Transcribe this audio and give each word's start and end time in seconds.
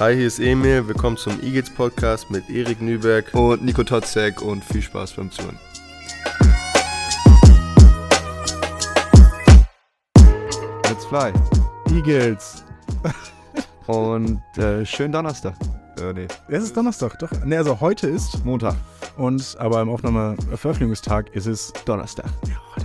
Hi, 0.00 0.14
hier 0.14 0.28
ist 0.28 0.38
Emil. 0.38 0.86
Willkommen 0.86 1.16
zum 1.16 1.42
Eagles 1.42 1.70
Podcast 1.70 2.30
mit 2.30 2.48
Erik 2.48 2.80
Nüberg 2.80 3.34
und 3.34 3.64
Nico 3.64 3.82
Totzek 3.82 4.40
und 4.40 4.64
viel 4.64 4.80
Spaß 4.80 5.14
beim 5.14 5.28
Zuhören. 5.28 5.58
Let's 10.84 11.04
fly. 11.06 11.32
Eagles. 11.90 12.64
und 13.88 14.40
äh, 14.56 14.86
schönen 14.86 15.10
Donnerstag. 15.10 15.56
Äh, 16.00 16.12
nee. 16.12 16.28
Es 16.46 16.62
ist 16.62 16.76
Donnerstag, 16.76 17.18
doch. 17.18 17.32
Ne, 17.44 17.58
also 17.58 17.80
heute 17.80 18.06
ist 18.06 18.44
Montag. 18.44 18.76
Und 19.16 19.56
aber 19.58 19.82
im 19.82 19.88
Aufnahme-Veröffentlichungstag 19.88 21.34
ist 21.34 21.46
es 21.46 21.72
Donnerstag. 21.84 22.30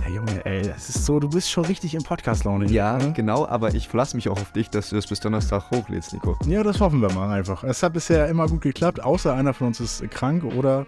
Der 0.04 0.12
Junge, 0.12 0.44
ey, 0.44 0.62
das 0.62 0.90
ist 0.90 1.06
so, 1.06 1.18
du 1.18 1.30
bist 1.30 1.50
schon 1.50 1.64
richtig 1.64 1.94
im 1.94 2.02
Podcast-Laune. 2.02 2.66
Ja, 2.66 2.98
ne? 2.98 3.14
genau, 3.14 3.46
aber 3.46 3.74
ich 3.74 3.88
verlasse 3.88 4.16
mich 4.16 4.28
auch 4.28 4.38
auf 4.38 4.52
dich, 4.52 4.68
dass 4.68 4.90
du 4.90 4.96
das 4.96 5.06
bis 5.06 5.18
Donnerstag 5.20 5.70
hochlädst, 5.70 6.12
Nico. 6.12 6.36
Ja, 6.46 6.62
das 6.62 6.78
hoffen 6.80 7.00
wir 7.00 7.10
mal 7.12 7.30
einfach. 7.30 7.64
Es 7.64 7.82
hat 7.82 7.94
bisher 7.94 8.28
immer 8.28 8.46
gut 8.46 8.60
geklappt, 8.60 9.02
außer 9.02 9.32
einer 9.32 9.54
von 9.54 9.68
uns 9.68 9.80
ist 9.80 10.08
krank 10.10 10.44
oder 10.44 10.86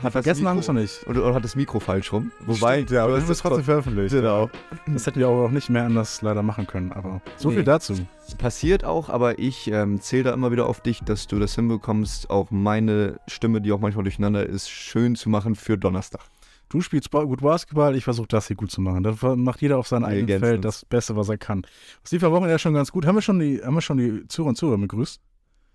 hat 0.00 0.12
vergessen 0.12 0.46
haben 0.46 0.56
wir 0.56 0.60
es 0.60 0.68
noch 0.68 0.74
nicht. 0.74 1.06
Oder, 1.08 1.24
oder, 1.24 1.34
hat 1.34 1.44
das 1.44 1.56
Mikro 1.56 1.80
falsch 1.80 2.12
rum. 2.12 2.30
Wobei, 2.46 2.76
Stimmt, 2.76 2.90
ja, 2.92 3.04
aber 3.04 3.16
das 3.16 3.28
ist 3.28 3.40
trotzdem 3.40 3.64
veröffentlicht. 3.64 4.14
Genau. 4.14 4.48
Das 4.86 5.06
hätten 5.06 5.18
wir 5.18 5.28
auch 5.28 5.50
nicht 5.50 5.68
mehr 5.68 5.84
anders 5.84 6.22
leider 6.22 6.42
machen 6.42 6.66
können. 6.66 6.92
Aber 6.92 7.20
so 7.36 7.48
nee. 7.48 7.56
viel 7.56 7.64
dazu. 7.64 7.94
Passiert 8.38 8.84
auch, 8.84 9.08
aber 9.08 9.38
ich 9.38 9.70
ähm, 9.70 10.00
zähle 10.00 10.24
da 10.24 10.34
immer 10.34 10.52
wieder 10.52 10.66
auf 10.66 10.80
dich, 10.80 11.00
dass 11.00 11.26
du 11.26 11.38
das 11.38 11.56
hinbekommst, 11.56 12.30
auch 12.30 12.50
meine 12.50 13.18
Stimme, 13.26 13.60
die 13.60 13.72
auch 13.72 13.80
manchmal 13.80 14.04
durcheinander 14.04 14.46
ist, 14.46 14.70
schön 14.70 15.16
zu 15.16 15.28
machen 15.28 15.56
für 15.56 15.76
Donnerstag. 15.76 16.22
Du 16.72 16.80
spielst 16.80 17.10
gut 17.10 17.42
Basketball, 17.42 17.94
ich 17.96 18.04
versuche 18.04 18.28
das 18.28 18.46
hier 18.46 18.56
gut 18.56 18.70
zu 18.70 18.80
machen. 18.80 19.02
Dann 19.02 19.42
macht 19.42 19.60
jeder 19.60 19.76
auf 19.76 19.86
seinem 19.86 20.04
eigenen 20.04 20.40
Feld 20.40 20.64
das 20.64 20.86
Beste, 20.86 21.14
was 21.16 21.28
er 21.28 21.36
kann. 21.36 21.66
Das 22.02 22.12
lief 22.12 22.24
am 22.24 22.32
Wochenende 22.32 22.52
ja 22.52 22.58
schon 22.58 22.72
ganz 22.72 22.90
gut. 22.90 23.04
Haben 23.04 23.16
wir 23.16 23.20
schon 23.20 23.38
die, 23.40 23.60
haben 23.62 23.74
wir 23.74 23.82
schon 23.82 23.98
die 23.98 24.26
Zuhörer 24.26 24.48
und 24.48 24.56
Zuhörer 24.56 24.78
begrüßt? 24.78 25.20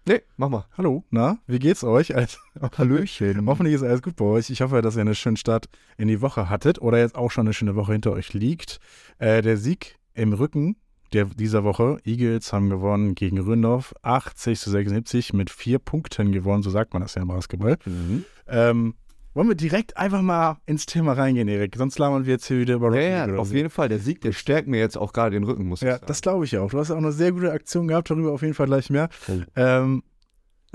Nee, 0.07 0.21
mach 0.37 0.49
mal. 0.49 0.65
Hallo, 0.75 1.03
na, 1.11 1.37
wie 1.45 1.59
geht's 1.59 1.83
euch? 1.83 2.15
Hallöchen. 2.77 3.45
Hoffentlich 3.45 3.75
ist 3.75 3.83
alles 3.83 4.01
gut 4.01 4.15
bei 4.15 4.25
euch. 4.25 4.49
Ich 4.49 4.61
hoffe, 4.61 4.81
dass 4.81 4.95
ihr 4.95 5.01
einen 5.01 5.13
schönen 5.13 5.37
Start 5.37 5.69
in 5.97 6.07
die 6.07 6.19
Woche 6.21 6.49
hattet 6.49 6.81
oder 6.81 6.97
jetzt 6.97 7.13
auch 7.13 7.29
schon 7.29 7.45
eine 7.45 7.53
schöne 7.53 7.75
Woche 7.75 7.91
hinter 7.91 8.13
euch 8.13 8.33
liegt. 8.33 8.79
Äh, 9.19 9.43
der 9.43 9.57
Sieg 9.57 9.99
im 10.15 10.33
Rücken 10.33 10.77
der, 11.13 11.25
dieser 11.25 11.63
Woche, 11.63 11.99
Eagles 12.05 12.51
haben 12.51 12.71
gewonnen 12.71 13.13
gegen 13.13 13.37
Ründorf, 13.39 13.93
80 14.01 14.59
zu 14.59 14.71
76 14.71 15.31
mit 15.33 15.51
vier 15.51 15.79
Punkten 15.79 16.31
gewonnen, 16.31 16.63
so 16.63 16.69
sagt 16.69 16.93
man 16.93 17.03
das 17.03 17.15
ja 17.15 17.21
im 17.21 17.27
Basketball. 17.27 17.77
Mhm. 17.85 18.25
Ähm, 18.47 18.93
wollen 19.37 19.49
wir 19.49 19.55
direkt 19.55 19.97
einfach 19.97 20.23
mal 20.23 20.57
ins 20.65 20.87
Thema 20.87 21.13
reingehen, 21.13 21.47
Erik? 21.47 21.75
Sonst 21.75 21.99
labern 21.99 22.25
wir 22.25 22.33
jetzt 22.33 22.47
hier 22.47 22.57
wieder 22.57 22.73
über 22.73 22.87
Rücken. 22.87 23.01
Ja, 23.01 23.27
ja 23.27 23.35
auf 23.35 23.49
so. 23.49 23.53
jeden 23.53 23.69
Fall. 23.69 23.87
Der 23.87 23.99
Sieg, 23.99 24.19
der 24.21 24.31
stärkt 24.31 24.67
mir 24.67 24.79
jetzt 24.79 24.97
auch 24.97 25.13
gerade 25.13 25.31
den 25.31 25.43
Rücken, 25.43 25.67
muss 25.67 25.81
ja, 25.81 25.89
ich 25.89 25.91
sagen. 25.93 26.03
Ja, 26.03 26.07
das 26.07 26.21
glaube 26.21 26.45
ich 26.45 26.57
auch. 26.57 26.71
Du 26.71 26.79
hast 26.79 26.89
auch 26.89 26.97
eine 26.97 27.11
sehr 27.11 27.31
gute 27.31 27.51
Aktion 27.51 27.87
gehabt, 27.87 28.09
darüber 28.09 28.31
auf 28.31 28.41
jeden 28.41 28.55
Fall 28.55 28.65
gleich 28.65 28.89
mehr. 28.89 29.09
Oh. 29.27 29.33
Ähm, 29.55 30.01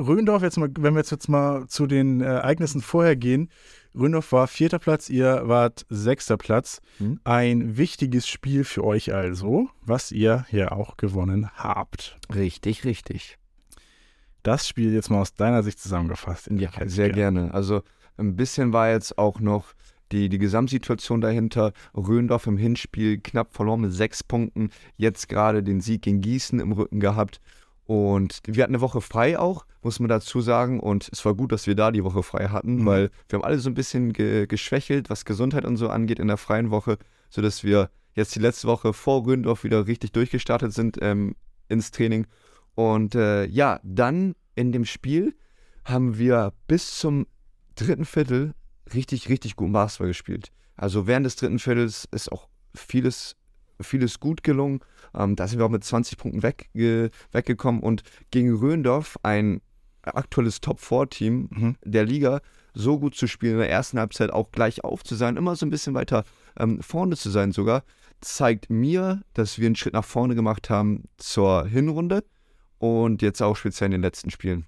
Röndorf, 0.00 0.42
jetzt 0.42 0.58
mal, 0.58 0.70
wenn 0.78 0.94
wir 0.94 1.00
jetzt, 1.00 1.10
jetzt 1.10 1.28
mal 1.28 1.66
zu 1.66 1.88
den 1.88 2.20
äh, 2.20 2.24
Ereignissen 2.24 2.82
vorher 2.82 3.16
gehen. 3.16 3.50
Röndorf 3.96 4.30
war 4.30 4.46
vierter 4.46 4.78
Platz, 4.78 5.10
ihr 5.10 5.42
wart 5.44 5.84
sechster 5.88 6.36
Platz. 6.36 6.80
Hm. 6.98 7.18
Ein 7.24 7.76
wichtiges 7.76 8.28
Spiel 8.28 8.62
für 8.62 8.84
euch 8.84 9.12
also, 9.12 9.70
was 9.84 10.12
ihr 10.12 10.46
hier 10.48 10.70
auch 10.70 10.96
gewonnen 10.96 11.50
habt. 11.56 12.16
Richtig, 12.32 12.84
richtig. 12.84 13.38
Das 14.44 14.68
Spiel 14.68 14.94
jetzt 14.94 15.10
mal 15.10 15.20
aus 15.20 15.34
deiner 15.34 15.64
Sicht 15.64 15.80
zusammengefasst. 15.80 16.48
ja, 16.52 16.70
sehr 16.86 17.10
gerne. 17.10 17.40
gerne. 17.40 17.54
Also 17.54 17.82
ein 18.16 18.36
bisschen 18.36 18.72
war 18.72 18.90
jetzt 18.90 19.18
auch 19.18 19.40
noch 19.40 19.74
die, 20.12 20.28
die 20.28 20.38
Gesamtsituation 20.38 21.20
dahinter. 21.20 21.72
Röndorf 21.94 22.46
im 22.46 22.58
Hinspiel 22.58 23.18
knapp 23.18 23.54
verloren 23.54 23.80
mit 23.80 23.92
sechs 23.92 24.22
Punkten. 24.22 24.70
Jetzt 24.96 25.28
gerade 25.28 25.62
den 25.62 25.80
Sieg 25.80 26.02
gegen 26.02 26.20
Gießen 26.20 26.60
im 26.60 26.72
Rücken 26.72 27.00
gehabt. 27.00 27.40
Und 27.84 28.40
wir 28.46 28.62
hatten 28.62 28.74
eine 28.74 28.80
Woche 28.80 29.00
frei 29.00 29.38
auch, 29.38 29.66
muss 29.82 29.98
man 29.98 30.08
dazu 30.08 30.40
sagen. 30.40 30.80
Und 30.80 31.08
es 31.12 31.24
war 31.24 31.34
gut, 31.34 31.52
dass 31.52 31.66
wir 31.66 31.74
da 31.74 31.90
die 31.90 32.04
Woche 32.04 32.22
frei 32.22 32.48
hatten, 32.48 32.76
mhm. 32.76 32.86
weil 32.86 33.10
wir 33.28 33.38
haben 33.38 33.44
alle 33.44 33.58
so 33.58 33.68
ein 33.68 33.74
bisschen 33.74 34.12
ge 34.12 34.46
geschwächelt, 34.46 35.10
was 35.10 35.24
Gesundheit 35.24 35.64
und 35.64 35.76
so 35.76 35.88
angeht 35.88 36.18
in 36.18 36.28
der 36.28 36.36
freien 36.36 36.70
Woche, 36.70 36.98
sodass 37.28 37.64
wir 37.64 37.90
jetzt 38.14 38.34
die 38.34 38.40
letzte 38.40 38.68
Woche 38.68 38.92
vor 38.92 39.26
Röndorf 39.26 39.64
wieder 39.64 39.86
richtig 39.86 40.12
durchgestartet 40.12 40.72
sind 40.72 40.98
ähm, 41.00 41.34
ins 41.68 41.90
Training. 41.90 42.26
Und 42.74 43.14
äh, 43.14 43.46
ja, 43.46 43.80
dann 43.82 44.34
in 44.54 44.72
dem 44.72 44.84
Spiel 44.84 45.34
haben 45.84 46.18
wir 46.18 46.52
bis 46.68 46.98
zum 46.98 47.26
dritten 47.74 48.04
Viertel 48.04 48.54
richtig, 48.92 49.28
richtig 49.28 49.56
gut 49.56 49.72
Basketball 49.72 50.08
gespielt. 50.08 50.50
Also 50.76 51.06
während 51.06 51.26
des 51.26 51.36
dritten 51.36 51.58
Viertels 51.58 52.08
ist 52.10 52.30
auch 52.32 52.48
vieles, 52.74 53.36
vieles 53.80 54.20
gut 54.20 54.42
gelungen. 54.42 54.80
Ähm, 55.14 55.36
da 55.36 55.46
sind 55.46 55.58
wir 55.58 55.66
auch 55.66 55.70
mit 55.70 55.84
20 55.84 56.18
Punkten 56.18 56.42
weg, 56.42 56.70
äh, 56.74 57.10
weggekommen 57.32 57.82
und 57.82 58.02
gegen 58.30 58.54
Röndorf, 58.54 59.18
ein 59.22 59.60
aktuelles 60.02 60.60
Top-4-Team 60.60 61.48
mhm. 61.50 61.76
der 61.84 62.04
Liga, 62.04 62.40
so 62.74 62.98
gut 62.98 63.14
zu 63.14 63.26
spielen, 63.26 63.54
in 63.54 63.58
der 63.58 63.70
ersten 63.70 63.98
Halbzeit 63.98 64.30
auch 64.30 64.50
gleich 64.50 64.82
auf 64.82 65.04
zu 65.04 65.14
sein, 65.14 65.36
immer 65.36 65.54
so 65.56 65.66
ein 65.66 65.70
bisschen 65.70 65.94
weiter 65.94 66.24
ähm, 66.58 66.82
vorne 66.82 67.16
zu 67.16 67.30
sein 67.30 67.52
sogar, 67.52 67.84
zeigt 68.20 68.70
mir, 68.70 69.22
dass 69.34 69.58
wir 69.58 69.66
einen 69.66 69.76
Schritt 69.76 69.92
nach 69.92 70.04
vorne 70.04 70.34
gemacht 70.34 70.70
haben 70.70 71.04
zur 71.18 71.66
Hinrunde 71.66 72.24
und 72.78 73.22
jetzt 73.22 73.42
auch 73.42 73.56
speziell 73.56 73.86
in 73.86 73.92
den 73.92 74.02
letzten 74.02 74.30
Spielen. 74.30 74.66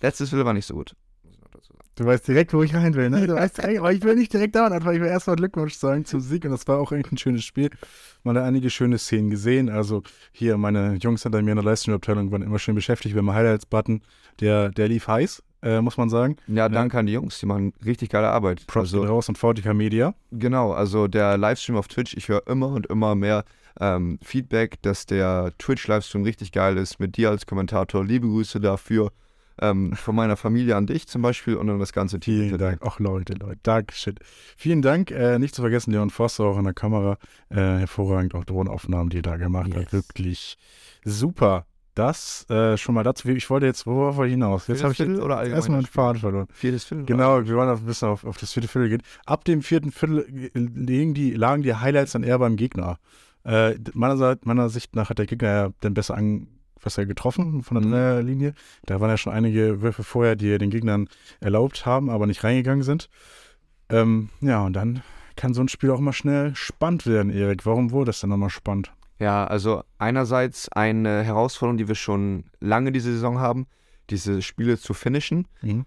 Letztes 0.00 0.28
Viertel 0.28 0.44
war 0.44 0.52
nicht 0.52 0.66
so 0.66 0.74
gut. 0.74 0.94
Du 1.94 2.06
weißt 2.06 2.26
direkt, 2.26 2.54
wo 2.54 2.62
ich 2.62 2.74
rein 2.74 2.94
will, 2.94 3.10
ne? 3.10 3.26
Du 3.26 3.34
weißt 3.34 3.58
direkt, 3.58 3.78
aber 3.80 3.92
ich 3.92 4.02
will 4.02 4.14
nicht 4.14 4.32
direkt 4.32 4.54
dauern, 4.54 4.72
aber 4.72 4.94
ich 4.94 5.00
will 5.00 5.08
erstmal 5.08 5.36
Glückwunsch 5.36 5.74
sagen 5.74 6.06
zum 6.06 6.20
Sieg 6.20 6.44
und 6.46 6.50
das 6.50 6.66
war 6.66 6.78
auch 6.78 6.90
eigentlich 6.90 7.12
ein 7.12 7.18
schönes 7.18 7.44
Spiel. 7.44 7.68
Man 8.24 8.36
hat 8.38 8.44
einige 8.44 8.70
schöne 8.70 8.96
Szenen 8.96 9.28
gesehen. 9.28 9.68
Also 9.68 10.02
hier, 10.32 10.56
meine 10.56 10.94
Jungs 10.94 11.22
hinter 11.22 11.42
mir 11.42 11.50
in 11.50 11.56
der 11.56 11.64
Livestream-Abteilung 11.64 12.32
waren 12.32 12.40
immer 12.40 12.58
schön 12.58 12.74
beschäftigt. 12.74 13.14
Wir 13.14 13.20
haben 13.20 13.30
Highlights-Button, 13.30 14.00
der, 14.40 14.70
der 14.70 14.88
lief 14.88 15.06
heiß, 15.06 15.42
äh, 15.62 15.82
muss 15.82 15.98
man 15.98 16.08
sagen. 16.08 16.36
Ja, 16.46 16.70
danke 16.70 16.94
ja. 16.94 17.00
an 17.00 17.06
die 17.06 17.12
Jungs, 17.12 17.38
die 17.40 17.46
machen 17.46 17.74
richtig 17.84 18.08
geile 18.08 18.28
Arbeit. 18.28 18.66
Props 18.66 18.94
also, 18.94 19.04
raus 19.04 19.28
und 19.28 19.36
VTK 19.36 19.74
Media. 19.74 20.14
Genau, 20.30 20.72
also 20.72 21.08
der 21.08 21.36
Livestream 21.36 21.76
auf 21.76 21.88
Twitch, 21.88 22.16
ich 22.16 22.28
höre 22.28 22.46
immer 22.46 22.68
und 22.68 22.86
immer 22.86 23.14
mehr 23.14 23.44
ähm, 23.78 24.18
Feedback, 24.22 24.80
dass 24.80 25.04
der 25.04 25.52
Twitch-Livestream 25.58 26.22
richtig 26.22 26.52
geil 26.52 26.78
ist, 26.78 27.00
mit 27.00 27.18
dir 27.18 27.28
als 27.28 27.44
Kommentator. 27.44 28.02
Liebe 28.02 28.28
Grüße 28.28 28.60
dafür 28.60 29.12
ähm, 29.60 29.94
von 29.94 30.14
meiner 30.14 30.36
Familie 30.36 30.76
an 30.76 30.86
dich 30.86 31.06
zum 31.08 31.22
Beispiel 31.22 31.56
und 31.56 31.68
an 31.68 31.78
das 31.78 31.92
ganze 31.92 32.20
Team. 32.20 32.48
Vielen 32.48 32.58
Dank. 32.58 32.80
Ach 32.84 32.98
Leute, 32.98 33.34
Leute, 33.34 33.58
Dankeschön. 33.62 34.14
Vielen 34.56 34.82
Dank. 34.82 35.10
Äh, 35.10 35.38
nicht 35.38 35.54
zu 35.54 35.62
vergessen, 35.62 35.92
Leon 35.92 36.10
Foster 36.10 36.44
auch 36.44 36.58
in 36.58 36.64
der 36.64 36.74
Kamera. 36.74 37.18
Äh, 37.50 37.56
hervorragend 37.56 38.34
auch 38.34 38.44
Drohnenaufnahmen, 38.44 39.10
die 39.10 39.18
er 39.18 39.22
da 39.22 39.36
gemacht 39.36 39.68
yes. 39.68 39.76
hat. 39.76 39.92
Wirklich 39.92 40.58
super. 41.04 41.66
Das 41.94 42.48
äh, 42.48 42.78
schon 42.78 42.94
mal 42.94 43.02
dazu. 43.02 43.28
Ich 43.28 43.50
wollte 43.50 43.66
jetzt, 43.66 43.86
worauf 43.86 44.16
wollte 44.16 44.28
ich 44.28 44.34
hinaus? 44.34 44.66
Jetzt 44.66 44.82
habe 44.82 44.92
ich 44.92 44.96
Viertel 44.96 45.20
oder 45.20 45.44
erstmal 45.44 45.78
einen 45.78 45.86
Faden 45.86 46.20
verloren. 46.20 46.46
Viertes 46.50 46.84
Viertel? 46.84 47.04
Genau, 47.04 47.44
wir 47.44 47.54
wollen 47.54 47.68
ein 47.68 47.84
bisschen 47.84 48.08
auf, 48.08 48.24
auf 48.24 48.38
das 48.38 48.52
vierte 48.52 48.68
Viertel 48.68 48.88
gehen. 48.88 49.02
Ab 49.26 49.44
dem 49.44 49.60
vierten 49.60 49.92
Viertel 49.92 50.20
äh, 50.20 50.50
lagen 50.54 51.12
die, 51.12 51.32
lagen 51.32 51.62
die 51.62 51.74
Highlights 51.74 52.12
dann 52.12 52.22
eher 52.22 52.38
beim 52.38 52.56
Gegner. 52.56 52.98
Äh, 53.44 53.74
meiner, 53.92 54.38
meiner 54.44 54.68
Sicht 54.70 54.96
nach 54.96 55.10
hat 55.10 55.18
der 55.18 55.26
Gegner 55.26 55.48
ja 55.48 55.70
dann 55.80 55.92
besser 55.92 56.16
an, 56.16 56.46
was 56.82 56.98
er 56.98 57.06
getroffen 57.06 57.62
von 57.62 57.90
der 57.90 58.20
mhm. 58.20 58.26
Linie. 58.26 58.54
Da 58.84 59.00
waren 59.00 59.10
ja 59.10 59.16
schon 59.16 59.32
einige 59.32 59.82
Würfe 59.82 60.04
vorher, 60.04 60.36
die 60.36 60.58
den 60.58 60.70
Gegnern 60.70 61.08
erlaubt 61.40 61.86
haben, 61.86 62.10
aber 62.10 62.26
nicht 62.26 62.44
reingegangen 62.44 62.82
sind. 62.82 63.08
Ähm, 63.88 64.28
ja, 64.40 64.64
und 64.64 64.74
dann 64.74 65.02
kann 65.36 65.54
so 65.54 65.62
ein 65.62 65.68
Spiel 65.68 65.90
auch 65.90 66.00
mal 66.00 66.12
schnell 66.12 66.54
spannend 66.54 67.06
werden, 67.06 67.32
Erik. 67.32 67.64
Warum 67.64 67.90
wurde 67.90 68.10
es 68.10 68.20
denn 68.20 68.30
nochmal 68.30 68.50
spannend? 68.50 68.92
Ja, 69.18 69.46
also 69.46 69.82
einerseits 69.98 70.68
eine 70.70 71.22
Herausforderung, 71.22 71.78
die 71.78 71.88
wir 71.88 71.94
schon 71.94 72.44
lange 72.60 72.92
diese 72.92 73.12
Saison 73.12 73.38
haben, 73.38 73.66
diese 74.10 74.42
Spiele 74.42 74.78
zu 74.78 74.94
finishen. 74.94 75.46
Mhm. 75.60 75.86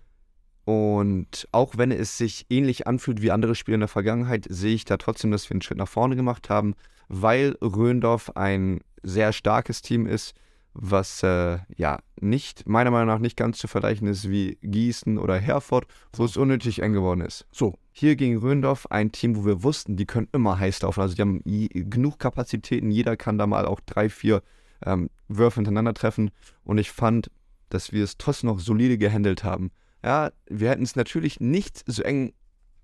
Und 0.64 1.48
auch 1.52 1.78
wenn 1.78 1.92
es 1.92 2.18
sich 2.18 2.48
ähnlich 2.50 2.88
anfühlt 2.88 3.22
wie 3.22 3.32
andere 3.32 3.54
Spiele 3.54 3.76
in 3.76 3.82
der 3.82 3.88
Vergangenheit, 3.88 4.48
sehe 4.50 4.74
ich 4.74 4.86
da 4.86 4.98
trotzdem, 4.98 5.32
dass 5.32 5.48
wir 5.50 5.54
einen 5.54 5.62
Schritt 5.62 5.78
nach 5.78 5.88
vorne 5.88 6.16
gemacht 6.16 6.50
haben, 6.50 6.76
weil 7.08 7.56
Röndorf 7.62 8.32
ein 8.36 8.82
sehr 9.04 9.32
starkes 9.32 9.84
Team 9.84 10.08
ist, 10.08 10.34
was 10.76 11.24
äh, 11.24 11.60
ja 11.78 12.00
nicht, 12.20 12.68
meiner 12.68 12.92
Meinung 12.92 13.08
nach, 13.08 13.20
nicht 13.20 13.38
ganz 13.38 13.58
zu 13.58 13.68
vergleichen 13.68 14.08
ist 14.08 14.30
wie 14.30 14.58
Gießen 14.62 15.18
oder 15.18 15.38
Herford, 15.38 15.88
wo 16.14 16.26
es 16.26 16.38
unnötig 16.38 16.82
eng 16.82 16.94
geworden 16.94 17.22
ist. 17.22 17.48
So, 17.52 17.76
hier 17.94 18.16
gegen 18.18 18.38
Röndorf 18.38 18.86
ein 18.90 19.12
Team, 19.12 19.38
wo 19.38 19.46
wir 19.46 19.64
wussten, 19.64 19.96
die 19.96 20.06
können 20.06 20.28
immer 20.34 20.60
heiß 20.60 20.82
laufen. 20.82 21.00
Also 21.00 21.16
die 21.16 21.22
haben 21.22 21.42
genug 21.46 22.20
Kapazitäten, 22.20 22.92
jeder 22.92 23.16
kann 23.16 23.38
da 23.38 23.48
mal 23.48 23.66
auch 23.66 23.80
drei, 23.80 24.10
vier 24.10 24.44
ähm, 24.86 25.10
Würfe 25.30 25.56
hintereinander 25.56 25.94
treffen. 25.94 26.30
Und 26.66 26.78
ich 26.78 26.92
fand, 26.92 27.32
dass 27.70 27.94
wir 27.94 28.04
es 28.04 28.18
trotzdem 28.18 28.50
noch 28.50 28.60
solide 28.60 28.98
gehandelt 28.98 29.44
haben. 29.44 29.72
Ja, 30.04 30.32
wir 30.48 30.70
hätten 30.70 30.84
es 30.84 30.96
natürlich 30.96 31.40
nicht 31.40 31.84
so 31.88 32.04
eng 32.04 32.34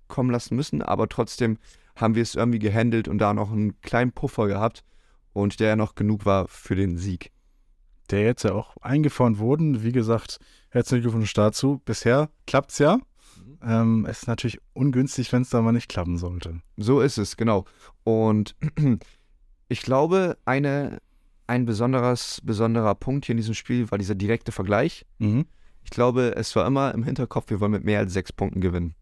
kommen 0.08 0.30
lassen 0.30 0.56
müssen, 0.56 0.82
aber 0.82 1.08
trotzdem 1.08 1.58
haben 1.94 2.14
wir 2.14 2.22
es 2.22 2.34
irgendwie 2.34 2.58
gehandelt 2.58 3.06
und 3.06 3.18
da 3.18 3.34
noch 3.34 3.52
einen 3.52 3.80
kleinen 3.82 4.12
Puffer 4.12 4.48
gehabt 4.48 4.82
und 5.34 5.60
der 5.60 5.76
noch 5.76 5.94
genug 5.94 6.24
war 6.24 6.48
für 6.48 6.74
den 6.74 6.96
Sieg 6.96 7.30
der 8.10 8.22
jetzt 8.22 8.44
ja 8.44 8.52
auch 8.52 8.76
eingefahren 8.78 9.38
wurden. 9.38 9.82
Wie 9.82 9.92
gesagt, 9.92 10.38
herzlichen 10.70 11.02
Glückwunsch 11.02 11.32
dazu. 11.34 11.80
Bisher 11.84 12.30
klappt 12.46 12.72
es 12.72 12.78
ja. 12.78 12.96
Mhm. 12.96 13.58
Ähm, 13.62 14.06
es 14.08 14.22
ist 14.22 14.28
natürlich 14.28 14.60
ungünstig, 14.72 15.32
wenn 15.32 15.42
es 15.42 15.50
da 15.50 15.62
mal 15.62 15.72
nicht 15.72 15.88
klappen 15.88 16.18
sollte. 16.18 16.60
So 16.76 17.00
ist 17.00 17.18
es, 17.18 17.36
genau. 17.36 17.64
Und 18.04 18.56
ich 19.68 19.82
glaube, 19.82 20.36
eine, 20.44 20.98
ein 21.46 21.64
besonderes, 21.64 22.40
besonderer 22.44 22.94
Punkt 22.94 23.26
hier 23.26 23.34
in 23.34 23.38
diesem 23.38 23.54
Spiel 23.54 23.90
war 23.90 23.98
dieser 23.98 24.14
direkte 24.14 24.52
Vergleich. 24.52 25.06
Mhm. 25.18 25.46
Ich 25.84 25.90
glaube, 25.90 26.34
es 26.36 26.54
war 26.54 26.66
immer 26.66 26.94
im 26.94 27.02
Hinterkopf, 27.02 27.50
wir 27.50 27.60
wollen 27.60 27.72
mit 27.72 27.84
mehr 27.84 27.98
als 27.98 28.12
sechs 28.12 28.32
Punkten 28.32 28.60
gewinnen. 28.60 28.94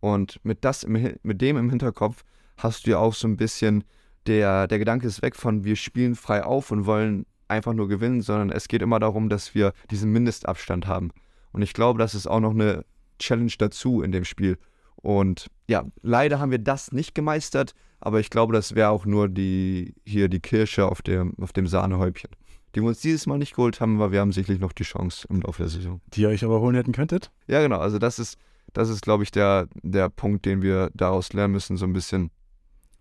Und 0.00 0.40
mit, 0.44 0.64
das 0.64 0.86
mit 0.86 1.40
dem 1.40 1.56
im 1.56 1.70
Hinterkopf 1.70 2.24
hast 2.56 2.86
du 2.86 2.90
ja 2.90 2.98
auch 2.98 3.14
so 3.14 3.28
ein 3.28 3.36
bisschen, 3.36 3.84
der, 4.26 4.66
der 4.66 4.78
Gedanke 4.78 5.06
ist 5.06 5.22
weg 5.22 5.36
von, 5.36 5.64
wir 5.64 5.76
spielen 5.76 6.14
frei 6.14 6.44
auf 6.44 6.70
und 6.70 6.86
wollen 6.86 7.26
einfach 7.50 7.74
nur 7.74 7.88
gewinnen, 7.88 8.22
sondern 8.22 8.50
es 8.50 8.68
geht 8.68 8.82
immer 8.82 8.98
darum, 8.98 9.28
dass 9.28 9.54
wir 9.54 9.72
diesen 9.90 10.12
Mindestabstand 10.12 10.86
haben. 10.86 11.10
Und 11.52 11.62
ich 11.62 11.74
glaube, 11.74 11.98
das 11.98 12.14
ist 12.14 12.26
auch 12.26 12.40
noch 12.40 12.52
eine 12.52 12.84
Challenge 13.18 13.52
dazu 13.58 14.02
in 14.02 14.12
dem 14.12 14.24
Spiel. 14.24 14.58
Und 14.96 15.48
ja, 15.68 15.84
leider 16.02 16.38
haben 16.38 16.50
wir 16.50 16.58
das 16.58 16.92
nicht 16.92 17.14
gemeistert, 17.14 17.74
aber 18.00 18.20
ich 18.20 18.30
glaube, 18.30 18.52
das 18.52 18.74
wäre 18.74 18.90
auch 18.90 19.06
nur 19.06 19.28
die, 19.28 19.94
hier 20.04 20.28
die 20.28 20.40
Kirsche 20.40 20.86
auf 20.86 21.02
dem, 21.02 21.34
auf 21.40 21.52
dem 21.52 21.66
Sahnehäubchen. 21.66 22.30
Die 22.74 22.80
wir 22.80 22.88
uns 22.88 23.00
dieses 23.00 23.26
Mal 23.26 23.38
nicht 23.38 23.56
geholt 23.56 23.80
haben, 23.80 23.96
aber 23.96 24.12
wir 24.12 24.20
haben 24.20 24.32
sicherlich 24.32 24.60
noch 24.60 24.72
die 24.72 24.84
Chance 24.84 25.26
im 25.28 25.40
Laufe 25.40 25.62
der 25.62 25.70
Saison. 25.70 26.00
Die 26.08 26.22
ihr 26.22 26.28
euch 26.28 26.44
aber 26.44 26.60
holen 26.60 26.76
hätten 26.76 26.92
könntet? 26.92 27.32
Ja, 27.48 27.60
genau. 27.60 27.78
Also 27.78 27.98
das 27.98 28.18
ist, 28.18 28.38
das 28.72 28.88
ist, 28.88 29.02
glaube 29.02 29.24
ich, 29.24 29.32
der, 29.32 29.68
der 29.82 30.08
Punkt, 30.08 30.46
den 30.46 30.62
wir 30.62 30.90
daraus 30.94 31.32
lernen 31.32 31.54
müssen, 31.54 31.76
so 31.76 31.84
ein 31.84 31.92
bisschen, 31.92 32.30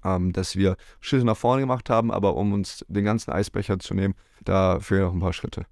ähm, 0.04 0.34
dass 0.34 0.56
wir 0.56 0.76
Schritte 1.02 1.26
nach 1.26 1.38
vorne 1.38 1.62
gemacht 1.62 1.90
haben, 1.90 2.12
aber 2.12 2.36
um 2.36 2.54
uns 2.54 2.86
den 2.88 3.06
ganzen 3.06 3.32
Eisbecher 3.32 3.80
zu 3.80 3.94
nehmen, 3.94 4.16
da 4.44 4.80
fehlen 4.80 5.02
noch 5.02 5.14
ein 5.14 5.20
paar 5.20 5.34
Schritte. 5.34 5.66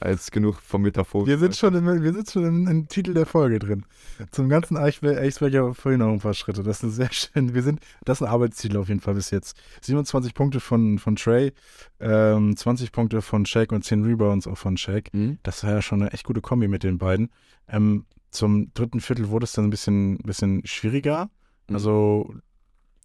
Ja, 0.00 0.10
jetzt 0.10 0.30
genug 0.30 0.60
vom 0.62 0.82
Metaphor. 0.82 1.26
Wir 1.26 1.38
sind 1.38 1.56
schon, 1.56 1.74
im, 1.74 2.02
wir 2.02 2.12
sind 2.12 2.30
schon 2.30 2.44
im, 2.44 2.66
im 2.68 2.88
Titel 2.88 3.12
der 3.12 3.26
Folge 3.26 3.58
drin. 3.58 3.84
Zum 4.30 4.48
ganzen 4.48 4.76
Eisberger 4.76 5.74
vorhin 5.74 6.00
noch 6.00 6.12
ein 6.12 6.20
paar 6.20 6.34
Schritte. 6.34 6.62
Das 6.62 6.82
ist 6.82 6.94
sehr 6.94 7.08
schön. 7.12 7.54
Wir 7.54 7.62
sind, 7.62 7.80
das 8.04 8.20
ist 8.20 8.26
ein 8.26 8.32
Arbeitsziel 8.32 8.76
auf 8.76 8.88
jeden 8.88 9.00
Fall 9.00 9.14
bis 9.14 9.30
jetzt. 9.30 9.56
27 9.82 10.34
Punkte 10.34 10.60
von, 10.60 10.98
von 10.98 11.16
Trey, 11.16 11.52
ähm, 11.98 12.56
20 12.56 12.92
Punkte 12.92 13.20
von 13.20 13.46
Shaq 13.46 13.72
und 13.72 13.84
10 13.84 14.04
Rebounds 14.04 14.46
auch 14.46 14.58
von 14.58 14.76
Shaq. 14.76 15.12
Mhm. 15.12 15.38
Das 15.42 15.64
war 15.64 15.72
ja 15.72 15.82
schon 15.82 16.02
eine 16.02 16.12
echt 16.12 16.24
gute 16.24 16.40
Kombi 16.40 16.68
mit 16.68 16.84
den 16.84 16.98
beiden. 16.98 17.30
Ähm, 17.68 18.06
zum 18.30 18.72
dritten 18.74 19.00
Viertel 19.00 19.28
wurde 19.28 19.44
es 19.44 19.52
dann 19.52 19.66
ein 19.66 19.70
bisschen, 19.70 20.18
bisschen 20.18 20.64
schwieriger. 20.64 21.30
Mhm. 21.68 21.74
Also, 21.74 22.34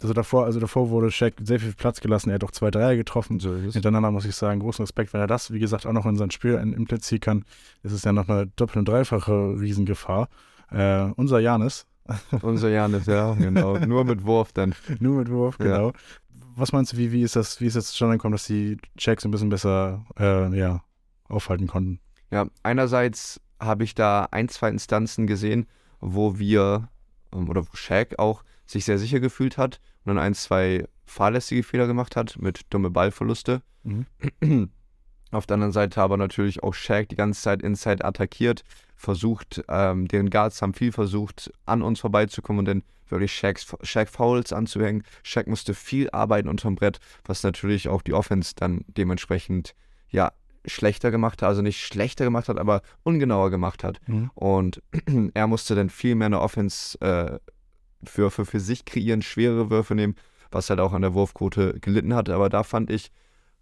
also 0.05 0.13
davor, 0.13 0.45
also 0.45 0.59
davor 0.59 0.89
wurde 0.91 1.09
Shaq 1.09 1.33
sehr 1.41 1.59
viel 1.59 1.73
Platz 1.73 1.99
gelassen. 1.99 2.29
Er 2.29 2.35
hat 2.35 2.43
auch 2.43 2.51
zwei 2.51 2.69
Dreier 2.69 2.95
getroffen. 2.95 3.39
So 3.39 3.53
ist 3.55 3.65
es. 3.65 3.73
Hintereinander 3.73 4.11
muss 4.11 4.25
ich 4.25 4.35
sagen, 4.35 4.59
großen 4.59 4.83
Respekt, 4.83 5.13
wenn 5.13 5.19
er 5.21 5.27
das, 5.27 5.51
wie 5.51 5.59
gesagt, 5.59 5.85
auch 5.87 5.93
noch 5.93 6.05
in 6.05 6.15
sein 6.15 6.29
Spiel 6.31 6.53
implizieren 6.53 7.21
kann. 7.21 7.45
Ist 7.81 8.05
ja 8.05 8.11
noch 8.13 8.29
eine 8.29 8.47
doppel- 8.55 8.79
und 8.79 8.87
dreifache 8.87 9.31
Riesengefahr. 9.59 10.29
Äh, 10.71 11.05
unser 11.15 11.39
Janis, 11.39 11.87
Unser 12.43 12.69
Janis, 12.69 13.07
ja, 13.07 13.33
genau. 13.33 13.79
Nur 13.79 14.03
mit 14.05 14.23
Wurf 14.25 14.53
dann. 14.53 14.75
nur 14.99 15.17
mit 15.17 15.31
Wurf, 15.31 15.57
Ja. 15.59 15.65
genau. 15.65 15.91
Was 16.55 16.71
meinst 16.71 16.93
du, 16.93 16.97
wie, 16.97 17.11
wie 17.11 17.23
ist 17.23 17.35
das, 17.35 17.59
wie 17.59 17.65
ist 17.65 17.75
das 17.75 17.87
zustande 17.87 18.17
gekommen, 18.17 18.33
dass 18.33 18.45
die 18.45 18.77
Checks 18.97 19.25
ein 19.25 19.31
bisschen 19.31 19.49
besser 19.49 20.05
äh, 20.19 20.55
ja, 20.55 20.83
aufhalten 21.27 21.65
konnten? 21.67 21.99
Ja, 22.31 22.45
einerseits 22.61 23.41
habe 23.59 23.83
ich 23.83 23.95
da 23.95 24.27
ein, 24.31 24.49
zwei 24.49 24.69
Instanzen 24.69 25.25
gesehen, 25.25 25.65
wo 25.99 26.37
wir, 26.37 26.89
ähm, 27.33 27.49
oder 27.49 27.63
wo 27.63 27.75
Shaq 27.75 28.19
auch 28.19 28.43
sich 28.65 28.85
sehr 28.85 28.97
sicher 28.97 29.19
gefühlt 29.19 29.57
hat 29.57 29.79
und 30.03 30.15
dann 30.15 30.19
ein, 30.19 30.33
zwei 30.33 30.85
fahrlässige 31.05 31.63
Fehler 31.63 31.87
gemacht 31.87 32.15
hat 32.15 32.37
mit 32.39 32.61
dumme 32.69 32.89
Ballverluste. 32.89 33.61
Mhm. 33.83 34.05
Auf 35.31 35.45
der 35.45 35.55
anderen 35.55 35.73
Seite 35.73 36.01
aber 36.01 36.17
natürlich 36.17 36.63
auch 36.63 36.73
Shaq 36.73 37.09
die 37.09 37.15
ganze 37.15 37.41
Zeit 37.41 37.61
Inside 37.61 38.05
attackiert, 38.05 38.63
versucht, 38.95 39.63
ähm, 39.67 40.07
deren 40.07 40.29
Guards 40.29 40.61
haben 40.61 40.73
viel 40.73 40.91
versucht, 40.91 41.51
an 41.65 41.81
uns 41.81 41.99
vorbeizukommen 41.99 42.59
und 42.59 42.65
dann 42.65 42.83
wirklich 43.09 43.35
Shaqs, 43.35 43.75
Shaq 43.83 44.09
Fouls 44.09 44.53
anzuhängen. 44.53 45.03
Shaq 45.23 45.47
musste 45.47 45.73
viel 45.73 46.09
arbeiten 46.11 46.47
unterm 46.47 46.75
Brett, 46.75 46.99
was 47.25 47.43
natürlich 47.43 47.89
auch 47.89 48.01
die 48.01 48.13
Offense 48.13 48.53
dann 48.55 48.85
dementsprechend, 48.87 49.75
ja, 50.09 50.31
schlechter 50.67 51.11
gemacht 51.11 51.41
hat, 51.41 51.49
also 51.49 51.61
nicht 51.61 51.79
schlechter 51.79 52.25
gemacht 52.25 52.49
hat, 52.49 52.57
aber 52.57 52.81
ungenauer 53.03 53.51
gemacht 53.51 53.83
hat. 53.83 53.99
Mhm. 54.07 54.31
Und 54.33 54.81
er 55.33 55.47
musste 55.47 55.75
dann 55.75 55.89
viel 55.89 56.15
mehr 56.15 56.27
eine 56.27 56.41
Offense 56.41 56.99
äh, 57.01 57.39
für, 58.09 58.31
für 58.31 58.59
sich 58.59 58.85
kreieren, 58.85 59.21
schwere 59.21 59.69
Würfe 59.69 59.95
nehmen, 59.95 60.15
was 60.51 60.69
halt 60.69 60.79
auch 60.79 60.93
an 60.93 61.01
der 61.01 61.13
Wurfquote 61.13 61.79
gelitten 61.79 62.13
hat. 62.13 62.29
Aber 62.29 62.49
da 62.49 62.63
fand 62.63 62.89
ich, 62.89 63.11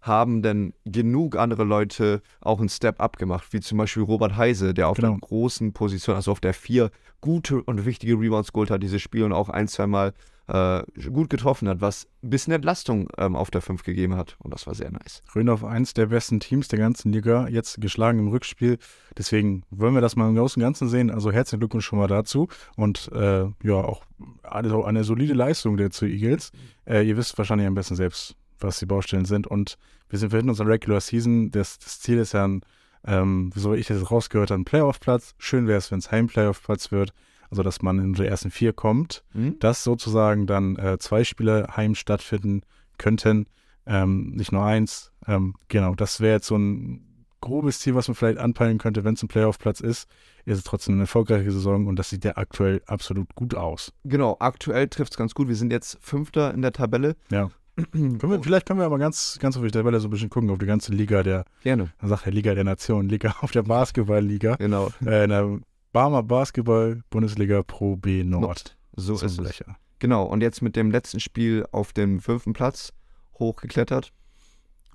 haben 0.06 0.42
denn 0.42 0.74
genug 0.84 1.36
andere 1.36 1.64
Leute 1.64 2.20
auch 2.40 2.60
einen 2.60 2.68
Step-up 2.68 3.16
gemacht, 3.16 3.48
wie 3.52 3.60
zum 3.60 3.78
Beispiel 3.78 4.02
Robert 4.02 4.36
Heise, 4.36 4.74
der 4.74 4.88
auf 4.88 4.96
Genau. 4.98 5.10
einer 5.12 5.18
großen 5.18 5.72
Position, 5.72 6.14
also 6.14 6.30
auf 6.30 6.40
der 6.40 6.54
vier, 6.54 6.90
gute 7.20 7.62
und 7.62 7.86
wichtige 7.86 8.14
Rebounds 8.14 8.52
geholt 8.52 8.70
hat, 8.70 8.82
dieses 8.82 9.00
Spiel 9.00 9.24
und 9.24 9.32
auch 9.32 9.48
ein, 9.48 9.66
zwei 9.66 9.86
Mal 9.86 10.12
äh, 10.46 10.82
gut 11.10 11.30
getroffen 11.30 11.68
hat, 11.70 11.80
was 11.80 12.06
ein 12.22 12.28
bisschen 12.28 12.52
Entlastung 12.52 13.08
ähm, 13.16 13.34
auf 13.34 13.50
der 13.50 13.62
5 13.62 13.82
gegeben 13.82 14.14
hat. 14.14 14.36
Und 14.40 14.52
das 14.52 14.66
war 14.66 14.74
sehr 14.74 14.90
nice. 14.90 15.22
Röndorf, 15.34 15.64
eins 15.64 15.94
der 15.94 16.06
besten 16.06 16.38
Teams 16.38 16.68
der 16.68 16.78
ganzen 16.78 17.12
Liga, 17.12 17.48
jetzt 17.48 17.80
geschlagen 17.80 18.18
im 18.18 18.28
Rückspiel. 18.28 18.76
Deswegen 19.16 19.62
wollen 19.70 19.94
wir 19.94 20.02
das 20.02 20.16
mal 20.16 20.28
im 20.28 20.34
Großen 20.36 20.60
und 20.62 20.66
Ganzen 20.66 20.90
sehen. 20.90 21.10
Also 21.10 21.32
herzlichen 21.32 21.60
Glückwunsch 21.60 21.86
schon 21.86 21.98
mal 21.98 22.08
dazu. 22.08 22.48
Und 22.76 23.10
äh, 23.14 23.46
ja, 23.62 23.74
auch 23.74 24.02
also 24.42 24.84
eine 24.84 25.02
solide 25.02 25.32
Leistung 25.32 25.78
der 25.78 25.90
zu 25.90 26.04
Eagles. 26.04 26.52
Äh, 26.84 27.08
ihr 27.08 27.16
wisst 27.16 27.38
wahrscheinlich 27.38 27.66
am 27.66 27.74
besten 27.74 27.96
selbst, 27.96 28.36
was 28.60 28.78
die 28.78 28.86
Baustellen 28.86 29.24
sind. 29.24 29.46
Und 29.46 29.78
wir 30.08 30.18
sind 30.18 30.30
verhinten 30.30 30.50
unserer 30.50 30.68
Regular 30.68 31.00
Season. 31.00 31.50
Das, 31.50 31.78
das 31.78 32.00
Ziel 32.00 32.18
ist 32.18 32.32
ja 32.32 32.46
ein, 32.46 32.62
ähm, 33.06 33.50
so 33.54 33.72
wie 33.72 33.78
ich 33.78 33.86
das 33.86 34.10
rausgehört 34.10 34.50
habe, 34.50 34.60
ein 34.60 34.64
Playoff-Platz. 34.64 35.34
Schön 35.38 35.66
wäre 35.66 35.78
es, 35.78 35.90
wenn 35.90 35.98
es 35.98 36.10
Heim-Playoff-Platz 36.10 36.92
wird. 36.92 37.12
Also, 37.50 37.62
dass 37.62 37.82
man 37.82 37.98
in 37.98 38.14
die 38.14 38.26
ersten 38.26 38.50
vier 38.50 38.72
kommt 38.72 39.22
dass 39.60 39.84
sozusagen 39.84 40.46
dann 40.46 40.76
äh, 40.76 40.98
zwei 40.98 41.24
Spiele 41.24 41.68
heim 41.76 41.94
stattfinden 41.94 42.62
könnten, 42.98 43.46
ähm, 43.86 44.32
nicht 44.34 44.52
nur 44.52 44.64
eins. 44.64 45.12
Ähm, 45.26 45.54
genau, 45.68 45.94
das 45.94 46.20
wäre 46.20 46.34
jetzt 46.34 46.46
so 46.46 46.56
ein 46.56 47.26
grobes 47.40 47.80
Ziel, 47.80 47.94
was 47.94 48.08
man 48.08 48.14
vielleicht 48.14 48.38
anpeilen 48.38 48.78
könnte, 48.78 49.04
wenn 49.04 49.14
es 49.14 49.22
ein 49.22 49.28
Playoff-Platz 49.28 49.80
ist. 49.80 50.08
Ist 50.46 50.58
es 50.58 50.64
trotzdem 50.64 50.94
eine 50.94 51.02
erfolgreiche 51.02 51.50
Saison 51.50 51.86
und 51.86 51.98
das 51.98 52.10
sieht 52.10 52.24
ja 52.24 52.36
aktuell 52.36 52.82
absolut 52.86 53.34
gut 53.34 53.54
aus. 53.54 53.92
Genau, 54.04 54.36
aktuell 54.40 54.88
trifft 54.88 55.12
es 55.12 55.18
ganz 55.18 55.34
gut. 55.34 55.48
Wir 55.48 55.56
sind 55.56 55.70
jetzt 55.70 55.98
Fünfter 56.00 56.52
in 56.54 56.62
der 56.62 56.72
Tabelle. 56.72 57.16
Ja. 57.30 57.50
Können 57.92 58.20
wir, 58.20 58.42
vielleicht 58.42 58.66
können 58.66 58.78
wir 58.78 58.86
aber 58.86 58.98
ganz, 58.98 59.36
ganz 59.40 59.56
auf 59.56 59.62
die 59.64 59.70
Tabelle 59.70 59.98
so 59.98 60.06
ein 60.06 60.10
bisschen 60.10 60.30
gucken, 60.30 60.50
auf 60.50 60.58
die 60.58 60.66
ganze 60.66 60.92
Liga 60.92 61.22
der, 61.24 61.44
Gerne. 61.62 61.92
man 62.00 62.08
sagt 62.08 62.24
ja 62.26 62.32
Liga 62.32 62.54
der 62.54 62.64
Nation, 62.64 63.08
Liga 63.08 63.34
auf 63.40 63.50
der 63.50 63.62
Basketball-Liga, 63.64 64.56
Genau. 64.56 64.90
äh, 65.04 65.24
in 65.24 65.30
der 65.30 65.58
Barmer 65.92 66.22
Basketball-Bundesliga 66.22 67.62
Pro 67.64 67.96
B 67.96 68.22
Nord. 68.24 68.76
So 68.96 69.14
Zum 69.16 69.26
ist 69.26 69.32
es. 69.32 69.38
Blecher. 69.38 69.76
Genau, 69.98 70.24
und 70.24 70.40
jetzt 70.40 70.62
mit 70.62 70.76
dem 70.76 70.90
letzten 70.90 71.18
Spiel 71.18 71.66
auf 71.72 71.92
den 71.92 72.20
fünften 72.20 72.52
Platz 72.52 72.92
hochgeklettert. 73.38 74.12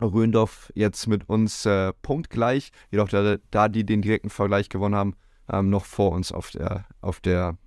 Röndorf 0.02 0.72
jetzt 0.76 1.08
mit 1.08 1.28
uns 1.28 1.66
äh, 1.66 1.92
punktgleich, 2.02 2.72
jedoch 2.92 3.10
da, 3.10 3.36
da 3.52 3.68
die 3.68 3.86
den 3.86 4.02
direkten 4.02 4.30
Vergleich 4.30 4.70
gewonnen 4.70 4.96
haben, 4.96 5.16
ähm, 5.52 5.70
noch 5.70 5.84
vor 5.84 6.12
uns 6.12 6.32
auf 6.32 6.52
der, 6.52 6.86
auf 7.02 7.20
der 7.20 7.58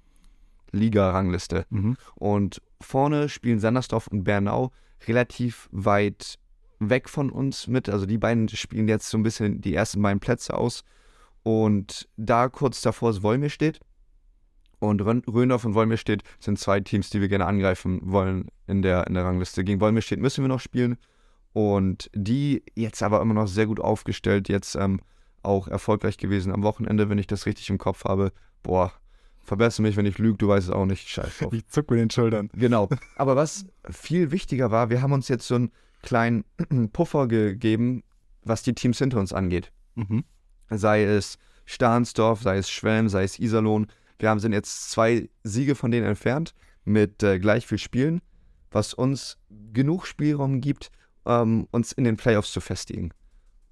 Liga-Rangliste. 0.70 1.66
Mhm. 1.68 1.96
Und 2.14 2.62
vorne 2.80 3.28
spielen 3.28 3.58
Sandersdorf 3.60 4.06
und 4.06 4.24
Bernau 4.24 4.72
relativ 5.08 5.68
weit 5.72 6.38
weg 6.78 7.08
von 7.08 7.30
uns 7.30 7.66
mit. 7.66 7.88
Also 7.88 8.06
die 8.06 8.18
beiden 8.18 8.48
spielen 8.48 8.88
jetzt 8.88 9.08
so 9.08 9.18
ein 9.18 9.22
bisschen 9.22 9.60
die 9.60 9.74
ersten 9.74 10.02
beiden 10.02 10.20
Plätze 10.20 10.54
aus. 10.54 10.84
Und 11.42 12.08
da 12.16 12.48
kurz 12.48 12.82
davor 12.82 13.10
ist 13.10 13.22
Wolmir 13.22 13.50
steht. 13.50 13.80
Und 14.78 15.00
Rön- 15.00 15.22
Röndorf 15.28 15.64
und 15.64 15.74
Wolmir 15.74 15.96
steht 15.96 16.22
sind 16.40 16.58
zwei 16.58 16.80
Teams, 16.80 17.10
die 17.10 17.20
wir 17.20 17.28
gerne 17.28 17.46
angreifen 17.46 18.00
wollen 18.02 18.48
in 18.66 18.82
der, 18.82 19.06
in 19.06 19.14
der 19.14 19.24
Rangliste. 19.24 19.62
Gegen 19.62 19.80
Wolmir 19.80 20.02
steht 20.02 20.20
müssen 20.20 20.42
wir 20.42 20.48
noch 20.48 20.60
spielen. 20.60 20.96
Und 21.52 22.10
die 22.14 22.64
jetzt 22.74 23.02
aber 23.02 23.20
immer 23.20 23.34
noch 23.34 23.46
sehr 23.46 23.66
gut 23.66 23.78
aufgestellt, 23.78 24.48
jetzt 24.48 24.74
ähm, 24.74 25.00
auch 25.42 25.68
erfolgreich 25.68 26.16
gewesen 26.16 26.52
am 26.52 26.62
Wochenende, 26.62 27.08
wenn 27.08 27.18
ich 27.18 27.26
das 27.26 27.46
richtig 27.46 27.68
im 27.70 27.78
Kopf 27.78 28.04
habe. 28.04 28.32
Boah, 28.62 28.92
verbessere 29.42 29.82
mich, 29.82 29.96
wenn 29.96 30.06
ich 30.06 30.18
lüge, 30.18 30.38
du 30.38 30.48
weißt 30.48 30.68
es 30.68 30.72
auch 30.72 30.86
nicht. 30.86 31.08
Scheiß 31.08 31.38
drauf. 31.38 31.52
Ich 31.52 31.66
zuck 31.68 31.90
mit 31.90 32.00
den 32.00 32.10
Schultern. 32.10 32.50
Genau. 32.54 32.88
Aber 33.16 33.36
was 33.36 33.66
viel 33.90 34.30
wichtiger 34.30 34.70
war, 34.70 34.90
wir 34.90 35.02
haben 35.02 35.12
uns 35.12 35.28
jetzt 35.28 35.46
so 35.46 35.56
einen 35.56 35.72
kleinen 36.02 36.44
Puffer 36.92 37.28
gegeben, 37.28 38.02
was 38.44 38.62
die 38.62 38.74
Teams 38.74 38.98
hinter 38.98 39.18
uns 39.18 39.32
angeht. 39.32 39.72
Mhm. 39.94 40.24
Sei 40.70 41.04
es 41.04 41.38
Stahnsdorf, 41.64 42.42
sei 42.42 42.58
es 42.58 42.70
Schwelm, 42.70 43.08
sei 43.08 43.24
es 43.24 43.38
Iserlohn. 43.38 43.86
Wir 44.18 44.30
haben, 44.30 44.40
sind 44.40 44.52
jetzt 44.52 44.90
zwei 44.90 45.28
Siege 45.42 45.74
von 45.74 45.90
denen 45.90 46.06
entfernt 46.06 46.54
mit 46.84 47.22
äh, 47.22 47.38
gleich 47.38 47.66
viel 47.66 47.78
Spielen, 47.78 48.20
was 48.70 48.94
uns 48.94 49.38
genug 49.72 50.06
Spielraum 50.06 50.60
gibt, 50.60 50.90
ähm, 51.26 51.68
uns 51.70 51.92
in 51.92 52.04
den 52.04 52.16
Playoffs 52.16 52.52
zu 52.52 52.60
festigen. 52.60 53.12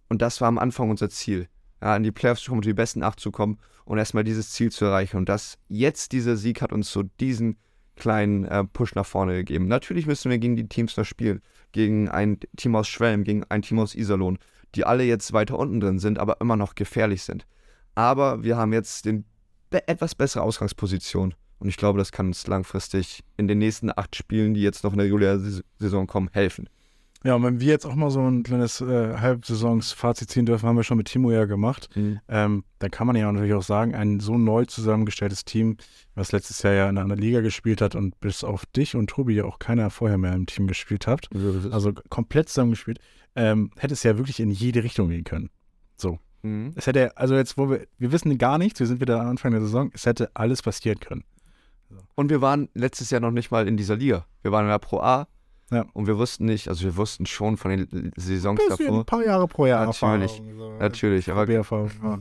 Und 0.08 0.22
das 0.22 0.40
war 0.40 0.48
am 0.48 0.58
Anfang 0.58 0.90
unser 0.90 1.08
Ziel. 1.10 1.48
Ja, 1.80 1.96
in 1.96 2.02
die 2.02 2.12
Playoffs 2.12 2.42
zu 2.42 2.50
kommen, 2.50 2.62
die 2.62 2.74
besten 2.74 3.02
acht 3.02 3.20
zu 3.20 3.30
kommen 3.30 3.58
und 3.84 3.98
erstmal 3.98 4.24
dieses 4.24 4.50
Ziel 4.50 4.70
zu 4.70 4.84
erreichen. 4.84 5.16
Und 5.16 5.28
das 5.28 5.58
jetzt 5.68 6.12
dieser 6.12 6.36
Sieg 6.36 6.62
hat 6.62 6.72
uns 6.72 6.92
so 6.92 7.02
diesen 7.02 7.56
kleinen 7.96 8.44
äh, 8.44 8.64
Push 8.64 8.94
nach 8.94 9.06
vorne 9.06 9.34
gegeben. 9.34 9.68
Natürlich 9.68 10.06
müssen 10.06 10.30
wir 10.30 10.38
gegen 10.38 10.56
die 10.56 10.68
Teams 10.68 10.96
noch 10.96 11.04
spielen. 11.04 11.42
Gegen 11.72 12.08
ein 12.08 12.38
Team 12.56 12.74
aus 12.74 12.88
Schwelm, 12.88 13.24
gegen 13.24 13.44
ein 13.48 13.62
Team 13.62 13.78
aus 13.78 13.94
Iserlohn, 13.94 14.38
die 14.74 14.84
alle 14.84 15.04
jetzt 15.04 15.32
weiter 15.32 15.58
unten 15.58 15.80
drin 15.80 15.98
sind, 15.98 16.18
aber 16.18 16.40
immer 16.40 16.56
noch 16.56 16.74
gefährlich 16.74 17.22
sind. 17.22 17.46
Aber 17.94 18.42
wir 18.42 18.56
haben 18.56 18.72
jetzt 18.72 19.04
den 19.04 19.24
be 19.70 19.86
etwas 19.86 20.14
bessere 20.14 20.42
Ausgangsposition. 20.42 21.34
Und 21.58 21.68
ich 21.68 21.76
glaube, 21.76 21.98
das 21.98 22.10
kann 22.10 22.28
uns 22.28 22.46
langfristig 22.46 23.22
in 23.36 23.46
den 23.46 23.58
nächsten 23.58 23.90
acht 23.94 24.16
Spielen, 24.16 24.54
die 24.54 24.62
jetzt 24.62 24.82
noch 24.82 24.92
in 24.92 24.98
der 24.98 25.06
regulären 25.06 25.62
Saison 25.78 26.06
kommen, 26.06 26.30
helfen. 26.32 26.68
Ja, 27.22 27.34
und 27.34 27.42
wenn 27.42 27.60
wir 27.60 27.68
jetzt 27.68 27.84
auch 27.84 27.94
mal 27.94 28.10
so 28.10 28.20
ein 28.20 28.42
kleines 28.42 28.80
äh, 28.80 29.18
Halbsaisons-Fazit 29.18 30.30
ziehen 30.30 30.46
dürfen, 30.46 30.66
haben 30.66 30.76
wir 30.76 30.84
schon 30.84 30.96
mit 30.96 31.08
Timo 31.08 31.30
ja 31.30 31.44
gemacht. 31.44 31.90
Mhm. 31.94 32.20
Ähm, 32.28 32.64
da 32.78 32.88
kann 32.88 33.06
man 33.06 33.14
ja 33.14 33.30
natürlich 33.30 33.52
auch 33.52 33.62
sagen, 33.62 33.94
ein 33.94 34.20
so 34.20 34.38
neu 34.38 34.64
zusammengestelltes 34.64 35.44
Team, 35.44 35.76
was 36.14 36.32
letztes 36.32 36.62
Jahr 36.62 36.72
ja 36.72 36.88
in 36.88 36.96
einer 36.96 37.16
Liga 37.16 37.42
gespielt 37.42 37.82
hat 37.82 37.94
und 37.94 38.18
bis 38.20 38.42
auf 38.42 38.64
dich 38.64 38.96
und 38.96 39.10
Tobi 39.10 39.34
ja 39.34 39.44
auch 39.44 39.58
keiner 39.58 39.90
vorher 39.90 40.16
mehr 40.16 40.32
im 40.32 40.46
Team 40.46 40.66
gespielt 40.66 41.06
habt, 41.06 41.28
also 41.70 41.92
komplett 42.08 42.48
zusammengespielt, 42.48 43.00
ähm, 43.36 43.70
hätte 43.76 43.92
es 43.92 44.02
ja 44.02 44.16
wirklich 44.16 44.40
in 44.40 44.50
jede 44.50 44.82
Richtung 44.82 45.10
gehen 45.10 45.24
können. 45.24 45.50
Mhm. 46.42 46.72
Es 46.74 46.86
hätte, 46.86 47.16
also 47.16 47.34
jetzt, 47.34 47.58
wo 47.58 47.70
wir, 47.70 47.86
wir 47.98 48.12
wissen 48.12 48.36
gar 48.38 48.58
nichts, 48.58 48.80
wir 48.80 48.86
sind 48.86 49.00
wieder 49.00 49.20
am 49.20 49.28
Anfang 49.28 49.52
der 49.52 49.60
Saison, 49.60 49.90
es 49.94 50.06
hätte 50.06 50.30
alles 50.34 50.62
passieren 50.62 51.00
können. 51.00 51.24
Und 52.14 52.30
wir 52.30 52.40
waren 52.40 52.68
letztes 52.74 53.10
Jahr 53.10 53.20
noch 53.20 53.32
nicht 53.32 53.50
mal 53.50 53.66
in 53.66 53.76
dieser 53.76 53.96
Liga. 53.96 54.24
Wir 54.42 54.52
waren 54.52 54.64
in 54.64 54.70
der 54.70 54.78
Pro 54.78 55.00
A. 55.00 55.26
Ja. 55.70 55.86
Und 55.92 56.06
wir 56.06 56.18
wussten 56.18 56.44
nicht, 56.46 56.68
also 56.68 56.84
wir 56.84 56.96
wussten 56.96 57.26
schon 57.26 57.56
von 57.56 57.70
den 57.70 58.12
Saisons 58.16 58.60
Bisschen, 58.60 58.86
davor. 58.86 59.00
ein 59.00 59.04
paar 59.04 59.24
Jahre 59.24 59.46
pro 59.46 59.66
Jahr. 59.66 59.86
Natürlich, 59.86 60.42
so. 60.56 60.72
Natürlich, 60.78 61.30
aber, 61.30 61.48
ja. 61.48 61.62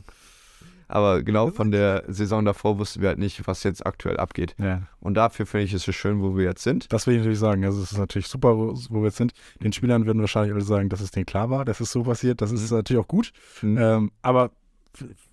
aber 0.88 1.22
genau 1.22 1.50
von 1.50 1.70
der 1.70 2.04
Saison 2.08 2.44
davor 2.44 2.78
wussten 2.78 3.00
wir 3.00 3.08
halt 3.08 3.18
nicht, 3.18 3.46
was 3.46 3.62
jetzt 3.64 3.84
aktuell 3.84 4.18
abgeht. 4.18 4.54
ja. 4.58 4.82
Und 5.00 5.14
dafür 5.14 5.46
finde 5.46 5.64
ich 5.64 5.72
es 5.72 5.82
so 5.82 5.92
schön, 5.92 6.22
wo 6.22 6.36
wir 6.36 6.44
jetzt 6.44 6.62
sind. 6.62 6.92
Das 6.92 7.06
will 7.06 7.14
ich 7.14 7.20
natürlich 7.20 7.38
sagen. 7.38 7.64
Also 7.64 7.82
es 7.82 7.92
ist 7.92 7.98
natürlich 7.98 8.28
super, 8.28 8.56
wo, 8.56 8.74
wir 8.74 9.04
jetzt 9.04 9.16
sind. 9.16 9.32
Den 9.62 9.72
Spielern 9.72 10.06
würden 10.06 10.20
wahrscheinlich 10.20 10.52
alle 10.52 10.62
sagen, 10.62 10.88
dass 10.88 11.00
es 11.00 11.10
denen 11.10 11.26
klar 11.26 11.50
war, 11.50 11.64
dass 11.64 11.80
es 11.80 11.90
so 11.90 12.02
passiert. 12.02 12.40
Das 12.40 12.52
ist 12.52 12.70
natürlich 12.70 13.02
auch 13.02 13.08
gut. 13.08 13.32
Mhm. 13.62 13.78
Ähm, 13.78 14.12
aber 14.22 14.50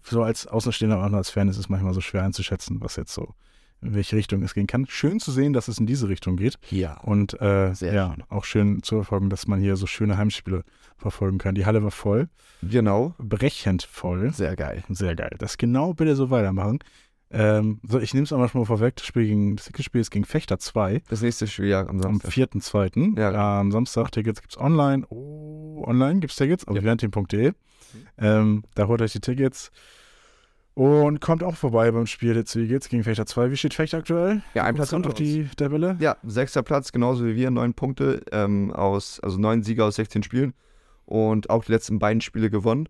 so 0.04 0.24
als 0.24 0.48
Außenstehender 0.48 1.04
und 1.04 1.16
als 1.16 1.30
Fan 1.30 1.50
ist 1.50 1.58
es 1.58 1.70
manchmal 1.70 1.94
so 1.94 2.02
schwer 2.02 2.24
einzuschätzen, 2.24 2.82
was 2.82 2.96
jetzt 2.96 3.14
so, 3.14 3.34
in 3.82 3.94
welche 3.94 4.16
Richtung 4.16 4.42
es 4.44 4.54
gehen 4.54 4.68
kann. 4.68 4.86
Schön 4.88 5.20
zu 5.20 5.32
sehen, 5.32 5.54
dass 5.54 5.68
es 5.68 5.78
in 5.80 5.86
diese 5.86 6.08
Richtung 6.10 6.36
geht. 6.38 6.58
Ja. 6.72 7.00
Und 7.02 7.40
äh, 7.42 7.72
ja, 7.74 8.16
auch 8.30 8.44
schön 8.44 8.82
zu 8.84 8.96
verfolgen, 8.96 9.30
dass 9.30 9.48
man 9.48 9.60
hier 9.60 9.76
so 9.76 9.86
schöne 9.88 10.18
Heimspiele 10.18 10.64
verfolgen 10.98 11.38
kann. 11.38 11.56
Die 11.56 11.66
Halle 11.66 11.84
war 11.84 11.92
voll, 11.92 12.28
Genau. 12.64 13.14
brechend 13.20 13.84
voll. 13.84 14.32
Sehr 14.34 14.56
geil. 14.56 14.84
Sehr 14.90 15.16
geil. 15.16 15.36
Das 15.38 15.58
genau 15.58 15.94
bitte 15.94 16.16
so 16.16 16.30
weitermachen. 16.32 16.80
Ähm, 17.30 17.82
so, 17.84 18.00
ich 18.00 18.14
nehme 18.14 18.24
es 18.24 18.32
einmal 18.32 18.48
schon 18.48 18.62
mal 18.62 18.66
vorweg. 18.66 18.96
Das 18.96 19.06
Spiel 19.06 19.26
gegen, 19.26 19.58
das 19.58 19.70
Spiel 19.84 20.00
ist 20.02 20.12
gegen 20.12 20.24
Fechter 20.26 20.60
2 20.60 21.02
Das 21.10 21.22
nächste 21.22 21.46
Spiel 21.46 21.66
ja 21.66 21.82
am 21.82 21.90
am 21.90 22.00
Samstag. 22.00 22.32
4.2. 22.32 23.20
Ja. 23.20 23.60
Am 23.60 23.72
Samstag. 23.72 24.12
Tickets 24.14 24.42
gibt 24.42 24.54
es 24.54 24.60
online. 24.60 25.06
Oh, 25.10 25.84
online 25.86 26.22
gibt 26.22 26.32
es 26.32 26.38
Tickets 26.38 26.66
auf 26.68 26.76
Ja. 26.76 26.82
eventim.de. 26.82 27.52
Ähm, 28.18 28.64
da 28.76 28.88
holt 28.88 29.02
euch 29.02 29.12
die 29.12 29.20
Tickets. 29.20 29.72
Und 30.78 31.22
kommt 31.22 31.42
auch 31.42 31.56
vorbei 31.56 31.90
beim 31.90 32.06
Spiel 32.06 32.36
der 32.36 32.44
Eagles 32.62 32.88
gegen 32.88 33.04
Fechter 33.04 33.26
2. 33.26 33.50
Wie 33.50 33.58
steht 33.58 33.74
Fechter 33.74 33.98
aktuell? 33.98 34.44
Ja, 34.54 34.64
ein 34.64 34.76
Platz 34.76 34.94
unter 34.94 35.10
auf 35.10 35.16
die 35.16 35.50
Tabelle. 35.58 35.98
Ja, 36.00 36.18
sechster 36.22 36.62
Platz, 36.62 36.92
genauso 36.92 37.26
wie 37.26 37.36
wir, 37.36 37.50
neun 37.50 37.74
Punkte 37.74 38.22
ähm, 38.32 38.72
aus, 38.72 39.20
also 39.22 39.40
neun 39.40 39.64
Sieger 39.64 39.86
aus 39.86 39.96
16 39.96 40.22
Spielen 40.22 40.54
und 41.06 41.50
auch 41.50 41.66
die 41.66 41.72
letzten 41.72 41.98
beiden 41.98 42.22
Spiele 42.22 42.52
gewonnen. 42.52 42.88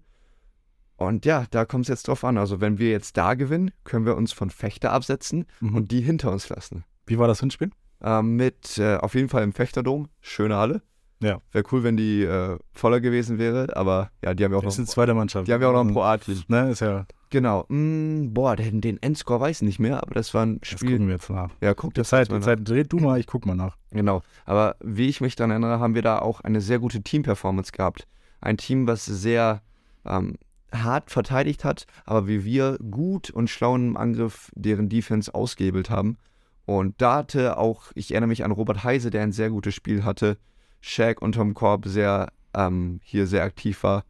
Und 0.97 1.25
ja, 1.25 1.45
da 1.51 1.63
kommt 1.63 1.85
es 1.85 1.87
jetzt 1.87 2.09
drauf 2.09 2.25
an. 2.25 2.37
Also 2.37 2.59
wenn 2.59 2.77
wir 2.77 2.89
jetzt 2.89 3.15
da 3.15 3.35
gewinnen, 3.35 3.71
können 3.85 4.05
wir 4.05 4.17
uns 4.17 4.33
von 4.33 4.49
Fechter 4.49 4.91
absetzen 4.91 5.45
Mhm. 5.61 5.75
und 5.75 5.91
die 5.91 6.01
hinter 6.01 6.29
uns 6.33 6.49
lassen. 6.49 6.83
Wie 7.05 7.17
war 7.17 7.29
das 7.29 7.39
Hinspiel? 7.39 7.69
Ähm, 8.03 8.35
mit 8.35 8.77
äh, 8.79 8.97
auf 8.97 9.15
jeden 9.15 9.29
Fall 9.29 9.43
im 9.43 9.53
Fechterdom, 9.53 10.09
schöne 10.19 10.57
Halle. 10.57 10.81
Ja. 11.21 11.39
Wäre 11.51 11.63
cool, 11.71 11.83
wenn 11.83 11.97
die 11.97 12.21
äh, 12.23 12.57
voller 12.73 12.99
gewesen 13.01 13.39
wäre, 13.39 13.75
aber 13.75 14.11
ja, 14.23 14.33
die 14.33 14.43
haben 14.43 14.51
ja 14.51 14.57
auch 14.59 14.63
Das 14.63 14.73
ist 14.73 14.77
noch, 14.79 14.83
eine 14.83 14.87
zweite 14.93 15.13
Mannschaft. 15.15 15.47
die 15.47 15.53
haben 15.53 15.61
ja 15.61 15.69
auch 15.69 15.73
noch 15.73 15.81
ein 15.81 15.87
Mhm. 15.87 15.93
Pro 15.93 16.01
A-Team. 16.03 16.43
Ne, 16.47 16.69
ist 16.71 16.81
ja, 16.81 17.05
Genau. 17.29 17.65
Mm, 17.67 18.33
boah, 18.33 18.55
den, 18.55 18.79
den 18.79 19.01
Endscore 19.03 19.41
weiß 19.41 19.57
ich 19.57 19.65
nicht 19.65 19.79
mehr, 19.79 20.01
aber 20.01 20.13
das 20.13 20.33
war 20.33 20.45
ein 20.45 20.59
das 20.59 20.69
Spiel. 20.69 20.91
gucken 20.91 21.07
wir 21.07 21.15
jetzt 21.15 21.29
nach. 21.29 21.49
Ja, 21.61 21.73
guck 21.73 21.93
Die 21.93 21.99
das 21.99 22.09
Zeit, 22.09 22.29
mal 22.29 22.39
die. 22.39 22.45
Zeit 22.45 22.59
dreht 22.69 22.93
du 22.93 22.99
mal, 22.99 23.19
ich 23.19 23.27
guck 23.27 23.45
mal 23.45 23.55
nach. 23.55 23.75
Genau. 23.91 24.21
Aber 24.45 24.75
wie 24.83 25.07
ich 25.07 25.19
mich 25.19 25.35
daran 25.35 25.51
erinnere, 25.51 25.79
haben 25.79 25.95
wir 25.95 26.01
da 26.03 26.19
auch 26.19 26.41
eine 26.41 26.61
sehr 26.61 26.79
gute 26.79 27.01
Team-Performance 27.01 27.71
gehabt. 27.71 28.07
Ein 28.39 28.57
Team, 28.57 28.87
was 28.87 29.05
sehr 29.05 29.61
ähm, 30.05 30.35
hart 30.71 31.09
verteidigt 31.11 31.63
hat, 31.65 31.85
aber 32.05 32.27
wie 32.27 32.45
wir 32.45 32.77
gut 32.91 33.29
und 33.29 33.49
schlau 33.49 33.75
im 33.75 33.97
Angriff 33.97 34.51
deren 34.55 34.87
Defense 34.87 35.33
ausgehebelt 35.33 35.89
haben. 35.89 36.17
Und 36.65 37.01
da 37.01 37.15
hatte 37.15 37.57
auch, 37.57 37.91
ich 37.95 38.11
erinnere 38.11 38.27
mich 38.27 38.43
an 38.45 38.51
Robert 38.51 38.83
Heise, 38.83 39.09
der 39.09 39.23
ein 39.23 39.31
sehr 39.31 39.49
gutes 39.49 39.73
Spiel 39.73 40.03
hatte. 40.05 40.37
Shaq 40.81 41.21
unterm 41.21 41.53
Korb 41.53 41.85
sehr 41.85 42.31
ähm, 42.53 42.99
hier 43.03 43.27
sehr 43.27 43.43
aktiv 43.43 43.83
war. 43.83 44.03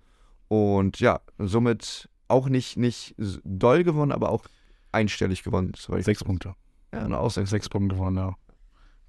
Und 0.47 0.99
ja, 0.99 1.19
somit 1.37 2.09
auch 2.27 2.49
nicht, 2.49 2.77
nicht 2.77 3.15
doll 3.43 3.83
gewonnen, 3.83 4.11
aber 4.11 4.29
auch 4.29 4.45
einstellig 4.91 5.43
gewonnen. 5.43 5.73
Sechs. 5.75 6.23
Punkte. 6.23 6.55
Ja, 6.93 7.03
eine 7.03 7.17
Aussage. 7.17 7.47
Sechs 7.47 7.69
Punkte 7.69 7.95
gewonnen, 7.95 8.17
ja. 8.17 8.35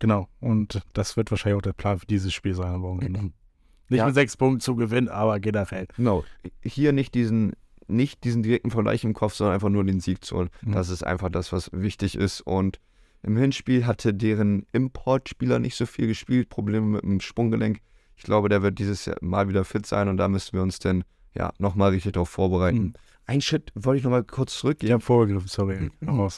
Genau. 0.01 0.29
Und 0.41 0.83
das 0.93 1.17
wird 1.17 1.31
wahrscheinlich 1.31 1.59
auch 1.59 1.63
der 1.63 1.73
Plan 1.73 1.99
für 1.99 2.07
dieses 2.07 2.33
Spiel 2.33 2.55
sein 2.55 2.75
am 2.75 2.83
Wochenende. 2.83 3.21
Nicht 3.91 3.99
Ja. 3.99 4.07
mit 4.07 4.15
sechs 4.15 4.37
Punkten 4.37 4.61
zu 4.61 4.77
gewinnen, 4.77 5.09
aber 5.09 5.41
generell. 5.41 5.87
Genau. 5.97 6.23
Hier 6.63 6.93
nicht 6.93 7.15
diesen, 7.15 7.55
nicht 7.87 8.23
diesen 8.25 8.43
direkten 8.43 8.71
Vergleich 8.71 9.03
im 9.03 9.15
Kopf, 9.15 9.33
sondern 9.35 9.55
einfach 9.55 9.71
nur 9.71 9.83
den 9.83 10.01
Sieg 10.01 10.23
zu 10.25 10.37
holen. 10.37 10.51
Mhm. 10.61 10.73
Das 10.73 10.91
ist 10.91 11.03
einfach 11.03 11.31
das, 11.31 11.53
was 11.53 11.71
wichtig 11.73 12.15
ist. 12.15 12.43
Und 12.43 12.81
im 13.23 13.37
Hinspiel 13.37 13.87
hatte 13.87 14.15
deren 14.15 14.67
Importspieler 14.73 15.59
nicht 15.59 15.77
so 15.77 15.87
viel 15.87 16.07
gespielt, 16.07 16.49
Probleme 16.49 16.87
mit 16.87 17.03
dem 17.03 17.21
Sprunggelenk. 17.21 17.81
Ich 18.17 18.23
glaube, 18.25 18.49
der 18.49 18.63
wird 18.63 18.79
dieses 18.79 19.05
Jahr 19.05 19.17
Mal 19.21 19.49
wieder 19.49 19.65
fit 19.65 19.87
sein 19.87 20.09
und 20.09 20.17
da 20.17 20.29
müssen 20.29 20.53
wir 20.53 20.63
uns 20.63 20.79
dann 20.79 21.05
ja 21.35 21.53
nochmal 21.59 21.91
richtig 21.91 22.13
darauf 22.13 22.29
vorbereiten. 22.29 22.79
Mhm. 22.79 22.93
Ein 23.27 23.41
Schritt 23.41 23.71
wollte 23.75 23.99
ich 23.99 24.05
nochmal 24.05 24.25
kurz 24.25 24.53
Ich 24.55 24.59
zurückgehen. 24.61 24.93
habe 24.93 25.03
vorgegriffen, 25.05 25.49
sorry. 25.49 25.91
Mhm. 26.01 26.29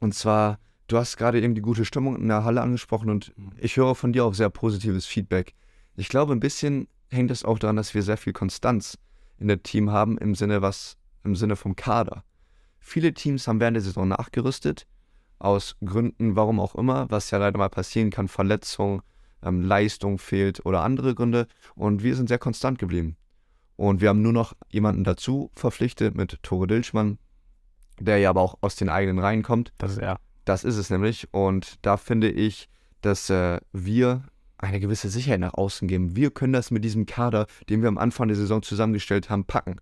Und 0.00 0.14
zwar, 0.14 0.58
du 0.88 0.96
hast 0.98 1.16
gerade 1.16 1.40
eben 1.40 1.54
die 1.54 1.62
gute 1.62 1.84
Stimmung 1.84 2.16
in 2.16 2.28
der 2.28 2.44
Halle 2.44 2.60
angesprochen 2.60 3.08
und 3.10 3.32
ich 3.58 3.76
höre 3.76 3.94
von 3.94 4.12
dir 4.12 4.24
auch 4.24 4.34
sehr 4.34 4.50
positives 4.50 5.06
Feedback. 5.06 5.54
Ich 5.96 6.08
glaube, 6.08 6.32
ein 6.32 6.40
bisschen 6.40 6.88
hängt 7.10 7.30
es 7.30 7.44
auch 7.44 7.58
daran, 7.58 7.76
dass 7.76 7.94
wir 7.94 8.02
sehr 8.02 8.16
viel 8.16 8.32
Konstanz 8.32 8.98
in 9.38 9.48
der 9.48 9.62
Team 9.62 9.90
haben, 9.90 10.18
im 10.18 10.34
Sinne 10.34 10.60
was, 10.62 10.96
im 11.22 11.36
Sinne 11.36 11.56
vom 11.56 11.76
Kader. 11.76 12.24
Viele 12.80 13.14
Teams 13.14 13.46
haben 13.48 13.60
während 13.60 13.76
der 13.76 13.82
Saison 13.82 14.08
nachgerüstet, 14.08 14.86
aus 15.44 15.76
Gründen, 15.84 16.36
warum 16.36 16.58
auch 16.58 16.74
immer, 16.74 17.10
was 17.10 17.30
ja 17.30 17.38
leider 17.38 17.58
mal 17.58 17.68
passieren 17.68 18.10
kann, 18.10 18.28
Verletzung, 18.28 19.02
ähm, 19.42 19.62
Leistung 19.62 20.18
fehlt 20.18 20.64
oder 20.64 20.82
andere 20.82 21.14
Gründe. 21.14 21.46
Und 21.74 22.02
wir 22.02 22.16
sind 22.16 22.28
sehr 22.28 22.38
konstant 22.38 22.78
geblieben. 22.78 23.16
Und 23.76 24.00
wir 24.00 24.08
haben 24.08 24.22
nur 24.22 24.32
noch 24.32 24.54
jemanden 24.68 25.04
dazu 25.04 25.50
verpflichtet 25.54 26.14
mit 26.14 26.42
Tore 26.42 26.66
Dilschmann, 26.66 27.18
der 27.98 28.18
ja 28.18 28.30
aber 28.30 28.40
auch 28.40 28.58
aus 28.60 28.76
den 28.76 28.88
eigenen 28.88 29.18
Reihen 29.18 29.42
kommt. 29.42 29.72
Das 29.78 29.92
ist 29.92 29.98
er. 29.98 30.18
Das 30.44 30.64
ist 30.64 30.76
es 30.76 30.90
nämlich. 30.90 31.28
Und 31.32 31.76
da 31.82 31.96
finde 31.96 32.30
ich, 32.30 32.68
dass 33.00 33.30
äh, 33.30 33.60
wir 33.72 34.24
eine 34.58 34.80
gewisse 34.80 35.08
Sicherheit 35.08 35.40
nach 35.40 35.54
außen 35.54 35.88
geben. 35.88 36.16
Wir 36.16 36.30
können 36.30 36.52
das 36.52 36.70
mit 36.70 36.84
diesem 36.84 37.06
Kader, 37.06 37.46
den 37.68 37.82
wir 37.82 37.88
am 37.88 37.98
Anfang 37.98 38.28
der 38.28 38.36
Saison 38.36 38.62
zusammengestellt 38.62 39.28
haben, 39.28 39.44
packen. 39.44 39.76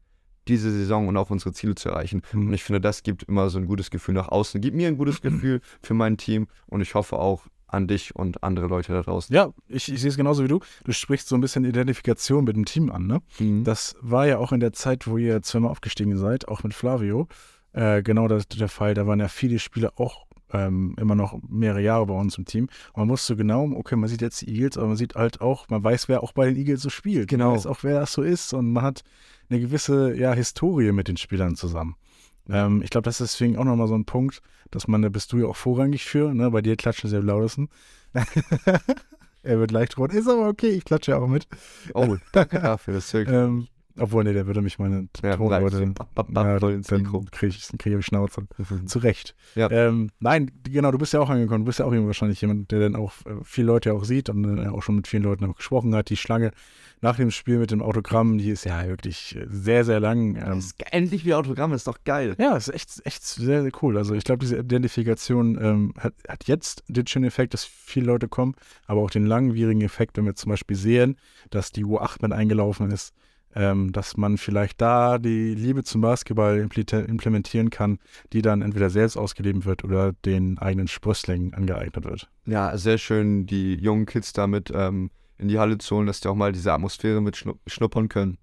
Diese 0.49 0.71
Saison 0.71 1.09
und 1.09 1.17
auch 1.17 1.31
unsere 1.31 1.53
Ziele 1.53 1.75
zu 1.75 1.89
erreichen. 1.89 2.23
Mhm. 2.33 2.49
Und 2.49 2.55
ich 2.55 2.65
finde, 2.65 2.81
das 2.81 3.03
gibt 3.03 3.25
immer 3.25 3.49
so 3.51 3.59
ein 3.59 3.67
gutes 3.67 3.91
Gefühl 3.91 4.15
nach 4.15 4.29
außen. 4.29 4.61
Gibt 4.61 4.77
mir 4.77 4.89
ein 4.89 4.97
gutes 4.97 5.21
Gefühl 5.21 5.61
für 5.83 5.95
mein 5.95 6.17
Team 6.17 6.49
und 6.67 6.81
ich 6.81 6.95
hoffe 6.95 7.19
auch 7.19 7.47
an 7.73 7.87
dich 7.87 8.15
und 8.15 8.43
andere 8.43 8.67
Leute 8.67 8.93
da 8.93 9.03
draußen. 9.03 9.35
Ja, 9.35 9.53
ich, 9.69 9.91
ich 9.91 10.01
sehe 10.01 10.11
es 10.11 10.17
genauso 10.17 10.45
wie 10.45 10.49
du. 10.49 10.61
Du 10.85 10.93
sprichst 10.93 11.29
so 11.29 11.35
ein 11.37 11.41
bisschen 11.41 11.65
Identifikation 11.65 12.45
mit 12.45 12.55
dem 12.55 12.65
Team 12.65 12.91
an, 12.91 13.07
ne? 13.07 13.23
Mhm. 13.39 13.65
Das 13.65 13.97
war 14.01 14.27
ja 14.27 14.39
auch 14.39 14.53
in 14.53 14.61
der 14.61 14.73
Zeit, 14.73 15.07
wo 15.07 15.17
ihr 15.17 15.43
zweimal 15.43 15.71
aufgestiegen 15.71 16.17
seid, 16.17 16.49
auch 16.49 16.63
mit 16.63 16.75
Flavio, 16.75 17.29
äh, 17.73 18.03
genau 18.03 18.29
das, 18.29 18.47
der 18.49 18.69
Fall. 18.69 18.95
Da 18.95 19.07
waren 19.07 19.21
ja 19.21 19.29
viele 19.29 19.59
Spieler 19.59 19.93
auch 19.97 20.27
ähm, 20.53 20.95
immer 20.99 21.15
noch 21.15 21.39
mehrere 21.49 21.81
Jahre 21.81 22.07
bei 22.07 22.15
uns 22.15 22.37
im 22.39 22.45
Team. 22.45 22.69
Und 22.93 23.03
man 23.03 23.09
wusste 23.09 23.37
genau, 23.37 23.71
okay, 23.75 23.97
man 23.97 24.09
sieht 24.09 24.23
jetzt 24.23 24.43
die 24.43 24.49
Eagles, 24.49 24.77
aber 24.77 24.89
man 24.89 24.97
sieht 24.97 25.15
halt 25.15 25.41
auch, 25.41 25.69
man 25.69 25.83
weiß, 25.83 26.09
wer 26.09 26.23
auch 26.23 26.33
bei 26.33 26.47
den 26.47 26.57
Eagles 26.57 26.83
so 26.83 26.91
spielt. 26.91 27.29
Genau. 27.29 27.49
Man 27.49 27.57
weiß 27.57 27.67
auch, 27.67 27.83
wer 27.83 28.01
das 28.01 28.13
so 28.13 28.23
ist. 28.23 28.53
Und 28.53 28.73
man 28.73 28.83
hat 28.83 29.03
eine 29.51 29.61
gewisse 29.61 30.15
ja, 30.17 30.33
Historie 30.33 30.93
mit 30.93 31.09
den 31.09 31.17
Spielern 31.17 31.57
zusammen. 31.57 31.97
Ähm, 32.49 32.83
ich 32.83 32.91
glaube, 32.91 33.05
das 33.05 33.21
ist 33.21 33.35
deswegen 33.35 33.57
auch 33.57 33.65
nochmal 33.65 33.89
so 33.89 33.95
ein 33.95 34.05
Punkt, 34.05 34.43
dass 34.71 34.89
man, 34.89 35.03
da 35.03 35.09
bist 35.09 35.33
du 35.33 35.39
ja 35.39 35.47
auch 35.47 35.57
vorrangig 35.57 36.05
für, 36.05 36.35
ne? 36.35 36.51
bei 36.51 36.63
dir 36.63 36.77
klatschen 36.77 37.09
sie 37.09 37.17
am 37.17 37.27
lautesten. 37.27 37.69
er 39.43 39.59
wird 39.59 39.71
leicht 39.71 39.97
rot, 39.99 40.13
ist 40.13 40.29
aber 40.29 40.49
okay, 40.49 40.71
ich 40.71 40.85
klatsche 40.85 41.17
auch 41.17 41.29
mit. 41.29 41.47
Oh, 41.95 42.17
danke 42.33 42.61
dafür. 42.61 42.95
Das 42.95 43.07
ist 43.07 43.15
wirklich 43.15 43.37
Ähm, 43.37 43.69
obwohl, 43.99 44.25
nee, 44.25 44.33
der 44.33 44.47
würde 44.47 44.63
mich 44.63 44.79
meine 44.79 45.09
Ja, 45.23 45.37
Tonleute, 45.37 45.77
bleibst 45.77 45.81
du. 45.81 45.95
Bap, 45.95 46.15
bap, 46.15 46.29
dann 46.61 47.31
kriege 47.31 47.55
ich, 47.57 47.69
krieg 47.79 47.99
ich 47.99 48.07
Schnauze. 48.07 48.47
Zu 48.87 48.99
Recht. 48.99 49.35
Ja. 49.55 49.71
Ähm, 49.71 50.11
nein, 50.21 50.51
genau, 50.65 50.91
du 50.91 50.99
bist 50.99 51.13
ja 51.13 51.21
auch 51.21 51.31
angekommen. 51.31 51.65
Du 51.65 51.67
bist 51.67 51.79
ja 51.79 51.85
auch 51.85 51.93
wahrscheinlich 51.93 52.41
jemand, 52.41 52.71
der 52.71 52.81
dann 52.81 52.97
auch 52.97 53.13
äh, 53.27 53.35
viele 53.43 53.67
Leute 53.69 53.93
auch 53.95 54.05
sieht 54.05 54.29
und 54.29 54.59
äh, 54.59 54.69
auch 54.69 54.83
schon 54.83 54.97
mit 54.97 55.09
vielen 55.09 55.23
Leuten 55.23 55.45
auch 55.45 55.57
gesprochen 55.57 55.95
hat. 55.95 56.11
Die 56.11 56.17
Schlange 56.17 56.53
nach 57.03 57.17
dem 57.17 57.31
Spiel 57.33 57.59
mit 57.59 57.73
dem 57.73 57.83
Autogramm, 57.83 58.39
die 58.39 58.51
ist 58.51 58.65
ja 58.65 58.87
wirklich 58.87 59.37
äh, 59.37 59.47
sehr, 59.49 59.85
sehr 59.85 60.01
lang. 60.01 60.37
Ähm, 60.37 60.59
ist 60.59 60.75
endlich 60.93 61.25
wieder 61.25 61.39
Autogramm, 61.39 61.73
ist 61.73 61.87
doch 61.87 61.99
geil. 62.05 62.37
ja, 62.39 62.57
ist 62.57 62.69
echt, 62.69 63.05
echt 63.05 63.25
sehr, 63.25 63.63
sehr 63.63 63.73
cool. 63.83 63.99
Also 63.99 64.15
ich 64.15 64.25
glaube, 64.25 64.39
diese 64.39 64.59
Identifikation 64.59 65.59
ähm, 65.61 65.95
hat, 65.99 66.15
hat 66.29 66.45
jetzt 66.45 66.85
den 66.89 67.07
schönen 67.07 67.25
Effekt, 67.27 67.55
dass 67.55 67.65
viele 67.65 68.07
Leute 68.07 68.29
kommen, 68.29 68.55
aber 68.87 69.01
auch 69.01 69.11
den 69.11 69.27
langwierigen 69.27 69.81
Effekt, 69.83 70.17
wenn 70.17 70.25
wir 70.27 70.37
zum 70.37 70.51
Beispiel 70.51 70.77
sehen, 70.77 71.17
dass 71.51 71.73
die 71.73 71.85
U8 71.85 72.19
mit 72.23 72.33
eingelaufen 72.33 72.91
ist, 72.91 73.13
ähm, 73.55 73.93
dass 73.93 74.17
man 74.17 74.39
vielleicht 74.39 74.81
da 74.81 75.19
die 75.19 75.55
Liebe 75.55 75.85
zum 75.85 76.01
Basketball 76.01 76.59
implementieren 76.59 77.71
kann, 77.71 77.99
die 78.33 78.43
dann 78.43 78.63
entweder 78.63 78.91
selbst 78.91 79.17
ausgelebt 79.17 79.65
wird 79.65 79.85
oder 79.85 80.13
den 80.25 80.59
eigenen 80.59 80.89
Sprösslingen 80.89 81.55
angeeignet 81.55 82.05
wird. 82.05 82.31
Ja, 82.47 82.77
sehr 82.77 82.99
schön, 82.99 83.47
die 83.47 83.75
jungen 83.75 84.07
Kids 84.07 84.33
damit 84.33 84.73
ähm, 84.75 85.11
in 85.39 85.49
die 85.49 85.59
Halle 85.59 85.79
zu 85.79 85.97
holen, 85.97 86.07
dass 86.07 86.21
die 86.21 86.29
auch 86.29 86.35
mal 86.35 86.53
diese 86.53 86.73
Atmosphäre 86.73 87.21
mit 87.21 87.37
schnu 87.37 87.55
schnuppern 87.67 88.09
können. 88.09 88.39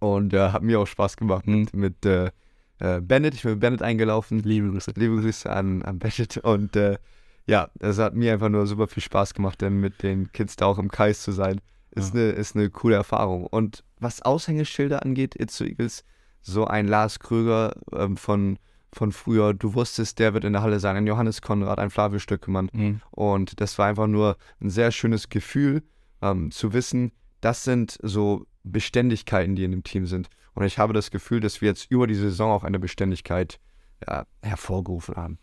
Und 0.00 0.32
äh, 0.32 0.50
hat 0.50 0.62
mir 0.62 0.78
auch 0.78 0.86
Spaß 0.86 1.16
gemacht 1.16 1.46
Mhm. 1.46 1.58
mit, 1.60 1.74
mit 1.74 2.06
äh, 2.06 2.30
äh, 2.78 3.00
Bennett. 3.00 3.34
Ich 3.34 3.42
bin 3.42 3.52
mit 3.52 3.60
Bennett 3.60 3.82
eingelaufen. 3.82 4.38
Liebe 4.40 4.70
Grüße. 4.70 4.92
Liebe 4.94 5.20
Grüße 5.20 5.50
an, 5.50 5.82
an 5.82 5.98
Bennett. 5.98 6.36
Und 6.36 6.76
äh, 6.76 6.98
ja, 7.46 7.68
es 7.80 7.98
hat 7.98 8.14
mir 8.14 8.32
einfach 8.32 8.48
nur 8.48 8.66
super 8.66 8.86
viel 8.86 9.02
Spaß 9.02 9.34
gemacht, 9.34 9.60
denn 9.60 9.80
mit 9.80 10.02
den 10.02 10.30
Kids 10.32 10.54
da 10.54 10.66
auch 10.66 10.78
im 10.78 10.90
Kreis 10.90 11.22
zu 11.22 11.32
sein, 11.32 11.60
ist 11.98 12.14
Ja. 12.14 12.20
eine 12.20 12.30
ist 12.30 12.56
eine 12.56 12.70
coole 12.70 12.96
Erfahrung. 12.96 13.46
Und 13.46 13.84
was 13.98 14.22
Aushängeschilder 14.22 15.02
angeht, 15.04 15.34
Itzu 15.38 15.64
Eagles, 15.64 16.04
so 16.42 16.66
ein 16.66 16.86
Lars 16.86 17.18
Kröger 17.18 17.74
ähm, 17.92 18.16
von, 18.16 18.58
von 18.92 19.12
früher, 19.12 19.54
du 19.54 19.74
wusstest, 19.74 20.18
der 20.18 20.34
wird 20.34 20.44
in 20.44 20.52
der 20.52 20.62
Halle 20.62 20.80
sein, 20.80 20.96
ein 20.96 21.06
Johannes 21.06 21.42
Konrad, 21.42 21.78
ein 21.78 21.90
Flavio 21.90 22.18
Stöckemann. 22.18 22.70
Mhm. 22.72 23.00
Und 23.10 23.60
das 23.60 23.78
war 23.78 23.86
einfach 23.86 24.06
nur 24.06 24.36
ein 24.60 24.70
sehr 24.70 24.92
schönes 24.92 25.28
Gefühl, 25.28 25.82
ähm, 26.22 26.50
zu 26.50 26.72
wissen, 26.72 27.12
das 27.40 27.64
sind 27.64 27.98
so 28.02 28.46
Beständigkeiten, 28.64 29.56
die 29.56 29.64
in 29.64 29.70
dem 29.70 29.84
Team 29.84 30.06
sind. 30.06 30.28
Und 30.54 30.64
ich 30.64 30.78
habe 30.78 30.92
das 30.92 31.10
Gefühl, 31.10 31.40
dass 31.40 31.60
wir 31.60 31.68
jetzt 31.68 31.90
über 31.90 32.06
die 32.06 32.14
Saison 32.14 32.50
auch 32.50 32.64
eine 32.64 32.78
Beständigkeit 32.78 33.60
ja, 34.06 34.24
hervorgerufen 34.42 35.16
haben. 35.16 35.38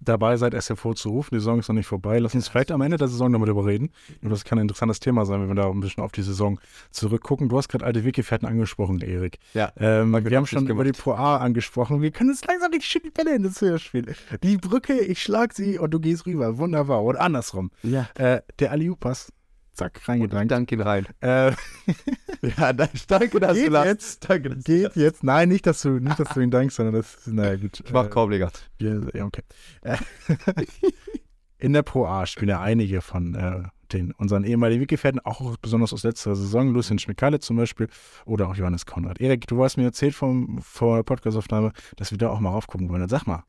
Dabei 0.00 0.36
seid, 0.36 0.54
es 0.54 0.68
hervorzurufen. 0.68 1.36
Die 1.36 1.40
Saison 1.40 1.58
ist 1.58 1.68
noch 1.68 1.74
nicht 1.74 1.86
vorbei. 1.86 2.18
Lass 2.18 2.34
uns 2.34 2.48
vielleicht 2.48 2.70
am 2.70 2.80
Ende 2.80 2.96
der 2.96 3.08
Saison 3.08 3.32
damit 3.32 3.48
darüber 3.48 3.66
reden. 3.66 3.90
Und 4.22 4.30
das 4.30 4.44
kann 4.44 4.58
ein 4.58 4.62
interessantes 4.62 5.00
Thema 5.00 5.26
sein, 5.26 5.40
wenn 5.40 5.48
wir 5.48 5.54
da 5.54 5.68
ein 5.68 5.80
bisschen 5.80 6.02
auf 6.02 6.12
die 6.12 6.22
Saison 6.22 6.60
zurückgucken. 6.90 7.48
Du 7.48 7.56
hast 7.56 7.68
gerade 7.68 7.84
alte 7.84 8.04
Weggefährten 8.04 8.48
angesprochen, 8.48 9.00
Erik. 9.00 9.38
Ja. 9.54 9.72
Ähm, 9.76 10.12
wir 10.12 10.36
haben 10.36 10.46
schon 10.46 10.68
über 10.68 10.84
die 10.84 10.92
Pro 10.92 11.12
A 11.12 11.38
angesprochen. 11.38 12.02
Wir 12.02 12.10
können 12.10 12.30
jetzt 12.30 12.46
langsam 12.46 12.70
die 12.70 12.80
schönen 12.80 13.12
Bälle 13.12 13.34
in 13.34 13.42
das 13.42 13.60
Höhe 13.60 13.78
spielen. 13.78 14.14
Die 14.42 14.56
Brücke, 14.56 15.00
ich 15.00 15.22
schlag 15.22 15.52
sie 15.54 15.78
und 15.78 15.92
du 15.92 16.00
gehst 16.00 16.26
rüber. 16.26 16.58
Wunderbar. 16.58 17.02
Und 17.02 17.16
andersrum. 17.16 17.70
Ja. 17.82 18.08
Äh, 18.14 18.42
der 18.58 18.72
Aliupas. 18.72 19.32
Zack, 19.78 20.08
reingedrängt. 20.08 20.50
Danke 20.50 20.74
ihn 20.74 20.80
rein. 20.80 21.06
Äh, 21.20 21.52
Ja, 22.42 22.72
danke, 22.72 23.40
dass 23.40 23.56
Geht 23.56 23.72
du 23.72 23.84
jetzt. 23.84 24.28
Danke, 24.28 24.50
dass 24.50 24.64
geht 24.64 24.94
jetzt. 24.96 25.24
Nein, 25.24 25.48
nicht, 25.48 25.66
dass 25.66 25.82
du, 25.82 25.90
nicht, 25.98 26.18
dass 26.18 26.28
du 26.30 26.40
ihn 26.40 26.50
dankst, 26.50 26.76
sondern 26.76 26.94
das 26.94 27.26
naja, 27.26 27.56
gut. 27.56 27.82
Ich 27.84 27.92
mach 27.92 28.06
Äh, 28.06 28.08
Korbleger. 28.08 28.50
Ja, 28.80 29.00
ja, 29.12 29.24
okay. 29.24 29.42
Äh, 29.82 29.96
In 31.58 31.72
der 31.72 31.82
Pro 31.82 32.06
A 32.06 32.26
spielen 32.26 32.50
ja 32.50 32.60
einige 32.60 33.00
von 33.00 33.34
äh, 33.34 33.62
den 33.92 34.12
unseren 34.12 34.44
ehemaligen 34.44 34.80
Weggefährten, 34.80 35.20
auch 35.24 35.56
besonders 35.56 35.92
aus 35.92 36.04
letzter 36.04 36.36
Saison, 36.36 36.72
Lucien 36.72 37.00
Schmikale 37.00 37.40
zum 37.40 37.56
Beispiel 37.56 37.88
oder 38.26 38.48
auch 38.48 38.54
Johannes 38.54 38.86
Konrad. 38.86 39.20
Erik, 39.20 39.46
du 39.48 39.62
hast 39.64 39.76
mir 39.76 39.84
erzählt 39.84 40.14
vom, 40.14 40.60
vor 40.62 40.96
der 40.96 41.02
Podcastaufnahme, 41.02 41.72
dass 41.96 42.12
wir 42.12 42.18
da 42.18 42.30
auch 42.30 42.38
mal 42.38 42.50
raufgucken 42.50 42.88
wollen. 42.88 43.00
Dann 43.00 43.08
sag 43.08 43.26
mal, 43.26 43.44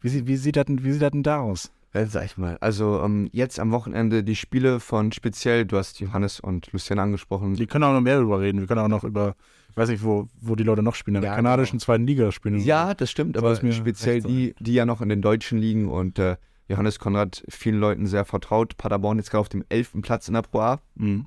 wie, 0.00 0.26
wie, 0.26 0.36
sieht 0.36 0.56
das 0.56 0.64
denn, 0.64 0.82
wie 0.82 0.92
sieht 0.92 1.02
das 1.02 1.12
denn 1.12 1.22
da 1.22 1.38
aus? 1.38 1.70
Ja, 1.96 2.06
sag 2.06 2.24
ich 2.26 2.36
mal. 2.36 2.58
Also 2.60 3.00
ähm, 3.02 3.28
jetzt 3.32 3.58
am 3.58 3.72
Wochenende 3.72 4.22
die 4.22 4.36
Spiele 4.36 4.80
von 4.80 5.12
speziell, 5.12 5.64
du 5.64 5.76
hast 5.78 5.98
Johannes 6.00 6.40
und 6.40 6.70
Lucien 6.72 6.98
angesprochen. 6.98 7.58
Wir 7.58 7.66
können 7.66 7.84
auch 7.84 7.92
noch 7.92 8.00
mehr 8.00 8.16
darüber 8.16 8.40
reden. 8.40 8.60
Wir 8.60 8.66
können 8.66 8.80
auch 8.80 8.88
noch 8.88 9.04
über, 9.04 9.34
ich 9.70 9.76
weiß 9.76 9.88
nicht, 9.88 10.04
wo, 10.04 10.28
wo 10.40 10.54
die 10.56 10.64
Leute 10.64 10.82
noch 10.82 10.94
spielen, 10.94 11.16
in 11.16 11.22
der 11.22 11.30
Ja, 11.30 11.36
kanadischen 11.36 11.80
zweiten 11.80 12.06
Liga 12.06 12.32
spielen. 12.32 12.58
Ja, 12.60 12.94
das 12.94 13.10
stimmt, 13.10 13.36
Soll 13.36 13.44
aber 13.44 13.52
es 13.52 13.62
mir 13.62 13.72
speziell 13.72 14.20
die, 14.20 14.54
die 14.60 14.74
ja 14.74 14.84
noch 14.84 15.00
in 15.00 15.08
den 15.08 15.22
Deutschen 15.22 15.58
liegen 15.58 15.88
und 15.88 16.18
äh, 16.18 16.36
Johannes 16.68 16.98
Konrad 16.98 17.44
vielen 17.48 17.78
Leuten 17.80 18.06
sehr 18.06 18.24
vertraut. 18.24 18.76
Paderborn 18.76 19.18
jetzt 19.18 19.30
gerade 19.30 19.40
auf 19.40 19.48
dem 19.48 19.64
elften 19.68 20.02
Platz 20.02 20.28
in 20.28 20.34
der 20.34 20.42
Pro 20.42 20.60
A 20.60 20.80
Mhm. 20.96 21.26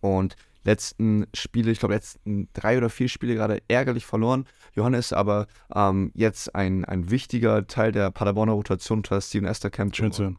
und 0.00 0.36
letzten 0.64 1.26
Spiele, 1.34 1.70
ich 1.70 1.78
glaube 1.78 1.94
letzten 1.94 2.48
drei 2.52 2.76
oder 2.78 2.90
vier 2.90 3.08
Spiele 3.08 3.34
gerade 3.34 3.62
ärgerlich 3.68 4.06
verloren. 4.06 4.46
Johannes 4.74 5.12
aber 5.12 5.46
ähm, 5.74 6.12
jetzt 6.14 6.54
ein, 6.54 6.84
ein 6.84 7.10
wichtiger 7.10 7.66
Teil 7.66 7.92
der 7.92 8.10
Paderborner 8.10 8.52
Rotation 8.52 8.98
unter 8.98 9.20
Steven 9.20 9.46
Esterkamp. 9.46 9.96
Schön 9.96 10.12
zu 10.12 10.22
hören. 10.24 10.38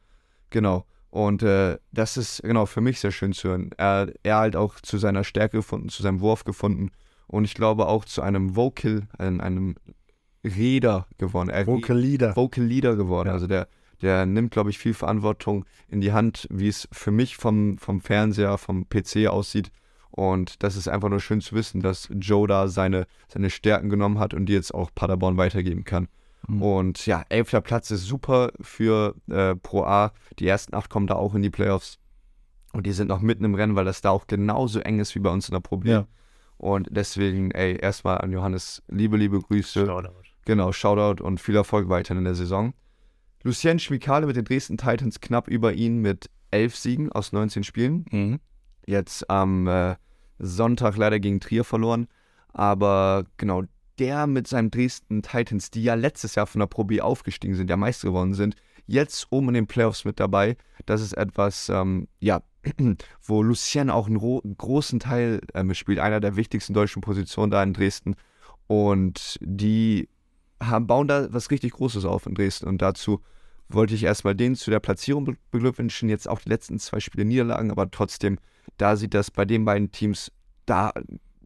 Genau. 0.50 0.86
Und 1.10 1.44
äh, 1.44 1.78
das 1.92 2.16
ist 2.16 2.42
genau 2.42 2.66
für 2.66 2.82
mich 2.82 3.00
sehr 3.00 3.12
schön 3.12 3.34
zu 3.34 3.50
hören. 3.50 3.72
Er, 3.78 4.14
er 4.24 4.38
halt 4.38 4.56
auch 4.56 4.80
zu 4.80 4.98
seiner 4.98 5.24
Stärke 5.24 5.58
gefunden, 5.58 5.90
zu 5.90 6.04
seinem 6.04 6.22
Wurf 6.22 6.46
gefunden 6.46 6.92
und 7.28 7.46
ich 7.46 7.54
glaube 7.54 7.88
auch 7.88 8.06
zu 8.06 8.22
einem 8.22 8.56
Vocal, 8.56 9.08
einem, 9.18 9.42
einem 9.42 9.76
Räder 10.44 11.08
geworden. 11.18 11.50
Er, 11.50 11.68
Vocal 11.68 11.98
Leader. 11.98 12.36
Vocal 12.36 12.64
Leader 12.64 12.96
geworden. 12.96 13.28
Ja. 13.28 13.34
Also 13.34 13.48
der, 13.48 13.68
der 14.02 14.26
nimmt, 14.26 14.52
glaube 14.52 14.70
ich, 14.70 14.78
viel 14.78 14.94
Verantwortung 14.94 15.66
in 15.88 16.02
die 16.02 16.14
Hand, 16.14 16.48
wie 16.50 16.68
es 16.68 16.88
für 16.92 17.12
mich 17.12 17.38
vom, 17.38 17.78
vom 17.78 18.02
Fernseher, 18.02 18.58
vom 18.58 18.88
PC 18.88 19.28
aussieht. 19.28 19.72
Und 20.12 20.62
das 20.62 20.76
ist 20.76 20.88
einfach 20.88 21.10
nur 21.10 21.20
schön 21.20 21.42
zu 21.42 21.56
wissen, 21.56 21.82
dass 21.82 22.10
Joe 22.14 22.48
da 22.48 22.68
seine, 22.68 23.08
seine 23.28 23.50
Stärken 23.50 23.90
genommen 23.90 24.20
hat 24.20 24.34
und 24.34 24.46
die 24.48 24.54
jetzt 24.54 24.74
auch 24.74 24.92
Paderborn 24.94 25.38
weitergeben 25.38 25.84
kann. 25.86 26.08
Mhm. 26.48 26.62
Und 26.62 27.06
ja, 27.06 27.24
elfter 27.30 27.62
Platz 27.62 27.92
ist 27.92 28.06
super 28.06 28.52
für 28.60 29.16
äh, 29.30 29.56
Pro 29.56 29.84
A. 29.84 30.12
Die 30.40 30.48
ersten 30.48 30.76
acht 30.76 30.90
kommen 30.90 31.08
da 31.08 31.16
auch 31.16 31.34
in 31.34 31.42
die 31.42 31.50
Playoffs. 31.50 31.98
Und 32.74 32.86
die 32.86 32.92
sind 32.92 33.08
noch 33.08 33.22
mitten 33.22 33.44
im 33.44 33.56
Rennen, 33.56 33.76
weil 33.76 33.86
das 33.86 34.02
da 34.02 34.12
auch 34.12 34.28
genauso 34.28 34.80
eng 34.80 35.00
ist 35.00 35.16
wie 35.16 35.20
bei 35.20 35.30
uns 35.30 35.50
in 35.50 35.54
der 35.54 35.60
Pro 35.60 35.78
B. 35.78 35.90
Ja. 35.90 36.08
Und 36.58 36.88
deswegen, 36.92 37.52
ey, 37.52 37.78
erstmal 37.82 38.20
an 38.20 38.32
Johannes, 38.32 38.84
liebe, 38.88 39.18
liebe 39.18 39.40
Grüße. 39.40 39.86
Genau, 40.46 40.72
Shoutout 40.72 41.24
und 41.24 41.40
viel 41.40 41.56
Erfolg 41.56 41.90
weiterhin 41.90 42.20
in 42.20 42.26
der 42.26 42.36
Saison. 42.36 42.74
Lucien 43.44 43.80
Schmikale 43.80 44.28
mit 44.28 44.36
den 44.36 44.46
Dresden 44.46 44.78
Titans 44.78 45.20
knapp 45.20 45.48
über 45.48 45.74
ihn 45.74 46.00
mit 46.00 46.30
elf 46.52 46.76
Siegen 46.76 47.12
aus 47.12 47.32
19 47.32 47.64
Spielen. 47.64 48.06
Mhm. 48.12 48.40
Jetzt 48.86 49.30
am 49.30 49.68
äh, 49.68 49.96
Sonntag 50.40 50.98
leider 50.98 51.20
gegen 51.20 51.40
Trier 51.40 51.64
verloren. 51.64 52.08
Aber 52.54 53.26
genau, 53.38 53.64
der 54.00 54.28
mit 54.28 54.48
seinem 54.48 54.72
Dresden 54.72 55.22
Titans, 55.22 55.72
die 55.72 55.84
ja 55.84 55.94
letztes 55.94 56.36
Jahr 56.36 56.48
von 56.48 56.60
der 56.60 56.68
Pro 56.68 56.84
B 56.84 57.02
aufgestiegen 57.02 57.56
sind, 57.56 57.70
ja 57.70 57.78
Meister 57.78 58.08
geworden 58.10 58.34
sind, 58.34 58.56
jetzt 58.88 59.28
oben 59.30 59.50
in 59.50 59.54
den 59.54 59.68
Playoffs 59.68 60.06
mit 60.06 60.20
dabei. 60.20 60.58
Das 60.86 61.02
ist 61.02 61.14
etwas, 61.14 61.70
ähm, 61.70 62.08
ja, 62.20 62.42
wo 63.24 63.44
Lucien 63.44 63.90
auch 63.90 64.08
einen 64.08 64.18
ro- 64.18 64.42
großen 64.42 65.00
Teil 65.00 65.42
ähm, 65.54 65.74
spielt, 65.74 66.00
einer 66.00 66.20
der 66.20 66.36
wichtigsten 66.36 66.74
deutschen 66.74 67.02
Positionen 67.02 67.52
da 67.52 67.62
in 67.64 67.74
Dresden. 67.74 68.16
Und 68.68 69.38
die 69.42 70.10
haben, 70.62 70.88
bauen 70.88 71.08
da 71.08 71.32
was 71.34 71.52
richtig 71.52 71.74
Großes 71.74 72.06
auf 72.06 72.26
in 72.26 72.36
Dresden. 72.36 72.68
Und 72.68 72.82
dazu 72.82 73.22
wollte 73.74 73.96
ich 73.96 74.04
erstmal 74.04 74.36
denen 74.36 74.56
zu 74.56 74.72
der 74.72 74.80
Platzierung 74.80 75.26
be- 75.26 75.38
beglückwünschen. 75.52 76.10
Jetzt 76.10 76.28
auch 76.28 76.40
die 76.40 76.50
letzten 76.50 76.80
zwei 76.80 77.00
Spiele 77.00 77.26
Niederlagen, 77.26 77.72
aber 77.72 77.90
trotzdem, 77.90 78.38
da 78.78 78.96
sieht 78.96 79.14
das 79.14 79.32
bei 79.32 79.46
den 79.46 79.66
beiden 79.66 79.92
Teams 79.92 80.32
da, 80.66 80.94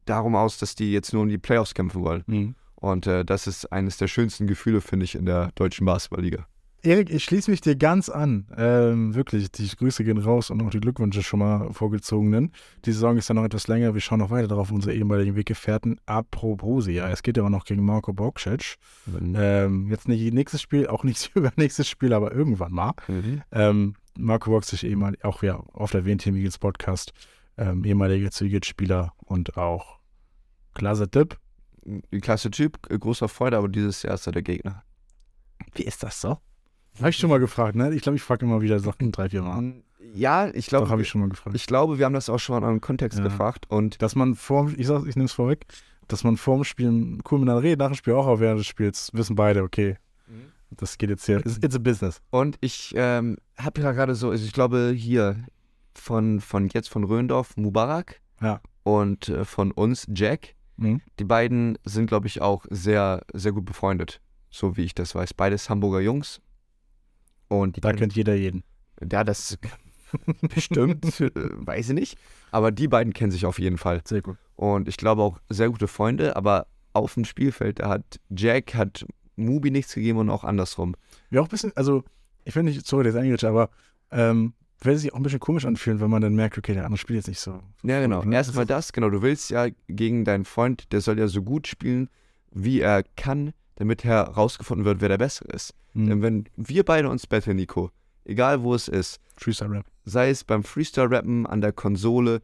darum 0.06 0.36
aus, 0.36 0.58
dass 0.58 0.76
die 0.76 0.92
jetzt 0.92 1.14
nur 1.14 1.24
um 1.24 1.30
die 1.30 1.38
Playoffs 1.38 1.74
kämpfen 1.74 2.04
wollen. 2.04 2.24
Mhm. 2.28 2.56
Und 2.76 3.08
äh, 3.08 3.26
das 3.26 3.48
ist 3.48 3.72
eines 3.72 3.98
der 3.98 4.08
schönsten 4.08 4.48
Gefühle, 4.48 4.82
finde 4.82 5.06
ich, 5.06 5.16
in 5.16 5.26
der 5.26 5.52
deutschen 5.56 5.86
Basketballliga. 5.86 6.46
Erik, 6.86 7.10
ich 7.10 7.24
schließe 7.24 7.50
mich 7.50 7.62
dir 7.62 7.76
ganz 7.76 8.10
an. 8.10 8.48
Ähm, 8.56 9.16
wirklich, 9.16 9.52
die 9.52 9.68
Grüße 9.68 10.04
gehen 10.04 10.18
raus 10.18 10.52
und 10.52 10.62
auch 10.62 10.70
die 10.70 10.80
Glückwünsche 10.80 11.24
schon 11.24 11.40
mal 11.40 11.74
vorgezogenen. 11.74 12.52
Die 12.86 12.92
Saison 12.92 13.18
ist 13.18 13.28
ja 13.28 13.34
noch 13.34 13.44
etwas 13.44 13.68
länger. 13.68 13.94
Wir 13.94 14.02
schauen 14.02 14.20
noch 14.20 14.30
weiter 14.30 14.48
darauf, 14.48 14.72
unsere 14.72 14.94
ehemaligen 14.94 15.36
Weggefährten. 15.36 16.00
Apropos, 16.06 16.88
ja, 16.88 17.10
es 17.10 17.24
geht 17.24 17.38
ja 17.38 17.44
auch 17.44 17.50
noch 17.50 17.66
gegen 17.66 17.84
Marco 17.84 18.14
Bokcic. 18.14 18.76
Ähm, 19.36 19.90
jetzt 19.90 20.08
nicht 20.08 20.34
nächstes 20.34 20.62
Spiel, 20.62 20.88
auch 20.88 21.04
nicht 21.04 21.32
übernächstes 21.36 21.88
Spiel, 21.88 22.14
aber 22.14 22.32
irgendwann 22.32 22.72
mal. 22.72 22.94
Mhm. 23.08 23.42
Ähm, 23.52 23.96
Marco 24.18 24.52
Bokcic, 24.52 24.84
ehemalig, 24.84 25.26
auch 25.26 25.42
ja, 25.42 25.64
oft 25.74 25.96
erwähnt 25.96 26.22
hier 26.22 26.34
im 26.34 26.38
Eagles 26.38 26.60
Podcast, 26.60 27.14
ähm, 27.58 27.84
ehemaliger 27.84 28.30
Eagles-Spieler 28.30 29.14
und 29.26 29.58
auch 29.58 30.00
klasse 30.76 31.10
Tipp. 31.10 31.38
Klasse 32.22 32.52
Typ, 32.52 32.80
äh, 32.92 32.98
großer 32.98 33.28
Freude, 33.28 33.58
aber 33.58 33.70
dieses 33.70 34.04
Jahr 34.04 34.16
ist 34.16 34.28
er 34.28 34.34
der 34.34 34.42
Gegner. 34.42 34.84
Wie 35.74 35.84
ist 35.84 36.04
das 36.04 36.22
so? 36.22 36.38
Habe 37.00 37.10
ich 37.10 37.18
schon 37.18 37.30
mal 37.30 37.40
gefragt, 37.40 37.76
ne? 37.76 37.94
Ich 37.94 38.02
glaube, 38.02 38.16
ich 38.16 38.22
frage 38.24 38.46
immer 38.46 38.62
wieder 38.62 38.80
Sachen 38.80 39.12
drei, 39.12 39.30
vier 39.30 39.42
Mal. 39.42 39.58
Ähm, 39.60 39.84
Ja, 40.14 40.48
ich 40.48 40.66
Doch, 40.66 40.70
glaube, 40.70 40.90
habe 40.90 41.02
ich 41.02 41.10
schon 41.10 41.22
mal 41.22 41.30
gefragt. 41.30 41.56
ich 41.56 41.66
glaube, 41.66 41.98
wir 41.98 42.06
haben 42.06 42.14
das 42.14 42.30
auch 42.30 42.38
schon 42.40 42.60
mal 42.62 42.72
im 42.72 42.80
Kontext 42.82 43.18
Ja. 43.20 43.24
gefragt. 43.26 43.66
Und 43.70 44.02
dass 44.02 44.16
man 44.16 44.36
vor, 44.36 44.72
ich 44.78 44.88
sag's, 44.88 45.06
ich 45.08 45.16
nehme 45.16 45.26
es 45.26 45.34
vorweg, 45.34 45.66
dass 46.08 46.24
man 46.24 46.38
vor 46.38 46.56
dem 46.56 46.64
Spiel 46.64 46.88
cool 47.30 47.40
miteinander 47.40 47.64
redet, 47.64 47.80
nach 47.80 47.88
dem 47.88 47.96
Spiel 47.96 48.14
auch, 48.14 48.28
aber 48.28 48.40
während 48.40 48.60
des 48.60 48.68
Spiels 48.68 49.10
wissen 49.14 49.36
beide, 49.36 49.64
okay, 49.64 49.98
das 50.72 50.98
geht 50.98 51.10
jetzt 51.10 51.26
hier, 51.26 51.38
it's, 51.40 51.58
it's 51.62 51.76
a 51.76 51.80
business. 51.80 52.22
Und 52.32 52.58
ich 52.62 52.94
ähm, 52.98 53.38
habe 53.58 53.82
ja 53.82 53.92
gerade 53.92 54.14
so, 54.16 54.30
also 54.32 54.44
ich 54.46 54.52
glaube 54.54 54.94
hier 54.96 55.44
von, 55.94 56.40
von 56.42 56.68
jetzt 56.70 56.90
von 56.90 57.04
Röndorf 57.04 57.56
Mubarak 57.58 58.20
Ja. 58.42 58.62
und 58.84 59.30
äh, 59.30 59.46
von 59.46 59.72
uns 59.72 60.06
Jack. 60.14 60.56
Mhm. 60.78 61.02
Die 61.20 61.24
beiden 61.24 61.78
sind, 61.86 62.08
glaube 62.08 62.28
ich, 62.28 62.42
auch 62.42 62.66
sehr, 62.70 63.22
sehr 63.34 63.52
gut 63.54 63.66
befreundet, 63.66 64.20
so 64.50 64.76
wie 64.78 64.84
ich 64.84 64.94
das 64.94 65.16
weiß. 65.16 65.34
Beides 65.34 65.70
Hamburger 65.70 66.02
Jungs. 66.02 66.42
Und 67.48 67.84
Da 67.84 67.94
kennt 67.94 68.16
jeder 68.16 68.36
jeden. 68.36 68.64
ja, 69.12 69.24
das 69.24 69.58
bestimmt, 70.42 71.20
äh, 71.20 71.32
weiß 71.34 71.90
ich 71.90 71.96
nicht. 71.96 72.18
Aber 72.52 72.72
die 72.72 72.88
beiden 72.88 73.14
kennen 73.14 73.32
sich 73.32 73.46
auf 73.46 73.60
jeden 73.60 73.78
Fall. 73.78 74.02
Sehr 74.06 74.22
gut. 74.22 74.38
Und 74.56 74.88
ich 74.88 74.98
glaube 74.98 75.22
auch 75.22 75.40
sehr 75.50 75.70
gute 75.70 75.88
Freunde, 75.88 76.36
aber 76.36 76.68
auf 76.94 77.14
dem 77.16 77.26
Spielfeld, 77.26 77.80
da 77.80 77.90
hat 77.90 78.20
Jack 78.30 78.74
hat 78.74 79.06
Mubi 79.36 79.70
nichts 79.70 79.94
gegeben 79.94 80.20
und 80.20 80.30
auch 80.30 80.44
andersrum. 80.44 80.96
Wäre 81.30 81.44
auch 81.44 81.48
ein 81.48 81.52
bisschen, 81.52 81.74
also, 81.76 82.04
ich 82.46 82.54
finde 82.54 82.72
nicht, 82.72 82.88
sorry, 82.88 83.04
das 83.04 83.16
ist 83.16 83.44
aber 83.44 83.70
ähm, 84.12 84.54
würde 84.82 85.00
sich 85.00 85.14
auch 85.14 85.18
ein 85.18 85.24
bisschen 85.24 85.40
komisch 85.40 85.66
anfühlen, 85.66 86.00
wenn 86.00 86.10
man 86.10 86.22
dann 86.22 86.36
merkt, 86.36 86.58
okay, 86.58 86.74
der 86.74 86.86
andere 86.86 86.98
spielt 86.98 87.18
jetzt 87.18 87.28
nicht 87.28 87.40
so. 87.40 87.62
Ja, 87.84 88.00
genau. 88.00 88.24
Ne? 88.24 88.36
Erstmal 88.36 88.66
das, 88.66 88.94
genau. 88.94 89.10
Du 89.10 89.22
willst 89.22 89.50
ja 89.50 89.68
gegen 89.88 90.26
deinen 90.26 90.46
Freund, 90.46 90.92
der 90.92 91.02
soll 91.02 91.20
ja 91.20 91.28
so 91.28 91.42
gut 91.42 91.68
spielen, 91.68 92.10
wie 92.52 92.82
er 92.82 93.04
kann, 93.16 93.54
damit 93.76 94.04
herausgefunden 94.04 94.86
wird, 94.86 95.02
wer 95.02 95.10
der 95.10 95.18
Bessere 95.18 95.50
ist. 95.52 95.74
Mhm. 95.94 96.08
Denn 96.08 96.22
wenn 96.22 96.46
wir 96.56 96.84
beide 96.84 97.10
uns 97.10 97.28
betteln, 97.28 97.58
Nico, 97.58 97.92
egal 98.26 98.64
wo 98.64 98.74
es 98.76 98.88
ist, 98.88 99.20
Freestyle 99.38 99.72
Rap. 99.72 99.86
sei 100.06 100.30
es 100.30 100.44
beim 100.44 100.64
Freestyle-Rappen, 100.64 101.46
an 101.46 101.62
der 101.62 101.74
Konsole 101.74 102.42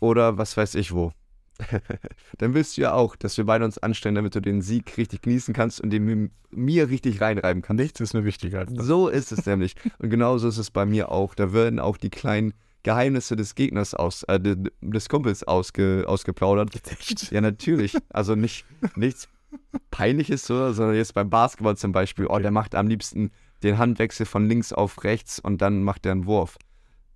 oder 0.00 0.38
was 0.38 0.56
weiß 0.56 0.74
ich 0.76 0.92
wo. 0.92 1.12
Dann 2.38 2.54
willst 2.54 2.76
du 2.76 2.82
ja 2.82 2.94
auch, 2.94 3.16
dass 3.16 3.36
wir 3.36 3.44
beide 3.44 3.64
uns 3.66 3.76
anstellen, 3.76 4.14
damit 4.14 4.34
du 4.34 4.40
den 4.40 4.62
Sieg 4.62 4.96
richtig 4.96 5.20
genießen 5.22 5.52
kannst 5.52 5.80
und 5.80 5.90
den 5.90 6.30
mir 6.50 6.88
richtig 6.88 7.20
reinreiben 7.20 7.62
kannst. 7.62 7.82
Nichts 7.82 8.00
ist 8.00 8.14
mir 8.14 8.24
wichtiger 8.24 8.60
als 8.60 8.72
das. 8.72 8.86
So 8.86 9.08
ist 9.08 9.30
es 9.32 9.44
nämlich. 9.44 9.74
Und 9.98 10.08
genauso 10.08 10.48
ist 10.48 10.56
es 10.56 10.70
bei 10.70 10.86
mir 10.86 11.12
auch. 11.12 11.34
Da 11.34 11.52
werden 11.52 11.78
auch 11.78 11.98
die 11.98 12.08
kleinen 12.08 12.54
Geheimnisse 12.82 13.36
des 13.36 13.54
Gegners 13.54 13.92
aus, 13.94 14.22
äh, 14.22 14.40
de- 14.40 14.56
des 14.80 15.10
Kumpels 15.10 15.44
ausge, 15.44 16.04
ausgeplaudert. 16.06 16.70
Echt? 16.90 17.30
Ja, 17.30 17.42
natürlich. 17.42 17.94
Also 18.08 18.34
nicht, 18.36 18.64
nichts 18.96 19.28
Peinliches, 19.90 20.46
so, 20.46 20.72
sondern 20.72 20.96
jetzt 20.96 21.14
beim 21.14 21.30
Basketball 21.30 21.76
zum 21.76 21.92
Beispiel. 21.92 22.26
Oh, 22.26 22.38
der 22.38 22.50
macht 22.50 22.74
am 22.74 22.86
liebsten 22.86 23.30
den 23.62 23.78
Handwechsel 23.78 24.26
von 24.26 24.46
links 24.48 24.72
auf 24.72 25.04
rechts 25.04 25.38
und 25.38 25.60
dann 25.60 25.82
macht 25.82 26.06
er 26.06 26.12
einen 26.12 26.26
Wurf. 26.26 26.56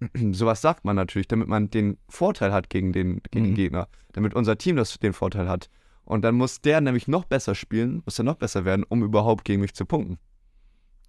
Sowas 0.32 0.60
sagt 0.60 0.84
man 0.84 0.96
natürlich, 0.96 1.28
damit 1.28 1.48
man 1.48 1.70
den 1.70 1.98
Vorteil 2.08 2.52
hat 2.52 2.68
gegen 2.70 2.92
den, 2.92 3.20
gegen 3.30 3.44
den 3.44 3.50
Mhm. 3.52 3.56
Gegner. 3.56 3.88
Damit 4.12 4.34
unser 4.34 4.58
Team 4.58 4.76
das, 4.76 4.98
den 4.98 5.12
Vorteil 5.12 5.48
hat. 5.48 5.70
Und 6.04 6.22
dann 6.22 6.34
muss 6.34 6.60
der 6.60 6.80
nämlich 6.80 7.08
noch 7.08 7.24
besser 7.24 7.54
spielen, 7.54 8.02
muss 8.04 8.18
er 8.18 8.24
noch 8.24 8.36
besser 8.36 8.64
werden, 8.64 8.84
um 8.86 9.02
überhaupt 9.02 9.44
gegen 9.44 9.62
mich 9.62 9.74
zu 9.74 9.86
punkten. 9.86 10.18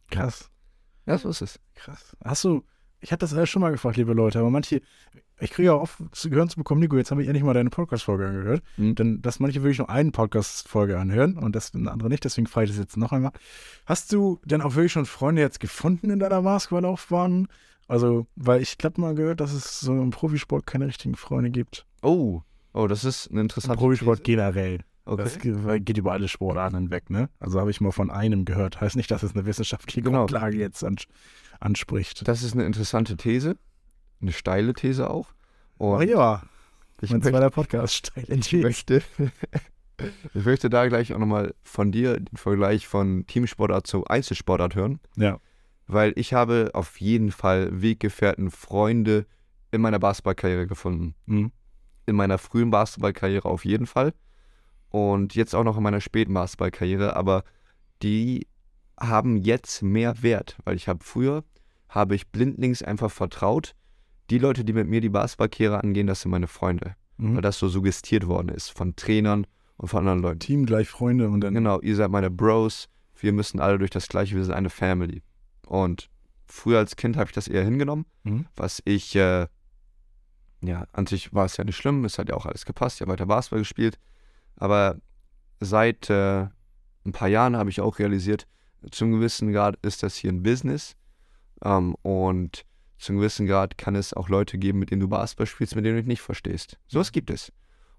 Krass. 0.09 0.49
Ja, 1.05 1.17
so 1.17 1.29
ist 1.29 1.41
es. 1.41 1.59
Krass. 1.73 2.15
Hast 2.23 2.43
du, 2.45 2.63
ich 3.01 3.11
hatte 3.11 3.21
das 3.21 3.33
alles 3.33 3.49
schon 3.49 3.61
mal 3.61 3.71
gefragt, 3.71 3.97
liebe 3.97 4.13
Leute, 4.13 4.39
aber 4.39 4.49
manche, 4.49 4.81
ich 5.39 5.51
kriege 5.51 5.67
ja 5.67 5.73
oft 5.73 5.99
zu 6.11 6.29
gehören 6.29 6.49
zu 6.49 6.57
bekommen, 6.57 6.81
Nico, 6.81 6.95
jetzt 6.97 7.11
habe 7.11 7.21
ich 7.21 7.27
endlich 7.27 7.43
mal 7.43 7.53
deine 7.53 7.69
Podcast-Folge 7.69 8.27
angehört. 8.27 8.63
Mhm. 8.77 8.95
Denn 8.95 9.21
dass 9.21 9.39
manche 9.39 9.61
wirklich 9.63 9.79
nur 9.79 9.89
eine 9.89 10.11
Podcast-Folge 10.11 10.97
anhören 10.99 11.37
und 11.37 11.55
das 11.55 11.73
eine 11.73 11.91
andere 11.91 12.09
nicht, 12.09 12.23
deswegen 12.23 12.47
frage 12.47 12.65
ich 12.65 12.71
das 12.71 12.79
jetzt 12.79 12.97
noch 12.97 13.11
einmal. 13.11 13.31
Hast 13.85 14.11
du 14.13 14.39
denn 14.45 14.61
auch 14.61 14.75
wirklich 14.75 14.93
schon 14.93 15.05
Freunde 15.05 15.41
jetzt 15.41 15.59
gefunden 15.59 16.09
in 16.09 16.19
deiner 16.19 16.41
Basketballlaufbahn? 16.41 17.47
Also, 17.87 18.25
weil 18.35 18.61
ich 18.61 18.77
glaube 18.77 18.99
mal 19.01 19.13
gehört, 19.15 19.39
dass 19.41 19.53
es 19.53 19.79
so 19.79 19.93
im 19.93 20.09
Profisport 20.09 20.65
keine 20.65 20.87
richtigen 20.87 21.15
Freunde 21.15 21.51
gibt. 21.51 21.85
Oh, 22.01 22.41
oh, 22.73 22.87
das 22.87 23.03
ist 23.05 23.29
eine 23.29 23.41
Im 23.41 23.45
interessante 23.45 23.77
Profisport 23.77 24.19
These. 24.23 24.23
generell. 24.37 24.79
Okay. 25.07 25.23
Das 25.23 25.37
ge- 25.37 25.79
geht 25.81 25.97
über 25.99 26.13
alle 26.13 26.27
Sportarten 26.27 26.75
hinweg, 26.77 27.11
ne? 27.11 27.29
Also 27.39 27.59
habe 27.59 27.69
ich 27.69 27.79
mal 27.81 27.91
von 27.91 28.09
einem 28.09 28.43
gehört. 28.43 28.81
Heißt 28.81 28.95
nicht, 28.95 29.11
dass 29.11 29.21
es 29.21 29.35
eine 29.35 29.45
wissenschaftliche 29.45 30.01
Genau. 30.01 30.25
Grundlage 30.25 30.57
jetzt 30.57 30.83
ans 30.83 31.03
anspricht. 31.59 32.27
Das 32.27 32.41
ist 32.41 32.53
eine 32.53 32.65
interessante 32.65 33.15
These, 33.15 33.55
eine 34.21 34.31
steile 34.31 34.73
These 34.73 35.09
auch. 35.09 35.27
Und 35.77 36.07
ja, 36.07 36.43
ich, 37.01 37.09
mein 37.11 37.19
möchte, 37.19 37.31
zweiter 37.31 37.49
Podcast 37.49 37.93
steil 37.95 38.25
ich 38.29 38.53
möchte, 38.53 39.01
ich 40.33 40.45
möchte 40.45 40.69
da 40.69 40.87
gleich 40.87 41.13
auch 41.13 41.19
nochmal 41.19 41.53
von 41.63 41.91
dir 41.91 42.19
den 42.19 42.37
Vergleich 42.37 42.87
von 42.87 43.25
Teamsportart 43.27 43.87
zu 43.87 44.05
Einzelsportart 44.05 44.75
hören, 44.75 44.99
Ja. 45.15 45.39
weil 45.87 46.13
ich 46.15 46.33
habe 46.33 46.71
auf 46.73 46.99
jeden 46.99 47.31
Fall 47.31 47.81
Weggefährten, 47.81 48.51
Freunde 48.51 49.25
in 49.71 49.81
meiner 49.81 49.99
Basketballkarriere 49.99 50.67
gefunden. 50.67 51.15
Mhm. 51.25 51.51
In 52.05 52.15
meiner 52.15 52.37
frühen 52.37 52.71
Basketballkarriere 52.71 53.49
auf 53.49 53.65
jeden 53.65 53.87
Fall 53.87 54.13
und 54.89 55.35
jetzt 55.35 55.55
auch 55.55 55.63
noch 55.63 55.75
in 55.77 55.83
meiner 55.83 56.01
späten 56.01 56.33
Basketballkarriere, 56.33 57.15
aber 57.15 57.43
die 58.01 58.47
haben 58.97 59.35
jetzt 59.37 59.81
mehr 59.81 60.21
Wert, 60.23 60.57
weil 60.63 60.75
ich 60.77 60.87
habe 60.87 61.03
früher, 61.03 61.43
habe 61.89 62.15
ich 62.15 62.27
blindlings 62.29 62.81
einfach 62.81 63.11
vertraut, 63.11 63.75
die 64.29 64.37
Leute, 64.39 64.63
die 64.65 64.73
mit 64.73 64.87
mir 64.87 65.01
die 65.01 65.09
Basketballkarriere 65.09 65.83
angehen, 65.83 66.07
das 66.07 66.21
sind 66.21 66.31
meine 66.31 66.47
Freunde, 66.47 66.95
Mhm. 67.17 67.35
weil 67.35 67.41
das 67.41 67.59
so 67.59 67.67
suggestiert 67.69 68.27
worden 68.27 68.49
ist 68.49 68.69
von 68.69 68.95
Trainern 68.95 69.45
und 69.77 69.87
von 69.87 69.99
anderen 69.99 70.21
Leuten. 70.21 70.39
Team 70.39 70.65
gleich 70.65 70.87
Freunde 70.89 71.29
und 71.29 71.41
dann. 71.41 71.53
Genau, 71.53 71.79
ihr 71.81 71.95
seid 71.95 72.11
meine 72.11 72.29
Bros, 72.31 72.89
wir 73.19 73.31
müssen 73.33 73.59
alle 73.59 73.77
durch 73.77 73.91
das 73.91 74.07
Gleiche, 74.07 74.35
wir 74.35 74.43
sind 74.43 74.53
eine 74.53 74.69
Family. 74.69 75.21
Und 75.67 76.09
früher 76.45 76.79
als 76.79 76.95
Kind 76.95 77.17
habe 77.17 77.29
ich 77.29 77.33
das 77.35 77.47
eher 77.47 77.63
hingenommen, 77.63 78.05
Mhm. 78.23 78.47
was 78.55 78.81
ich, 78.85 79.15
äh, 79.15 79.47
ja, 80.61 80.87
an 80.93 81.05
sich 81.07 81.33
war 81.33 81.45
es 81.45 81.57
ja 81.57 81.63
nicht 81.63 81.77
schlimm, 81.77 82.05
es 82.05 82.17
hat 82.17 82.29
ja 82.29 82.35
auch 82.35 82.45
alles 82.45 82.65
gepasst, 82.65 82.97
ich 82.97 83.01
habe 83.01 83.11
weiter 83.11 83.25
Basketball 83.25 83.59
gespielt, 83.59 83.99
aber 84.55 84.97
seit 85.59 86.09
äh, 86.09 86.47
ein 87.05 87.11
paar 87.11 87.27
Jahren 87.27 87.55
habe 87.55 87.69
ich 87.69 87.81
auch 87.81 87.99
realisiert, 87.99 88.47
zum 88.91 89.11
gewissen 89.11 89.51
Grad 89.51 89.77
ist 89.83 90.03
das 90.03 90.15
hier 90.15 90.31
ein 90.31 90.43
Business 90.43 90.95
ähm, 91.63 91.95
und 92.01 92.65
zum 93.05 93.17
gewissen 93.17 93.45
Grad 93.45 93.77
kann 93.77 93.95
es 93.95 94.13
auch 94.13 94.29
Leute 94.29 94.57
geben, 94.57 94.79
mit 94.79 94.91
denen 94.91 95.01
du 95.01 95.07
Basketball 95.07 95.47
spielst, 95.47 95.75
mit 95.75 95.85
denen 95.85 95.95
du 95.95 96.01
dich 96.01 96.07
nicht 96.07 96.21
verstehst. 96.21 96.77
Sowas 96.87 97.11
gibt 97.11 97.29
es. 97.29 97.53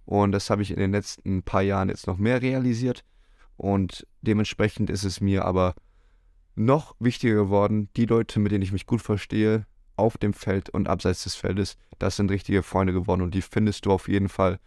Und 0.04 0.32
das 0.32 0.50
habe 0.50 0.62
ich 0.62 0.70
in 0.70 0.78
den 0.78 0.92
letzten 0.92 1.42
paar 1.42 1.62
Jahren 1.62 1.88
jetzt 1.88 2.06
noch 2.06 2.18
mehr 2.18 2.42
realisiert 2.42 3.04
und 3.56 4.06
dementsprechend 4.20 4.90
ist 4.90 5.04
es 5.04 5.20
mir 5.20 5.44
aber 5.44 5.74
noch 6.54 6.94
wichtiger 6.98 7.34
geworden, 7.34 7.88
die 7.96 8.06
Leute, 8.06 8.38
mit 8.38 8.52
denen 8.52 8.62
ich 8.62 8.72
mich 8.72 8.86
gut 8.86 9.02
verstehe, 9.02 9.66
auf 9.96 10.18
dem 10.18 10.34
Feld 10.34 10.68
und 10.70 10.88
abseits 10.88 11.24
des 11.24 11.34
Feldes, 11.34 11.76
das 11.98 12.16
sind 12.16 12.30
richtige 12.30 12.62
Freunde 12.62 12.92
geworden 12.92 13.22
und 13.22 13.34
die 13.34 13.42
findest 13.42 13.86
du 13.86 13.92
auf 13.92 14.08
jeden 14.08 14.28
Fall 14.28 14.58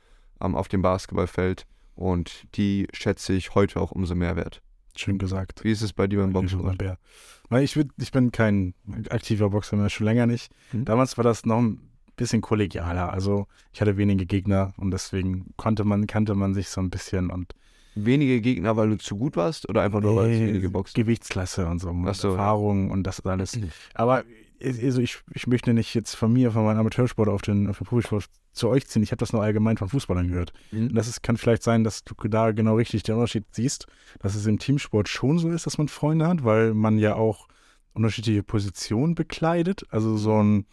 ähm, 0.41 0.55
auf 0.55 0.67
dem 0.67 0.81
Basketballfeld 0.81 1.65
und 1.95 2.47
die 2.55 2.87
schätze 2.93 3.33
ich 3.33 3.55
heute 3.55 3.79
auch 3.79 3.91
umso 3.91 4.15
mehr 4.15 4.35
wert. 4.35 4.61
Schön 4.99 5.17
gesagt. 5.17 5.63
Wie 5.63 5.71
ist 5.71 5.81
es 5.81 5.93
bei 5.93 6.07
dir 6.07 6.19
beim 6.19 6.33
Danke, 6.33 6.55
Boxsport? 6.55 6.77
Bär. 6.77 6.97
Weil 7.47 7.63
ich, 7.63 7.75
würd, 7.75 7.89
ich 7.97 8.11
bin 8.11 8.31
kein 8.31 8.73
aktiver 9.09 9.49
Boxer 9.49 9.77
mehr, 9.77 9.89
schon 9.89 10.05
länger 10.05 10.25
nicht. 10.25 10.51
Mhm. 10.73 10.83
Damals 10.85 11.17
war 11.17 11.23
das 11.23 11.45
noch 11.45 11.59
ein 11.59 11.79
bisschen 12.17 12.41
kollegialer. 12.41 13.13
Also 13.13 13.47
ich 13.71 13.79
hatte 13.79 13.95
wenige 13.95 14.25
Gegner 14.25 14.73
und 14.77 14.91
deswegen 14.91 15.53
konnte 15.55 15.85
man, 15.85 16.05
kannte 16.05 16.35
man 16.35 16.53
sich 16.53 16.67
so 16.67 16.81
ein 16.81 16.89
bisschen 16.89 17.29
und 17.29 17.55
Wenige 17.95 18.39
Gegner, 18.39 18.77
weil 18.77 18.89
du 18.89 18.97
zu 18.97 19.17
gut 19.17 19.35
warst 19.35 19.67
oder 19.67 19.81
einfach 19.81 19.99
nur, 19.99 20.15
weil 20.15 20.31
es 20.31 20.39
wenige 20.39 20.69
boxen? 20.69 20.93
Gewichtsklasse 21.01 21.65
und 21.65 21.79
so, 21.79 21.93
Ach 22.05 22.13
so, 22.13 22.27
ja. 22.29 22.33
Erfahrung 22.33 22.91
und 22.91 23.03
das 23.03 23.25
alles. 23.25 23.59
Aber 23.93 24.23
also 24.63 25.01
ich, 25.01 25.19
ich 25.33 25.47
möchte 25.47 25.73
nicht 25.73 25.93
jetzt 25.93 26.15
von 26.15 26.31
mir, 26.31 26.51
von 26.51 26.63
meinem 26.63 26.79
Amateursport 26.79 27.29
auf 27.29 27.41
den, 27.41 27.67
auf 27.67 27.77
den 27.77 27.87
Profisport 27.87 28.25
zu 28.51 28.69
euch 28.69 28.87
ziehen. 28.87 29.03
Ich 29.03 29.11
habe 29.11 29.19
das 29.19 29.33
nur 29.33 29.41
allgemein 29.41 29.77
von 29.77 29.89
Fußballern 29.89 30.27
gehört. 30.27 30.53
Mhm. 30.71 30.93
das 30.93 31.07
ist, 31.07 31.23
kann 31.23 31.37
vielleicht 31.37 31.63
sein, 31.63 31.83
dass 31.83 32.03
du 32.03 32.13
da 32.27 32.51
genau 32.51 32.75
richtig 32.75 33.03
den 33.03 33.15
Unterschied 33.15 33.45
siehst, 33.51 33.87
dass 34.19 34.35
es 34.35 34.45
im 34.45 34.59
Teamsport 34.59 35.07
schon 35.07 35.39
so 35.39 35.49
ist, 35.49 35.65
dass 35.65 35.77
man 35.77 35.87
Freunde 35.87 36.27
hat, 36.27 36.43
weil 36.43 36.73
man 36.73 36.97
ja 36.97 37.15
auch 37.15 37.47
unterschiedliche 37.93 38.43
Positionen 38.43 39.15
bekleidet. 39.15 39.83
Also 39.89 40.17
so 40.17 40.41
ein 40.41 40.65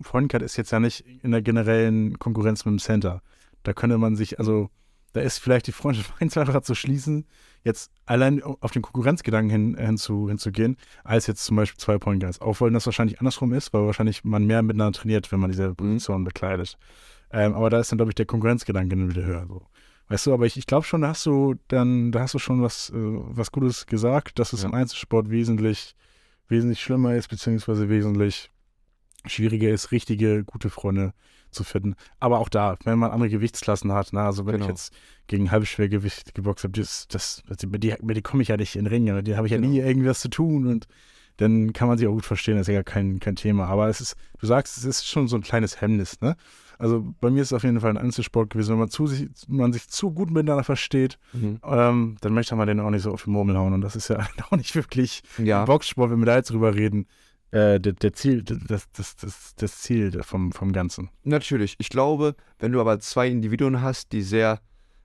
Freundkart 0.00 0.42
ist 0.42 0.56
jetzt 0.56 0.72
ja 0.72 0.80
nicht 0.80 1.04
in 1.22 1.30
der 1.30 1.42
generellen 1.42 2.18
Konkurrenz 2.18 2.64
mit 2.64 2.72
dem 2.72 2.78
Center. 2.78 3.22
Da 3.62 3.72
könnte 3.72 3.98
man 3.98 4.16
sich, 4.16 4.38
also 4.38 4.70
da 5.12 5.20
ist 5.20 5.38
vielleicht 5.38 5.66
die 5.66 5.72
Freundschaft 5.72 6.12
einfacher 6.20 6.62
zu 6.62 6.74
schließen, 6.74 7.26
jetzt 7.64 7.92
allein 8.06 8.42
auf 8.42 8.70
den 8.72 8.82
Konkurrenzgedanken 8.82 9.50
hin, 9.50 9.76
hinzu, 9.76 10.28
hinzugehen, 10.28 10.76
als 11.04 11.26
jetzt 11.26 11.44
zum 11.44 11.56
Beispiel 11.56 11.78
zwei 11.78 11.98
Point 11.98 12.20
Guards. 12.22 12.40
Auch 12.40 12.60
weil 12.60 12.70
das 12.72 12.86
wahrscheinlich 12.86 13.20
andersrum 13.20 13.52
ist, 13.52 13.72
weil 13.72 13.86
wahrscheinlich 13.86 14.24
man 14.24 14.44
mehr 14.44 14.62
miteinander 14.62 14.98
trainiert, 14.98 15.30
wenn 15.32 15.40
man 15.40 15.50
diese 15.50 15.74
Position 15.74 16.24
bekleidet. 16.24 16.76
Ähm, 17.30 17.54
aber 17.54 17.70
da 17.70 17.80
ist 17.80 17.90
dann, 17.92 17.98
glaube 17.98 18.10
ich, 18.10 18.14
der 18.16 18.26
Konkurrenzgedanke 18.26 18.96
dann 18.96 19.10
wieder 19.10 19.24
höher. 19.24 19.46
So. 19.46 19.66
Weißt 20.08 20.26
du, 20.26 20.34
aber 20.34 20.44
ich, 20.46 20.56
ich 20.56 20.66
glaube 20.66 20.84
schon, 20.84 21.02
da 21.02 21.08
hast 21.08 21.24
du 21.24 21.54
dann, 21.68 22.12
da 22.12 22.20
hast 22.20 22.34
du 22.34 22.38
schon 22.38 22.60
was, 22.62 22.90
äh, 22.90 22.94
was 22.96 23.52
Gutes 23.52 23.86
gesagt, 23.86 24.38
dass 24.38 24.52
es 24.52 24.62
Ja. 24.62 24.68
im 24.68 24.74
Einzelsport 24.74 25.30
wesentlich, 25.30 25.94
wesentlich 26.48 26.82
schlimmer 26.82 27.14
ist, 27.14 27.28
beziehungsweise 27.28 27.88
wesentlich 27.88 28.50
schwieriger 29.24 29.70
ist, 29.70 29.92
richtige, 29.92 30.44
gute 30.44 30.68
Freunde 30.68 31.14
zu 31.52 31.64
finden. 31.64 31.94
Aber 32.20 32.38
auch 32.40 32.48
da, 32.48 32.76
wenn 32.84 32.98
man 32.98 33.10
andere 33.10 33.30
Gewichtsklassen 33.30 33.92
hat, 33.92 34.08
na, 34.12 34.26
also 34.26 34.46
wenn 34.46 34.54
Genau. 34.54 34.64
ich 34.64 34.70
jetzt 34.70 34.92
gegen 35.28 35.50
Halbschwergewicht 35.50 36.34
geboxt 36.34 36.64
habe, 36.64 36.72
das, 36.80 37.06
das, 37.08 37.42
mit 37.66 37.82
die, 37.82 37.94
mit 38.02 38.16
die 38.16 38.22
komme 38.22 38.42
ich 38.42 38.48
ja 38.48 38.56
nicht 38.56 38.76
in 38.76 38.84
den 38.84 38.92
Ring, 38.92 39.04
mit 39.14 39.26
denen 39.26 39.36
habe 39.36 39.46
ich 39.46 39.52
ja 39.52 39.58
nie 39.58 39.76
Genau. 39.76 39.88
irgendwas 39.88 40.20
zu 40.20 40.28
tun 40.28 40.66
und 40.66 40.86
dann 41.38 41.72
kann 41.72 41.88
man 41.88 41.96
sich 41.96 42.06
auch 42.06 42.12
gut 42.12 42.26
verstehen, 42.26 42.56
das 42.58 42.68
ist 42.68 42.74
ja 42.74 42.82
kein, 42.82 43.18
kein 43.18 43.36
Thema. 43.36 43.66
Aber 43.66 43.88
es 43.88 44.00
ist, 44.02 44.16
du 44.38 44.46
sagst, 44.46 44.76
es 44.76 44.84
ist 44.84 45.08
schon 45.08 45.28
so 45.28 45.36
ein 45.36 45.42
kleines 45.42 45.80
Hemmnis, 45.80 46.20
ne? 46.20 46.36
Also 46.78 47.14
bei 47.20 47.30
mir 47.30 47.42
ist 47.42 47.48
es 47.48 47.52
auf 47.52 47.62
jeden 47.62 47.80
Fall 47.80 47.90
ein 47.90 47.96
Einzelsport 47.96 48.50
gewesen, 48.50 48.72
wenn 48.72 48.80
man, 48.80 48.88
zu 48.90 49.06
sich, 49.06 49.28
man 49.46 49.72
sich 49.72 49.88
zu 49.88 50.10
gut 50.10 50.30
miteinander 50.30 50.64
versteht, 50.64 51.18
Mhm. 51.32 51.60
ähm, 51.64 52.16
dann 52.20 52.34
möchte 52.34 52.56
man 52.56 52.66
den 52.66 52.80
auch 52.80 52.90
nicht 52.90 53.02
so 53.02 53.12
auf 53.12 53.22
die 53.24 53.30
Murmel 53.30 53.56
hauen. 53.56 53.72
Und 53.72 53.80
das 53.82 53.94
ist 53.96 54.08
ja 54.08 54.18
auch 54.50 54.56
nicht 54.56 54.74
wirklich 54.74 55.22
Ja, 55.38 55.64
Boxsport, 55.64 56.10
wenn 56.10 56.18
wir 56.18 56.26
da 56.26 56.36
jetzt 56.36 56.50
drüber 56.50 56.74
reden, 56.74 57.06
äh, 57.52 57.78
der, 57.78 57.92
der 57.92 58.12
Ziel, 58.12 58.42
das, 58.42 58.90
das, 58.92 59.16
das, 59.16 59.54
das 59.56 59.78
Ziel 59.78 60.22
vom, 60.24 60.50
vom 60.52 60.72
Ganzen. 60.72 61.08
natürlich. 61.22 61.76
Ich 61.78 61.88
glaube, 61.88 62.34
wenn 62.58 62.72
du 62.72 62.80
aber 62.80 62.98
zwei 63.00 63.28
Individuen 63.28 63.80
hast, 63.82 64.12
die 64.12 64.22
sehr, 64.22 64.60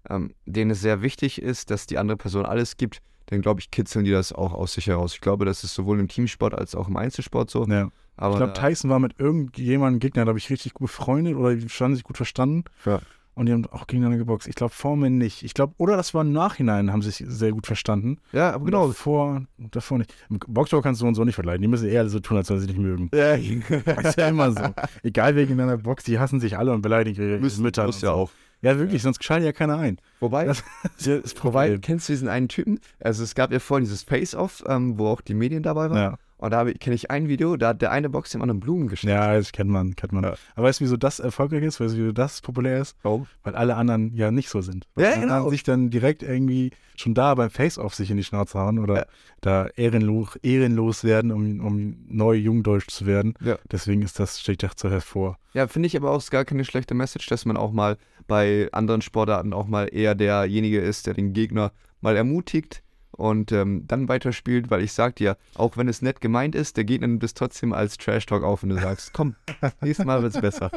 ähm, 0.10 0.34
denen 0.46 0.72
es 0.72 0.82
sehr 0.82 1.02
wichtig 1.02 1.42
ist, 1.42 1.70
dass 1.72 1.86
die 1.86 1.98
andere 1.98 2.18
Person 2.18 2.46
alles 2.46 2.78
gibt, 2.78 3.02
dann 3.28 3.42
glaube 3.42 3.60
ich, 3.60 3.70
kitzeln 3.72 4.06
die 4.06 4.12
das 4.12 4.32
auch 4.32 4.54
aus 4.54 4.74
sich 4.74 4.88
heraus. 4.88 5.14
Ich 5.14 5.22
glaube, 5.22 5.44
das 5.46 5.64
ist 5.66 5.74
sowohl 5.76 6.00
im 6.00 6.08
Teamsport 6.08 6.54
als 6.54 6.74
auch 6.76 6.88
im 6.88 6.96
Einzelsport 6.98 7.50
so. 7.52 7.66
Ja. 7.68 7.90
Aber 8.16 8.34
Ich 8.36 8.38
glaube, 8.38 8.54
da- 8.54 8.68
Tyson 8.70 8.90
war 8.90 9.00
mit 9.00 9.20
irgendjemandem 9.20 10.00
Gegner, 10.00 10.24
glaube 10.24 10.40
ich, 10.40 10.50
richtig 10.50 10.74
gut 10.74 10.88
befreundet 10.88 11.36
oder 11.36 11.54
die 11.56 11.70
standen 11.70 11.96
sich 11.96 12.04
gut 12.06 12.16
verstanden. 12.18 12.64
Ja. 12.86 13.00
Und 13.38 13.46
die 13.46 13.54
haben 13.54 13.68
auch 13.68 13.86
gegeneinander 13.86 14.18
geboxt. 14.18 14.48
Ich 14.48 14.56
glaube, 14.56 14.74
Foreman 14.74 15.20
nicht. 15.20 15.44
Ich 15.44 15.54
glaube, 15.54 15.74
oder 15.78 15.96
das 15.96 16.16
war 16.16 16.24
im 16.24 16.32
Nachhinein, 16.32 16.92
haben 16.92 17.04
sich 17.04 17.24
sehr 17.28 17.52
gut 17.52 17.68
verstanden. 17.68 18.18
ja, 18.32 18.52
aber 18.52 18.66
genau. 18.66 18.88
Davor, 18.88 19.44
davor 19.60 20.00
nicht. 20.00 20.12
Im 20.32 20.40
Boxsport 20.48 20.84
kannst 20.84 21.02
du 21.02 21.08
und 21.08 21.14
so 21.14 21.24
nicht 21.24 21.36
vergleichen. 21.36 21.62
Die 21.62 21.68
müssen 21.68 21.88
eher 21.88 22.10
so 22.10 22.20
tun, 22.20 22.38
als 22.38 22.50
wenn 22.50 22.58
sie 22.60 22.66
sich 22.66 22.76
nicht 22.76 22.82
mögen. 22.82 23.12
Ja, 23.14 23.38
Das 23.86 24.06
ist 24.10 24.18
ja 24.18 24.28
immer 24.28 24.52
so. 24.52 24.64
Egal 25.04 25.36
wer 25.36 25.46
gegeneinander 25.46 25.78
boxt, 25.84 26.08
die 26.08 26.18
hassen 26.18 26.40
sich 26.40 26.58
alle 26.58 26.74
und 26.74 26.82
beleidigen 26.82 27.22
ihre 27.22 27.38
Müssen, 27.40 27.62
Mütter. 27.62 27.86
muss 27.86 28.02
ja 28.02 28.10
so. 28.10 28.16
auch. 28.16 28.32
Ja, 28.64 28.80
wirklich, 28.80 29.04
sonst 29.04 29.24
schaltet 29.24 29.46
ja 29.46 29.52
keiner 29.52 29.78
ein. 29.78 30.00
Wobei, 30.20 30.46
Das 30.46 30.64
ja, 31.06 31.20
das 31.20 31.36
wobei, 31.44 31.78
kennst 31.78 32.10
du 32.10 32.14
diesen 32.14 32.28
einen 32.30 32.48
Typen? 32.48 32.80
Also 33.00 33.24
es 33.24 33.36
gab 33.36 33.52
ja 33.52 33.60
vorhin 33.60 33.86
dieses 33.86 34.02
Face-Off, 34.02 34.64
ähm, 34.68 34.98
wo 34.98 35.10
auch 35.10 35.22
die 35.22 35.36
Medien 35.36 35.62
dabei 35.62 35.92
waren. 35.92 35.98
Ja. 35.98 36.18
Und 36.38 36.52
da 36.52 36.66
kenne 36.66 36.96
ich 36.96 37.10
ein 37.10 37.28
Video, 37.28 37.58
da 37.58 37.70
hat 37.70 37.82
der 37.82 37.92
eine 37.92 38.10
Box 38.10 38.32
dem 38.32 38.42
anderen 38.44 38.60
Blumen 38.60 38.88
geschenkt. 38.88 39.12
Ja, 39.12 39.34
das 39.34 39.52
kennt 39.52 39.72
man, 39.72 39.96
kennt 39.96 40.12
man. 40.14 40.24
Ja. 40.24 40.36
Aber 40.56 40.68
weißt 40.68 40.80
du, 40.80 40.86
wieso 40.86 40.96
das 40.96 41.20
erfolgreich 41.20 41.64
ist? 41.64 41.80
Weißt 41.80 41.96
du, 41.96 41.98
wieso 41.98 42.12
das 42.12 42.42
populär 42.42 42.80
ist? 42.80 42.96
Oh. 43.04 43.26
Weil 43.44 43.56
alle 43.56 43.76
anderen 43.76 44.14
ja 44.14 44.30
nicht 44.30 44.50
so 44.50 44.62
sind. 44.62 44.86
Weil 44.94 45.06
Ja, 45.06 45.10
alle 45.12 45.22
anderen 45.24 45.40
genau. 45.42 45.50
sich 45.50 45.64
dann 45.64 45.90
direkt 45.90 46.22
irgendwie 46.22 46.72
schon 46.96 47.16
da 47.16 47.34
beim 47.34 47.50
Face-Off 47.50 47.96
sich 47.96 48.12
in 48.12 48.18
die 48.18 48.24
Schnauze 48.24 48.60
hauen 48.60 48.78
oder 48.78 48.96
Ja. 48.96 49.06
da 49.42 49.68
ehrenlos, 49.76 50.36
ehrenlos 50.44 51.04
werden, 51.04 51.32
um, 51.32 51.60
um 51.60 51.98
neu 52.08 52.34
jungdeutsch 52.36 52.88
zu 52.90 53.08
werden. 53.08 53.34
Ja. 53.44 53.58
Deswegen 53.72 54.04
ist 54.04 54.20
das, 54.20 54.40
steht 54.40 54.62
das 54.62 54.74
so 54.78 54.90
hervor. 54.92 55.38
Ja, 55.54 55.68
finde 55.68 55.88
ich 55.88 55.98
aber 55.98 56.12
auch 56.12 56.24
gar 56.30 56.46
keine 56.46 56.66
schlechte 56.66 56.94
Message, 56.94 57.26
dass 57.28 57.46
man 57.46 57.58
auch 57.58 57.72
mal 57.72 57.98
bei 58.28 58.70
anderen 58.74 59.02
Sportarten 59.02 59.54
auch 59.54 59.66
mal 59.68 59.86
eher 59.92 60.14
derjenige 60.14 60.80
ist, 60.82 61.08
der 61.08 61.16
den 61.16 61.34
Gegner 61.34 61.72
mal 62.02 62.16
ermutigt 62.16 62.84
und 63.18 63.52
ähm, 63.52 63.84
dann 63.88 64.08
weiterspielt, 64.08 64.70
weil 64.72 64.82
ich 64.82 64.94
sag 64.94 65.16
dir, 65.18 65.36
auch 65.56 65.76
wenn 65.76 65.88
es 65.90 66.02
nett 66.02 66.22
gemeint 66.22 66.56
ist, 66.56 66.78
der 66.78 66.86
Gegner 66.86 67.08
nimmt 67.08 67.24
es 67.24 67.34
trotzdem 67.34 67.74
als 67.74 67.98
Trash-Talk 67.98 68.44
auf 68.44 68.64
und 68.64 68.70
du 68.70 68.76
sagst, 68.80 69.12
komm, 69.14 69.36
nächstes 69.82 70.06
Mal 70.06 70.22
wird's 70.24 70.40
besser. 70.40 70.72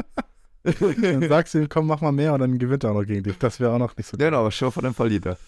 Dann 0.63 1.27
sagst 1.29 1.55
du 1.55 1.59
ihm, 1.61 1.69
komm, 1.69 1.87
mach 1.87 2.01
mal 2.01 2.13
mehr 2.13 2.35
und 2.35 2.41
dann 2.41 2.59
gewinnt 2.59 2.85
er 2.85 2.91
auch 2.91 2.95
noch 2.95 3.05
gegen 3.07 3.23
dich. 3.23 3.39
Das 3.39 3.61
wäre 3.61 3.73
auch 3.73 3.79
noch 3.79 3.97
nicht 3.97 4.07
so. 4.09 4.17
Genau, 4.17 4.41
aber 4.41 4.51
schon 4.51 4.73
von 4.73 4.85
dem 4.85 4.95
verliert 4.95 5.27
er. 5.27 5.39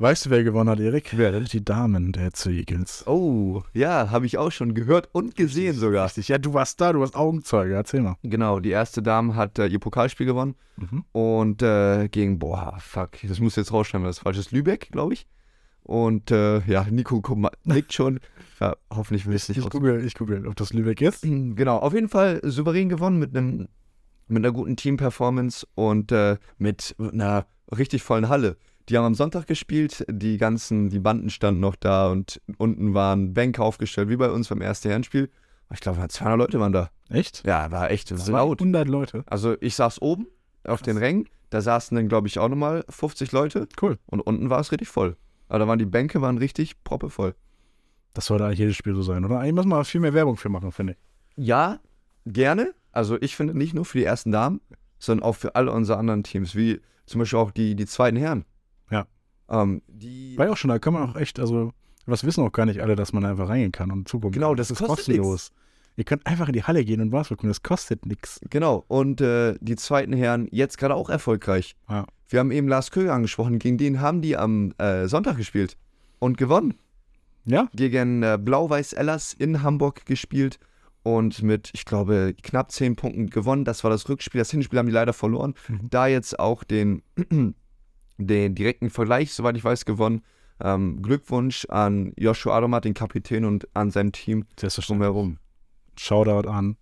Weißt 0.00 0.26
du, 0.26 0.30
wer 0.30 0.44
gewonnen 0.44 0.70
hat, 0.70 0.78
Erik? 0.78 1.10
Wer 1.16 1.32
denn? 1.32 1.44
Die 1.46 1.64
Damen 1.64 2.12
der 2.12 2.30
Eagles. 2.46 3.04
Oh, 3.08 3.64
ja, 3.74 4.10
habe 4.10 4.26
ich 4.26 4.38
auch 4.38 4.52
schon 4.52 4.72
gehört 4.74 5.08
und 5.10 5.34
gesehen 5.34 5.74
sogar. 5.74 6.06
Richtig. 6.06 6.28
Ja, 6.28 6.38
du 6.38 6.54
warst 6.54 6.80
da, 6.80 6.92
du 6.92 7.00
warst 7.00 7.16
Augenzeuge. 7.16 7.74
Erzähl 7.74 8.00
mal. 8.02 8.14
Genau, 8.22 8.60
die 8.60 8.70
erste 8.70 9.02
Dame 9.02 9.34
hat 9.34 9.58
äh, 9.58 9.66
ihr 9.66 9.80
Pokalspiel 9.80 10.26
gewonnen 10.26 10.54
Mhm. 10.76 11.04
und 11.10 11.60
äh, 11.62 12.06
gegen, 12.08 12.38
boah, 12.38 12.76
fuck, 12.78 13.10
das 13.24 13.40
muss 13.40 13.56
jetzt 13.56 13.72
rausschneiden, 13.72 14.06
weil 14.22 14.32
das 14.32 14.38
ist, 14.46 14.52
Lübeck, 14.52 14.90
glaube 14.92 15.14
ich. 15.14 15.26
Und 15.88 16.30
äh, 16.30 16.60
ja, 16.66 16.84
Nico 16.90 17.22
guck 17.22 17.38
mal, 17.38 17.50
nickt 17.64 17.94
schon. 17.94 18.20
Ja, 18.60 18.76
hoffentlich 18.94 19.24
will 19.24 19.34
ich 19.34 19.42
es 19.44 19.48
nicht 19.48 19.56
Ich 19.56 19.70
google, 19.70 20.04
ich 20.04 20.14
google, 20.14 20.46
ob 20.46 20.54
das 20.54 20.74
Lübeck 20.74 21.00
ist. 21.00 21.22
Genau, 21.22 21.78
auf 21.78 21.94
jeden 21.94 22.10
Fall 22.10 22.40
souverän 22.44 22.90
gewonnen 22.90 23.18
mit 23.18 23.34
einem 23.34 23.68
mit 24.26 24.44
einer 24.44 24.52
guten 24.52 24.76
Team-Performance 24.76 25.66
und 25.74 26.12
äh, 26.12 26.36
mit 26.58 26.94
einer 26.98 27.46
richtig 27.74 28.02
vollen 28.02 28.28
Halle. 28.28 28.58
Die 28.90 28.98
haben 28.98 29.06
am 29.06 29.14
Sonntag 29.14 29.46
gespielt, 29.46 30.04
die 30.10 30.36
ganzen, 30.36 30.90
die 30.90 30.98
Banden 30.98 31.30
standen 31.30 31.60
noch 31.60 31.74
da 31.74 32.10
und 32.10 32.38
unten 32.58 32.92
waren 32.92 33.32
Bänke 33.32 33.62
aufgestellt, 33.62 34.10
wie 34.10 34.16
bei 34.16 34.30
uns 34.30 34.48
beim 34.48 34.60
ersten 34.60 34.88
Herrenspiel. 34.90 35.30
Ich 35.72 35.80
glaube, 35.80 36.06
200 36.06 36.38
Leute 36.38 36.60
waren 36.60 36.72
da. 36.72 36.90
Echt? 37.08 37.46
Ja, 37.46 37.70
war 37.70 37.90
echt 37.90 38.10
laut. 38.28 38.60
100 38.60 38.86
Leute. 38.86 39.24
Also 39.24 39.56
ich 39.62 39.74
saß 39.74 40.02
oben 40.02 40.26
auf 40.64 40.82
den 40.82 40.98
Rängen, 40.98 41.30
da 41.48 41.62
saßen 41.62 41.94
dann, 41.96 42.08
glaube 42.08 42.28
ich, 42.28 42.38
auch 42.38 42.50
nochmal 42.50 42.84
50 42.90 43.32
Leute 43.32 43.66
Cool. 43.80 43.98
und 44.04 44.20
unten 44.20 44.50
war 44.50 44.60
es 44.60 44.70
richtig 44.70 44.88
voll. 44.88 45.16
Aber 45.48 45.58
da 45.60 45.68
waren 45.68 45.78
die 45.78 45.86
Bänke 45.86 46.20
waren 46.20 46.38
richtig 46.38 46.82
proppevoll. 46.84 47.34
Das 48.14 48.26
sollte 48.26 48.44
eigentlich 48.44 48.58
jedes 48.58 48.76
Spiel 48.76 48.94
so 48.94 49.02
sein, 49.02 49.24
oder? 49.24 49.38
Eigentlich 49.38 49.54
muss 49.54 49.66
man 49.66 49.84
viel 49.84 50.00
mehr 50.00 50.14
Werbung 50.14 50.36
für 50.36 50.48
machen, 50.48 50.72
finde 50.72 50.94
ich. 50.94 50.98
Ja, 51.44 51.80
gerne. 52.26 52.74
Also 52.92 53.16
ich 53.20 53.36
finde 53.36 53.56
nicht 53.56 53.74
nur 53.74 53.84
für 53.84 53.98
die 53.98 54.04
ersten 54.04 54.32
Damen, 54.32 54.60
sondern 54.98 55.24
auch 55.24 55.36
für 55.36 55.54
alle 55.54 55.72
unsere 55.72 55.98
anderen 55.98 56.22
Teams, 56.22 56.54
wie 56.54 56.80
zum 57.06 57.20
Beispiel 57.20 57.38
auch 57.38 57.50
die, 57.50 57.74
die 57.74 57.86
zweiten 57.86 58.16
Herren. 58.16 58.44
Ja. 58.90 59.06
Ähm, 59.48 59.82
die, 59.86 60.36
War 60.36 60.46
ja 60.46 60.52
auch 60.52 60.56
schon, 60.56 60.68
da 60.68 60.78
kann 60.78 60.94
man 60.94 61.10
auch 61.10 61.16
echt, 61.16 61.38
also, 61.38 61.72
was 62.06 62.24
wissen 62.24 62.44
auch 62.44 62.52
gar 62.52 62.66
nicht 62.66 62.82
alle, 62.82 62.96
dass 62.96 63.12
man 63.12 63.24
einfach 63.24 63.48
reingehen 63.48 63.72
kann 63.72 63.90
und 63.90 64.08
zugucken 64.08 64.32
Genau, 64.32 64.54
das 64.54 64.70
ist 64.70 64.82
kostenlos. 64.84 65.52
Ihr 65.98 66.04
könnt 66.04 66.28
einfach 66.28 66.46
in 66.46 66.52
die 66.52 66.62
Halle 66.62 66.84
gehen 66.84 67.00
und 67.00 67.10
was 67.10 67.26
gucken, 67.26 67.48
das 67.48 67.64
kostet 67.64 68.06
nichts. 68.06 68.38
genau. 68.50 68.84
Und 68.86 69.20
äh, 69.20 69.56
die 69.60 69.74
zweiten 69.74 70.12
Herren 70.12 70.46
jetzt 70.52 70.78
gerade 70.78 70.94
auch 70.94 71.10
erfolgreich. 71.10 71.74
Ja. 71.90 72.06
Wir 72.28 72.38
haben 72.38 72.52
eben 72.52 72.68
Lars 72.68 72.92
Köger 72.92 73.12
angesprochen. 73.12 73.58
Gegen 73.58 73.78
den 73.78 74.00
haben 74.00 74.22
die 74.22 74.36
am 74.36 74.72
äh, 74.78 75.08
Sonntag 75.08 75.36
gespielt 75.36 75.76
und 76.20 76.38
gewonnen. 76.38 76.74
Ja? 77.46 77.68
Gegen 77.74 78.22
äh, 78.22 78.38
Blau-Weiß 78.40 78.92
Ellers 78.92 79.32
in 79.32 79.64
Hamburg 79.64 80.06
gespielt 80.06 80.60
und 81.02 81.42
mit, 81.42 81.70
ich 81.72 81.84
glaube, 81.84 82.32
knapp 82.44 82.70
10 82.70 82.94
Punkten 82.94 83.28
gewonnen. 83.28 83.64
Das 83.64 83.82
war 83.82 83.90
das 83.90 84.08
Rückspiel. 84.08 84.38
Das 84.38 84.52
Hinspiel 84.52 84.78
haben 84.78 84.86
die 84.86 84.92
leider 84.92 85.12
verloren. 85.12 85.54
Mhm. 85.66 85.90
Da 85.90 86.06
jetzt 86.06 86.38
auch 86.38 86.62
den, 86.62 87.02
den 88.18 88.54
direkten 88.54 88.90
Vergleich, 88.90 89.32
soweit 89.32 89.56
ich 89.56 89.64
weiß, 89.64 89.84
gewonnen. 89.84 90.22
Ähm, 90.60 91.02
Glückwunsch 91.02 91.64
an 91.68 92.12
Joshua 92.16 92.56
Adomat, 92.56 92.84
den 92.84 92.94
Kapitän 92.94 93.44
und 93.44 93.66
an 93.74 93.90
sein 93.90 94.12
Team 94.12 94.44
drumherum. 94.56 95.38
Shoutout 95.98 96.48
an 96.48 96.76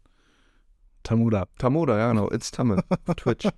Tamuda. 1.03 1.47
Tamoda, 1.59 1.99
ja 1.99 2.09
genau, 2.09 2.31
it's 2.31 2.51
Tamme, 2.51 2.83
Twitch. 3.17 3.49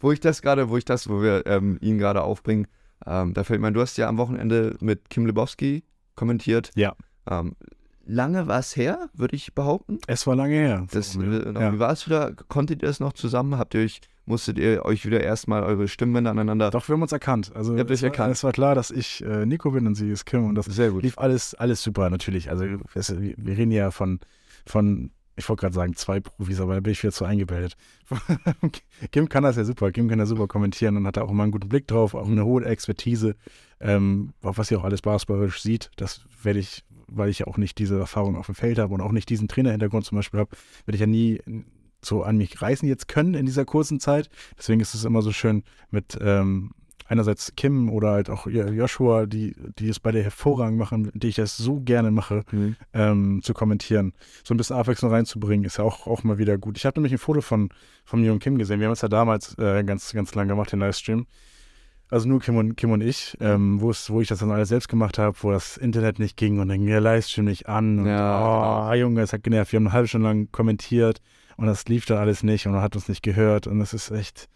wo 0.00 0.12
ich 0.12 0.20
das 0.20 0.42
gerade, 0.42 0.68
wo 0.68 0.76
ich 0.76 0.84
das, 0.84 1.08
wo 1.08 1.22
wir 1.22 1.46
ähm, 1.46 1.78
ihn 1.80 1.98
gerade 1.98 2.22
aufbringen, 2.22 2.66
ähm, 3.06 3.32
da 3.34 3.44
fällt 3.44 3.60
mir, 3.60 3.72
du 3.72 3.80
hast 3.80 3.96
ja 3.96 4.08
am 4.08 4.18
Wochenende 4.18 4.76
mit 4.80 5.08
Kim 5.08 5.26
Lebowski 5.26 5.84
kommentiert. 6.16 6.70
Ja. 6.74 6.94
Ähm, 7.30 7.54
lange 8.04 8.48
war 8.48 8.58
es 8.58 8.76
her, 8.76 9.08
würde 9.14 9.36
ich 9.36 9.54
behaupten. 9.54 9.98
Es 10.06 10.26
war 10.26 10.34
lange 10.34 10.54
her. 10.54 10.86
Das, 10.90 11.14
Ja. 11.14 11.72
Wie 11.72 11.78
war 11.78 11.92
es 11.92 12.06
wieder? 12.06 12.34
Konntet 12.34 12.82
ihr 12.82 12.88
es 12.88 13.00
noch 13.00 13.12
zusammen? 13.12 13.58
Habt 13.58 13.74
ihr 13.74 13.82
euch, 13.82 14.00
musstet 14.26 14.58
ihr 14.58 14.84
euch 14.84 15.04
wieder 15.06 15.20
erstmal 15.20 15.62
eure 15.62 15.88
Stimmbänder 15.88 16.30
aneinander? 16.30 16.70
Doch, 16.70 16.88
wir 16.88 16.94
haben 16.94 17.02
uns 17.02 17.12
erkannt. 17.12 17.52
Also 17.54 17.74
Ihr 17.74 17.80
habt 17.80 17.90
euch 17.90 17.96
es 17.96 18.02
war, 18.02 18.10
erkannt. 18.10 18.32
Es 18.32 18.44
war 18.44 18.52
klar, 18.52 18.74
dass 18.74 18.90
ich 18.90 19.24
äh, 19.24 19.46
Nico 19.46 19.70
bin 19.70 19.86
und 19.86 19.94
sie 19.94 20.10
ist 20.10 20.24
Kim 20.24 20.46
und 20.46 20.54
das 20.54 20.66
Sehr 20.66 20.90
gut. 20.90 21.02
lief 21.02 21.18
alles, 21.18 21.54
alles 21.54 21.82
super 21.82 22.10
natürlich. 22.10 22.50
Also 22.50 22.64
es, 22.94 23.14
wir 23.18 23.56
reden 23.56 23.72
ja 23.72 23.90
von, 23.90 24.20
von 24.66 25.10
ich 25.36 25.48
wollte 25.48 25.62
gerade 25.62 25.74
sagen 25.74 25.94
zwei 25.94 26.20
Profis, 26.20 26.60
aber 26.60 26.74
da 26.74 26.80
bin 26.80 26.92
ich 26.92 27.02
wieder 27.02 27.12
zu 27.12 27.24
eingebildet. 27.24 27.76
Kim 29.12 29.28
kann 29.28 29.42
das 29.42 29.56
ja 29.56 29.64
super. 29.64 29.90
Kim 29.90 30.08
kann 30.08 30.18
ja 30.18 30.26
super 30.26 30.46
kommentieren 30.46 30.96
und 30.96 31.06
hat 31.06 31.16
da 31.16 31.22
auch 31.22 31.30
immer 31.30 31.42
einen 31.42 31.52
guten 31.52 31.68
Blick 31.68 31.86
drauf, 31.86 32.14
auch 32.14 32.28
eine 32.28 32.44
hohe 32.44 32.64
Expertise, 32.64 33.36
ähm, 33.80 34.34
auf 34.42 34.58
was 34.58 34.68
sie 34.68 34.76
auch 34.76 34.84
alles 34.84 35.02
basketballerisch 35.02 35.62
sieht. 35.62 35.90
Das 35.96 36.24
werde 36.42 36.58
ich, 36.58 36.84
weil 37.08 37.30
ich 37.30 37.40
ja 37.40 37.46
auch 37.46 37.56
nicht 37.56 37.78
diese 37.78 37.98
Erfahrung 37.98 38.36
auf 38.36 38.46
dem 38.46 38.54
Feld 38.54 38.78
habe 38.78 38.92
und 38.92 39.00
auch 39.00 39.12
nicht 39.12 39.28
diesen 39.30 39.48
Trainerhintergrund 39.48 40.04
zum 40.04 40.16
Beispiel 40.16 40.40
habe, 40.40 40.50
werde 40.84 40.96
ich 40.96 41.00
ja 41.00 41.06
nie 41.06 41.40
so 42.04 42.22
an 42.22 42.36
mich 42.36 42.60
reißen 42.60 42.88
jetzt 42.88 43.08
können 43.08 43.34
in 43.34 43.46
dieser 43.46 43.64
kurzen 43.64 44.00
Zeit. 44.00 44.28
Deswegen 44.58 44.80
ist 44.80 44.94
es 44.94 45.04
immer 45.04 45.22
so 45.22 45.32
schön 45.32 45.62
mit 45.90 46.18
ähm, 46.20 46.72
einerseits 47.06 47.54
Kim 47.56 47.90
oder 47.90 48.12
halt 48.12 48.30
auch 48.30 48.46
Joshua, 48.46 49.26
die, 49.26 49.54
die 49.78 49.88
es 49.88 50.00
beide 50.00 50.22
hervorragend 50.22 50.78
machen, 50.78 51.10
die 51.14 51.28
ich 51.28 51.34
das 51.36 51.56
so 51.56 51.80
gerne 51.80 52.10
mache, 52.10 52.42
Mhm. 52.52 52.76
ähm, 52.94 53.40
zu 53.42 53.52
kommentieren. 53.54 54.14
So 54.44 54.54
ein 54.54 54.56
bisschen 54.56 54.76
Abwechslung 54.76 55.10
reinzubringen, 55.10 55.64
ist 55.66 55.76
ja 55.76 55.84
auch, 55.84 56.06
auch 56.06 56.22
mal 56.24 56.38
wieder 56.38 56.56
gut. 56.58 56.78
Ich 56.78 56.86
habe 56.86 56.98
nämlich 56.98 57.12
ein 57.12 57.18
Foto 57.18 57.40
von, 57.42 57.68
von 58.04 58.20
mir 58.20 58.32
und 58.32 58.38
Kim 58.38 58.56
gesehen. 58.56 58.80
Wir 58.80 58.86
haben 58.86 58.94
es 58.94 59.02
ja 59.02 59.08
damals 59.08 59.56
äh, 59.58 59.84
ganz, 59.84 60.12
ganz 60.12 60.34
lang 60.34 60.48
gemacht, 60.48 60.72
den 60.72 60.80
Livestream. 60.80 61.26
Also 62.08 62.28
nur 62.28 62.40
Kim 62.40 62.56
und, 62.56 62.76
Kim 62.76 62.90
und 62.90 63.00
ich, 63.00 63.36
ähm, 63.40 63.80
wo 63.80 63.90
es- 63.90 64.10
wo 64.10 64.20
ich 64.20 64.28
das 64.28 64.40
dann 64.40 64.50
alles 64.50 64.68
selbst 64.68 64.88
gemacht 64.88 65.18
habe, 65.18 65.34
wo 65.40 65.50
das 65.50 65.78
Internet 65.78 66.18
nicht 66.18 66.36
ging 66.36 66.58
und 66.60 66.68
dann 66.68 66.78
ging 66.78 66.88
der 66.88 67.00
Livestream 67.00 67.46
nicht 67.46 67.68
an. 67.68 68.00
Und, 68.00 68.06
Ja, 68.06 68.90
oh, 68.90 68.94
Junge, 68.94 69.22
es 69.22 69.32
hat 69.32 69.42
genervt. 69.42 69.72
Wir 69.72 69.78
haben 69.78 69.86
eine 69.86 69.94
halbe 69.94 70.08
Stunde 70.08 70.28
lang 70.28 70.48
kommentiert 70.52 71.20
und 71.62 71.68
das 71.68 71.86
lief 71.86 72.04
dann 72.06 72.18
alles 72.18 72.42
nicht 72.42 72.66
und 72.66 72.72
man 72.72 72.82
hat 72.82 72.94
uns 72.96 73.08
nicht 73.08 73.22
gehört. 73.22 73.66
Und 73.66 73.78
das 73.78 73.94
ist 73.94 74.10
echt, 74.10 74.48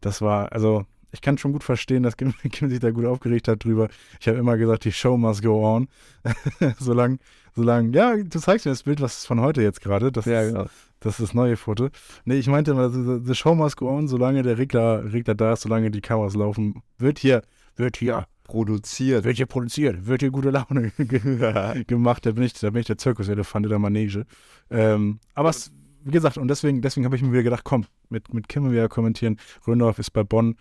das 0.00 0.22
war, 0.22 0.52
also 0.52 0.86
ich 1.12 1.20
kann 1.20 1.36
schon 1.38 1.52
gut 1.52 1.62
verstehen, 1.64 2.02
dass 2.02 2.16
Kim, 2.16 2.32
Kim 2.52 2.70
sich 2.70 2.80
da 2.80 2.90
gut 2.90 3.04
aufgeregt 3.04 3.48
hat 3.48 3.64
drüber. 3.64 3.88
Ich 4.20 4.28
habe 4.28 4.38
immer 4.38 4.56
gesagt, 4.56 4.84
die 4.84 4.92
Show 4.92 5.16
must 5.16 5.42
go 5.42 5.64
on. 5.64 5.88
solange, 6.78 7.18
solange, 7.54 7.90
ja, 7.96 8.16
du 8.16 8.38
zeigst 8.40 8.66
mir 8.66 8.72
das 8.72 8.82
Bild, 8.82 9.00
was 9.00 9.18
ist 9.18 9.26
von 9.26 9.40
heute 9.40 9.62
jetzt 9.62 9.80
gerade. 9.80 10.10
Das, 10.12 10.24
Ja, 10.24 10.42
ist- 10.42 10.52
genau. 10.52 10.66
das 11.00 11.20
ist 11.20 11.28
das 11.28 11.34
neue 11.34 11.56
Foto. 11.56 11.88
Nee, 12.24 12.36
ich 12.36 12.46
meinte 12.46 12.70
immer, 12.72 12.90
the, 12.90 13.20
the 13.24 13.34
show 13.34 13.54
must 13.54 13.76
go 13.76 13.88
on, 13.88 14.08
solange 14.08 14.42
der 14.42 14.58
Regler, 14.58 15.12
Regler 15.12 15.34
da 15.34 15.52
ist, 15.52 15.62
solange 15.62 15.90
die 15.90 16.00
Kameras 16.00 16.34
laufen, 16.34 16.82
wird 16.98 17.18
hier, 17.18 17.42
wird 17.76 17.96
hier, 17.96 18.26
Produziert. 18.44 19.24
wird 19.24 19.36
hier 19.38 19.46
produziert, 19.46 20.06
wird 20.06 20.20
hier 20.20 20.30
gute 20.30 20.50
Laune 20.50 20.90
ge- 20.98 21.84
gemacht. 21.84 22.26
Da 22.26 22.32
bin 22.32 22.42
ich, 22.44 22.52
da 22.52 22.68
bin 22.70 22.80
ich 22.80 22.86
der 22.86 22.98
Zirkuselefant 22.98 23.64
in 23.66 23.70
der 23.70 23.78
Manege. 23.78 24.26
Ähm, 24.70 25.18
aber 25.34 25.48
es, 25.48 25.72
wie 26.04 26.10
gesagt, 26.10 26.38
und 26.38 26.48
deswegen, 26.48 26.82
deswegen 26.82 27.04
habe 27.04 27.16
ich 27.16 27.22
mir 27.22 27.32
wieder 27.32 27.42
gedacht, 27.42 27.64
komm, 27.64 27.86
mit, 28.08 28.32
mit 28.32 28.48
Kim 28.48 28.70
wieder 28.70 28.88
kommentieren. 28.88 29.38
Röndorf 29.66 29.98
ist 29.98 30.10
bei 30.10 30.22
Bonn. 30.22 30.56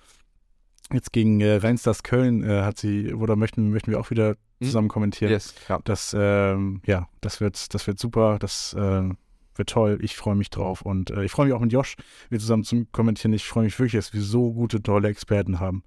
Jetzt 0.91 1.13
gegen 1.13 1.39
äh, 1.41 1.55
Rheinstars 1.55 2.03
Köln 2.03 2.43
äh, 2.43 2.61
hat 2.61 2.77
sie, 2.77 3.13
oder 3.13 3.35
möchten, 3.35 3.71
möchten 3.71 3.91
wir 3.91 3.99
auch 3.99 4.09
wieder 4.09 4.35
Mhm. 4.63 4.65
zusammen 4.65 4.87
kommentieren. 4.87 5.31
Yes, 5.31 5.53
ja. 5.69 5.79
Das, 5.83 6.15
ähm, 6.17 6.81
ja, 6.85 7.07
das 7.21 7.41
wird, 7.41 7.73
das 7.73 7.85
wird 7.87 7.99
super, 7.99 8.37
das 8.39 8.73
äh, 8.73 9.09
wird 9.55 9.69
toll. 9.69 9.99
Ich 10.01 10.15
freue 10.15 10.35
mich 10.35 10.49
drauf 10.49 10.81
und 10.81 11.11
äh, 11.11 11.23
ich 11.23 11.31
freue 11.31 11.45
mich 11.47 11.53
auch 11.53 11.59
mit 11.59 11.71
Josh, 11.71 11.95
wir 12.29 12.39
zusammen 12.39 12.63
zum 12.63 12.91
Kommentieren. 12.91 13.33
Ich 13.33 13.45
freue 13.45 13.65
mich 13.65 13.77
wirklich, 13.77 13.93
dass 13.93 14.13
wir 14.13 14.21
so 14.21 14.53
gute, 14.53 14.81
tolle 14.81 15.09
Experten 15.09 15.59
haben, 15.59 15.83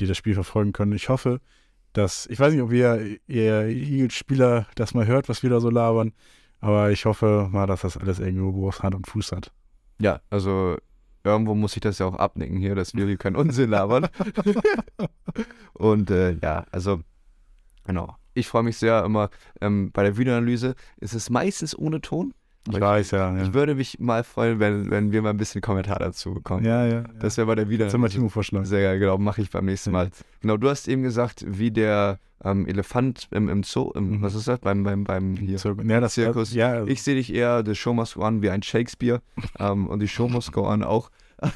die 0.00 0.06
das 0.06 0.16
Spiel 0.16 0.34
verfolgen 0.34 0.72
können. 0.72 0.92
Ich 0.92 1.08
hoffe, 1.08 1.40
dass, 1.92 2.26
ich 2.26 2.38
weiß 2.38 2.52
nicht, 2.52 2.62
ob 2.62 2.72
ihr, 2.72 3.18
ihr 3.26 3.62
Eagles-Spieler 3.66 4.66
das 4.74 4.94
mal 4.94 5.06
hört, 5.06 5.28
was 5.28 5.42
wir 5.42 5.50
da 5.50 5.60
so 5.60 5.70
labern, 5.70 6.12
aber 6.60 6.90
ich 6.90 7.04
hoffe 7.04 7.48
mal, 7.50 7.66
dass 7.66 7.82
das 7.82 7.96
alles 7.96 8.18
irgendwo 8.18 8.52
groß 8.52 8.82
Hand 8.82 8.94
und 8.94 9.06
Fuß 9.06 9.32
hat. 9.32 9.52
Ja, 10.00 10.20
also 10.30 10.76
irgendwo 11.24 11.54
muss 11.54 11.76
ich 11.76 11.80
das 11.80 11.98
ja 11.98 12.06
auch 12.06 12.16
abnicken 12.16 12.58
hier, 12.58 12.74
dass 12.74 12.94
wir 12.94 13.06
hier 13.06 13.16
keinen 13.16 13.36
Unsinn 13.36 13.70
labern. 13.70 14.08
Und 15.74 16.10
äh, 16.10 16.36
ja, 16.42 16.66
also 16.70 17.00
genau. 17.84 18.16
Ich 18.34 18.46
freue 18.46 18.62
mich 18.62 18.76
sehr 18.76 19.04
immer 19.04 19.30
ähm, 19.60 19.90
bei 19.92 20.04
der 20.04 20.16
Videoanalyse. 20.16 20.74
Ist 20.98 21.14
es 21.14 21.28
meistens 21.28 21.76
ohne 21.76 22.00
Ton, 22.00 22.34
Ich 22.68 22.76
Aber 22.76 22.86
weiß, 22.86 23.12
ja. 23.12 23.34
ja. 23.36 23.42
Ich 23.44 23.54
würde 23.54 23.74
mich 23.74 23.98
mal 23.98 24.24
freuen, 24.24 24.58
wenn, 24.60 24.90
wenn 24.90 25.12
wir 25.12 25.22
mal 25.22 25.30
ein 25.30 25.36
bisschen 25.36 25.60
Kommentar 25.60 25.98
dazu 25.98 26.34
bekommen. 26.34 26.64
ja, 26.64 26.84
ja. 26.86 27.04
Das 27.20 27.36
wäre 27.36 27.46
bei 27.46 27.54
der 27.54 27.68
wieder. 27.68 27.84
Jetzt 27.86 27.94
haben 27.94 28.02
wir 28.02 28.10
Timo 28.10 28.28
vorschlagen. 28.28 28.64
Sehr 28.66 28.82
geil, 28.82 28.98
genau, 28.98 29.16
mache 29.16 29.40
ich 29.40 29.50
beim 29.50 29.64
nächsten 29.64 29.90
Mal. 29.90 30.10
Genau, 30.42 30.56
du 30.56 30.68
hast 30.68 30.86
eben 30.88 31.02
gesagt, 31.02 31.44
wie 31.46 31.70
der 31.70 32.18
ähm, 32.44 32.66
Elefant 32.66 33.26
im, 33.30 33.48
im 33.48 33.62
Zoo, 33.62 33.90
im, 33.94 34.18
Mhm. 34.18 34.22
was 34.22 34.34
ist 34.34 34.48
das? 34.48 34.58
Beim, 34.60 34.82
beim, 34.84 35.04
beim 35.04 35.36
hier. 35.36 35.58
Ja, 35.84 36.00
das 36.00 36.14
Zirkus. 36.14 36.52
Ja, 36.52 36.72
also 36.72 36.86
Ich 36.88 37.02
sehe 37.02 37.14
dich 37.14 37.32
eher, 37.32 37.62
the 37.64 37.74
show 37.74 37.92
must 37.94 38.14
go 38.16 38.22
on, 38.24 38.42
wie 38.42 38.50
ein 38.50 38.62
Shakespeare. 38.62 39.20
ähm, 39.58 39.86
und 39.86 40.00
die 40.00 40.08
Show 40.08 40.28
must 40.28 40.52
go 40.52 40.66
on 40.68 40.82
auch. 40.82 41.10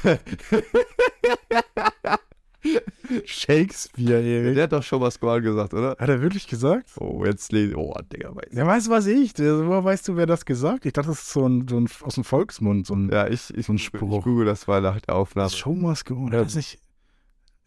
Shakespeare, 3.25 4.23
Erik. 4.23 4.55
Der 4.55 4.65
hat 4.65 4.73
doch 4.73 4.83
Show 4.83 4.99
must 4.99 5.21
go 5.21 5.29
on 5.33 5.43
gesagt, 5.43 5.75
oder? 5.75 5.91
Hat 5.99 6.09
er 6.09 6.21
wirklich 6.23 6.47
gesagt? 6.47 6.91
Oh, 6.99 7.25
jetzt 7.25 7.53
lese 7.53 7.77
Oh, 7.77 7.95
Digga, 8.13 8.35
weiß 8.35 8.49
Ja, 8.53 8.67
weißt 8.67 8.87
du, 8.87 8.91
was 8.91 9.07
ich? 9.07 9.33
Woher 9.39 9.85
weißt 9.85 10.09
du, 10.09 10.17
wer 10.17 10.27
das 10.27 10.45
gesagt? 10.45 10.87
Ich 10.87 10.93
dachte, 10.93 11.09
das 11.09 11.19
ist 11.23 11.33
so 11.33 11.47
ein, 11.47 11.67
so 11.69 11.79
ein 11.79 11.89
aus 12.03 12.15
dem 12.15 12.25
Volksmund. 12.25 12.87
So 12.87 12.95
ein 12.95 13.11
Ja, 13.13 13.27
ich, 13.29 13.53
ich, 13.57 13.67
So 13.67 13.73
ein 13.73 13.77
ich 13.77 13.85
Spruch. 13.85 14.25
google 14.25 14.47
das 14.47 14.67
mal 14.67 14.81
nach 14.81 15.01
der 15.01 15.15
Aufnahme. 15.15 15.51
Show 15.51 15.75
must 15.75 16.07
go 16.07 16.15
on. 16.15 16.33
Ja. 16.33 16.41
Ist 16.41 16.47
das 16.49 16.55
nicht, 16.57 16.79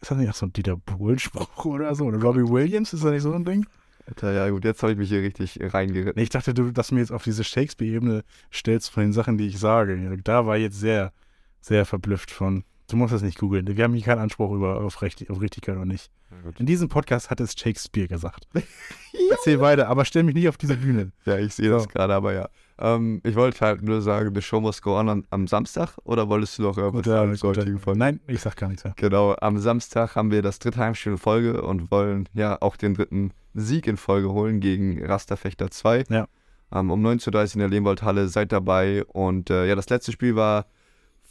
ist 0.02 0.10
das 0.10 0.18
nicht 0.18 0.30
auch 0.30 0.34
so 0.34 0.46
ein 0.46 0.52
Dieter 0.52 0.76
Bohlen-Spruch 0.76 1.64
oder 1.64 1.94
so? 1.94 2.04
Oder 2.04 2.20
Robbie 2.20 2.48
Williams, 2.48 2.92
ist 2.92 3.04
das 3.04 3.10
nicht 3.12 3.22
so 3.22 3.32
ein 3.32 3.44
Ding? 3.44 3.66
Alter, 4.08 4.32
ja 4.32 4.48
gut, 4.50 4.64
jetzt 4.64 4.82
habe 4.84 4.92
ich 4.92 4.98
mich 4.98 5.08
hier 5.08 5.22
richtig 5.22 5.58
reingeritten. 5.60 6.22
Ich 6.22 6.28
dachte, 6.28 6.54
du, 6.54 6.70
dass 6.70 6.88
du 6.88 6.94
mir 6.94 7.00
jetzt 7.00 7.10
auf 7.10 7.24
diese 7.24 7.42
Shakespeare-Ebene 7.42 8.22
stellst 8.52 8.90
von 8.90 9.02
den 9.02 9.12
Sachen, 9.12 9.36
die 9.36 9.48
ich 9.48 9.58
sage. 9.58 10.16
Da 10.22 10.46
war 10.46 10.56
ich 10.56 10.62
jetzt 10.62 10.78
sehr, 10.78 11.12
sehr 11.60 11.84
verblüfft 11.84 12.30
von. 12.30 12.62
Du 12.88 12.96
musst 12.96 13.12
das 13.12 13.22
nicht 13.22 13.38
googeln. 13.38 13.66
Wir 13.66 13.84
haben 13.84 13.94
hier 13.94 14.04
keinen 14.04 14.20
Anspruch 14.20 14.52
über, 14.52 14.80
auf, 14.80 15.02
Recht, 15.02 15.28
auf 15.28 15.40
Richtigkeit 15.40 15.74
oder 15.76 15.84
nicht. 15.84 16.10
In 16.58 16.66
diesem 16.66 16.88
Podcast 16.88 17.30
hat 17.30 17.40
es 17.40 17.54
Shakespeare 17.58 18.06
gesagt. 18.08 18.46
Erzähl 19.30 19.60
weiter, 19.60 19.88
aber 19.88 20.04
stell 20.04 20.22
mich 20.22 20.34
nicht 20.34 20.48
auf 20.48 20.56
diese 20.56 20.76
Bühne. 20.76 21.10
Ja, 21.24 21.38
ich 21.38 21.54
sehe 21.54 21.68
So. 21.70 21.76
das 21.76 21.88
gerade, 21.88 22.14
aber 22.14 22.32
ja. 22.32 22.48
Ähm, 22.78 23.20
ich 23.24 23.34
wollte 23.34 23.64
halt 23.64 23.82
nur 23.82 24.02
sagen, 24.02 24.34
the 24.34 24.42
show 24.42 24.60
must 24.60 24.82
go 24.82 24.98
on 24.98 25.08
am, 25.08 25.24
am 25.30 25.46
Samstag 25.46 25.96
oder 26.04 26.28
wolltest 26.28 26.58
du 26.58 26.62
noch 26.62 26.76
irgendwas 26.76 27.04
Guter, 27.40 27.62
sagen 27.62 27.78
Folge? 27.78 27.98
Nein, 27.98 28.20
ich 28.28 28.40
sag 28.40 28.56
gar 28.56 28.68
nichts 28.68 28.84
mehr. 28.84 28.92
Genau, 28.96 29.34
am 29.40 29.58
Samstag 29.58 30.14
haben 30.14 30.30
wir 30.30 30.42
das 30.42 30.58
dritte 30.58 30.78
Heimspiel 30.78 31.12
in 31.12 31.18
Folge 31.18 31.62
und 31.62 31.90
wollen 31.90 32.28
ja 32.34 32.58
auch 32.60 32.76
den 32.76 32.94
dritten 32.94 33.32
Sieg 33.54 33.86
in 33.86 33.96
Folge 33.96 34.30
holen 34.30 34.60
gegen 34.60 35.04
Rasterfechter 35.04 35.70
2. 35.70 36.04
Ja. 36.10 36.28
Ähm, 36.72 36.90
um 36.90 37.04
19.30 37.04 37.34
Uhr 37.34 37.54
in 37.54 37.58
der 37.60 37.68
Lehmwoldhalle, 37.68 38.28
seid 38.28 38.52
dabei. 38.52 39.04
Und 39.06 39.50
äh, 39.50 39.66
ja, 39.66 39.74
das 39.74 39.88
letzte 39.88 40.12
Spiel 40.12 40.36
war 40.36 40.66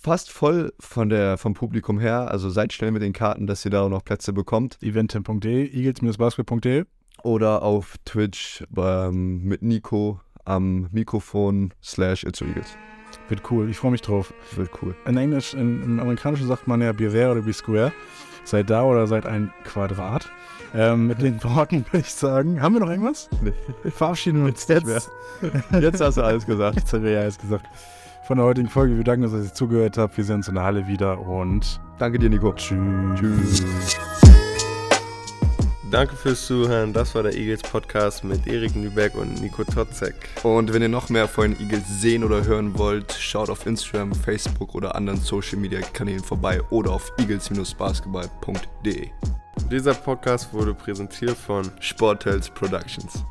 fast 0.06 0.32
voll 0.32 0.72
von 0.80 1.10
der, 1.10 1.36
vom 1.40 1.56
Publikum 1.56 2.00
her. 2.00 2.30
Also 2.30 2.52
seid 2.52 2.74
schnell 2.74 2.92
mit 2.92 3.02
den 3.02 3.12
Karten, 3.12 3.48
dass 3.48 3.66
ihr 3.66 3.72
da 3.72 3.82
auch 3.82 3.90
noch 3.90 4.06
Plätze 4.06 4.34
bekommt. 4.34 4.78
eventim.de, 4.84 5.68
eagles-basketball.de. 5.74 6.86
Oder 7.24 7.64
auf 7.64 7.96
Twitch 8.06 8.64
ähm, 8.78 9.44
mit 9.44 9.64
Nico 9.64 10.20
am 10.44 10.90
Mikrofon 10.92 11.74
slash 11.82 12.24
It's 12.24 12.40
Eagles. 12.42 12.78
Wird 13.30 13.42
cool, 13.50 13.68
ich 13.68 13.78
freue 13.78 13.90
mich 13.90 14.04
drauf. 14.04 14.32
Wird 14.56 14.70
cool. 14.84 14.96
In 15.08 15.18
Englisch, 15.18 15.56
in, 15.56 15.82
im 15.82 16.00
Amerikanischen 16.00 16.46
sagt 16.46 16.68
man 16.68 16.82
ja 16.82 16.92
Beware 16.92 17.32
oder 17.32 17.42
Be 17.42 17.54
Square. 17.54 17.92
Seid 18.44 18.70
da 18.70 18.84
oder 18.84 19.08
seid 19.08 19.26
ein 19.26 19.52
Quadrat. 19.64 20.30
Ähm, 20.76 21.08
mit 21.08 21.20
den 21.20 21.44
Worten 21.44 21.84
würde 21.92 22.06
ich 22.06 22.14
sagen, 22.14 22.62
haben 22.62 22.76
wir 22.76 22.82
noch 22.82 22.92
irgendwas? 22.92 23.28
Nee. 23.42 23.54
Wir 23.82 23.92
verabschieden 23.92 24.44
uns 24.44 24.68
Jetzt 24.68 24.88
jetzt. 24.88 25.10
Jetzt 25.82 26.00
hast 26.00 26.18
du 26.18 26.22
alles 26.22 26.46
gesagt. 26.46 26.76
Jetzt 26.76 26.94
haben 26.94 27.04
wir 27.04 27.12
ja 27.12 27.22
alles 27.22 27.40
gesagt. 27.40 27.66
Von 28.26 28.38
der 28.38 28.46
heutigen 28.48 28.70
Folge. 28.70 28.98
Wir 28.98 29.04
danken, 29.04 29.22
dass 29.22 29.34
ihr 29.34 29.54
zugehört 29.54 30.00
habt. 30.00 30.18
Wir 30.18 30.24
sehen 30.24 30.38
uns 30.38 30.48
in 30.48 30.56
der 30.56 30.64
Halle 30.64 30.88
wieder 30.88 31.20
und 31.20 31.80
Danke 32.00 32.18
dir, 32.18 32.28
Nico. 32.28 32.54
tschüss. 32.54 33.20
Tschüss. 33.20 33.64
Danke 35.92 36.16
fürs 36.16 36.48
Zuhören. 36.48 36.92
Das 36.92 37.14
war 37.14 37.22
der 37.22 37.36
Eagles 37.36 37.62
Podcast 37.62 38.24
mit 38.24 38.48
Erik 38.48 38.76
Nüberg 38.76 39.14
und 39.14 39.40
Nico 39.42 39.64
Totzek. 39.64 40.16
Und 40.42 40.74
wenn 40.74 40.82
ihr 40.82 40.90
noch 40.90 41.10
mehr 41.10 41.28
von 41.28 41.52
den 41.52 41.62
Eagles 41.62 41.84
sehen 42.02 42.24
oder 42.24 42.44
hören 42.44 42.76
wollt, 42.80 43.14
schaut 43.14 43.52
auf 43.52 43.68
Instagram, 43.68 44.16
Facebook 44.16 44.74
oder 44.74 44.96
anderen 44.96 45.20
Social 45.22 45.60
Media 45.60 45.82
Kanälen 45.82 46.24
vorbei 46.24 46.60
oder 46.72 46.94
auf 46.94 47.12
eagles-basketball.de. 47.20 49.10
Dieser 49.70 49.94
Podcast 49.94 50.52
wurde 50.52 50.74
präsentiert 50.74 51.38
von 51.38 51.70
Sportels 51.80 52.50
Productions. 52.50 53.24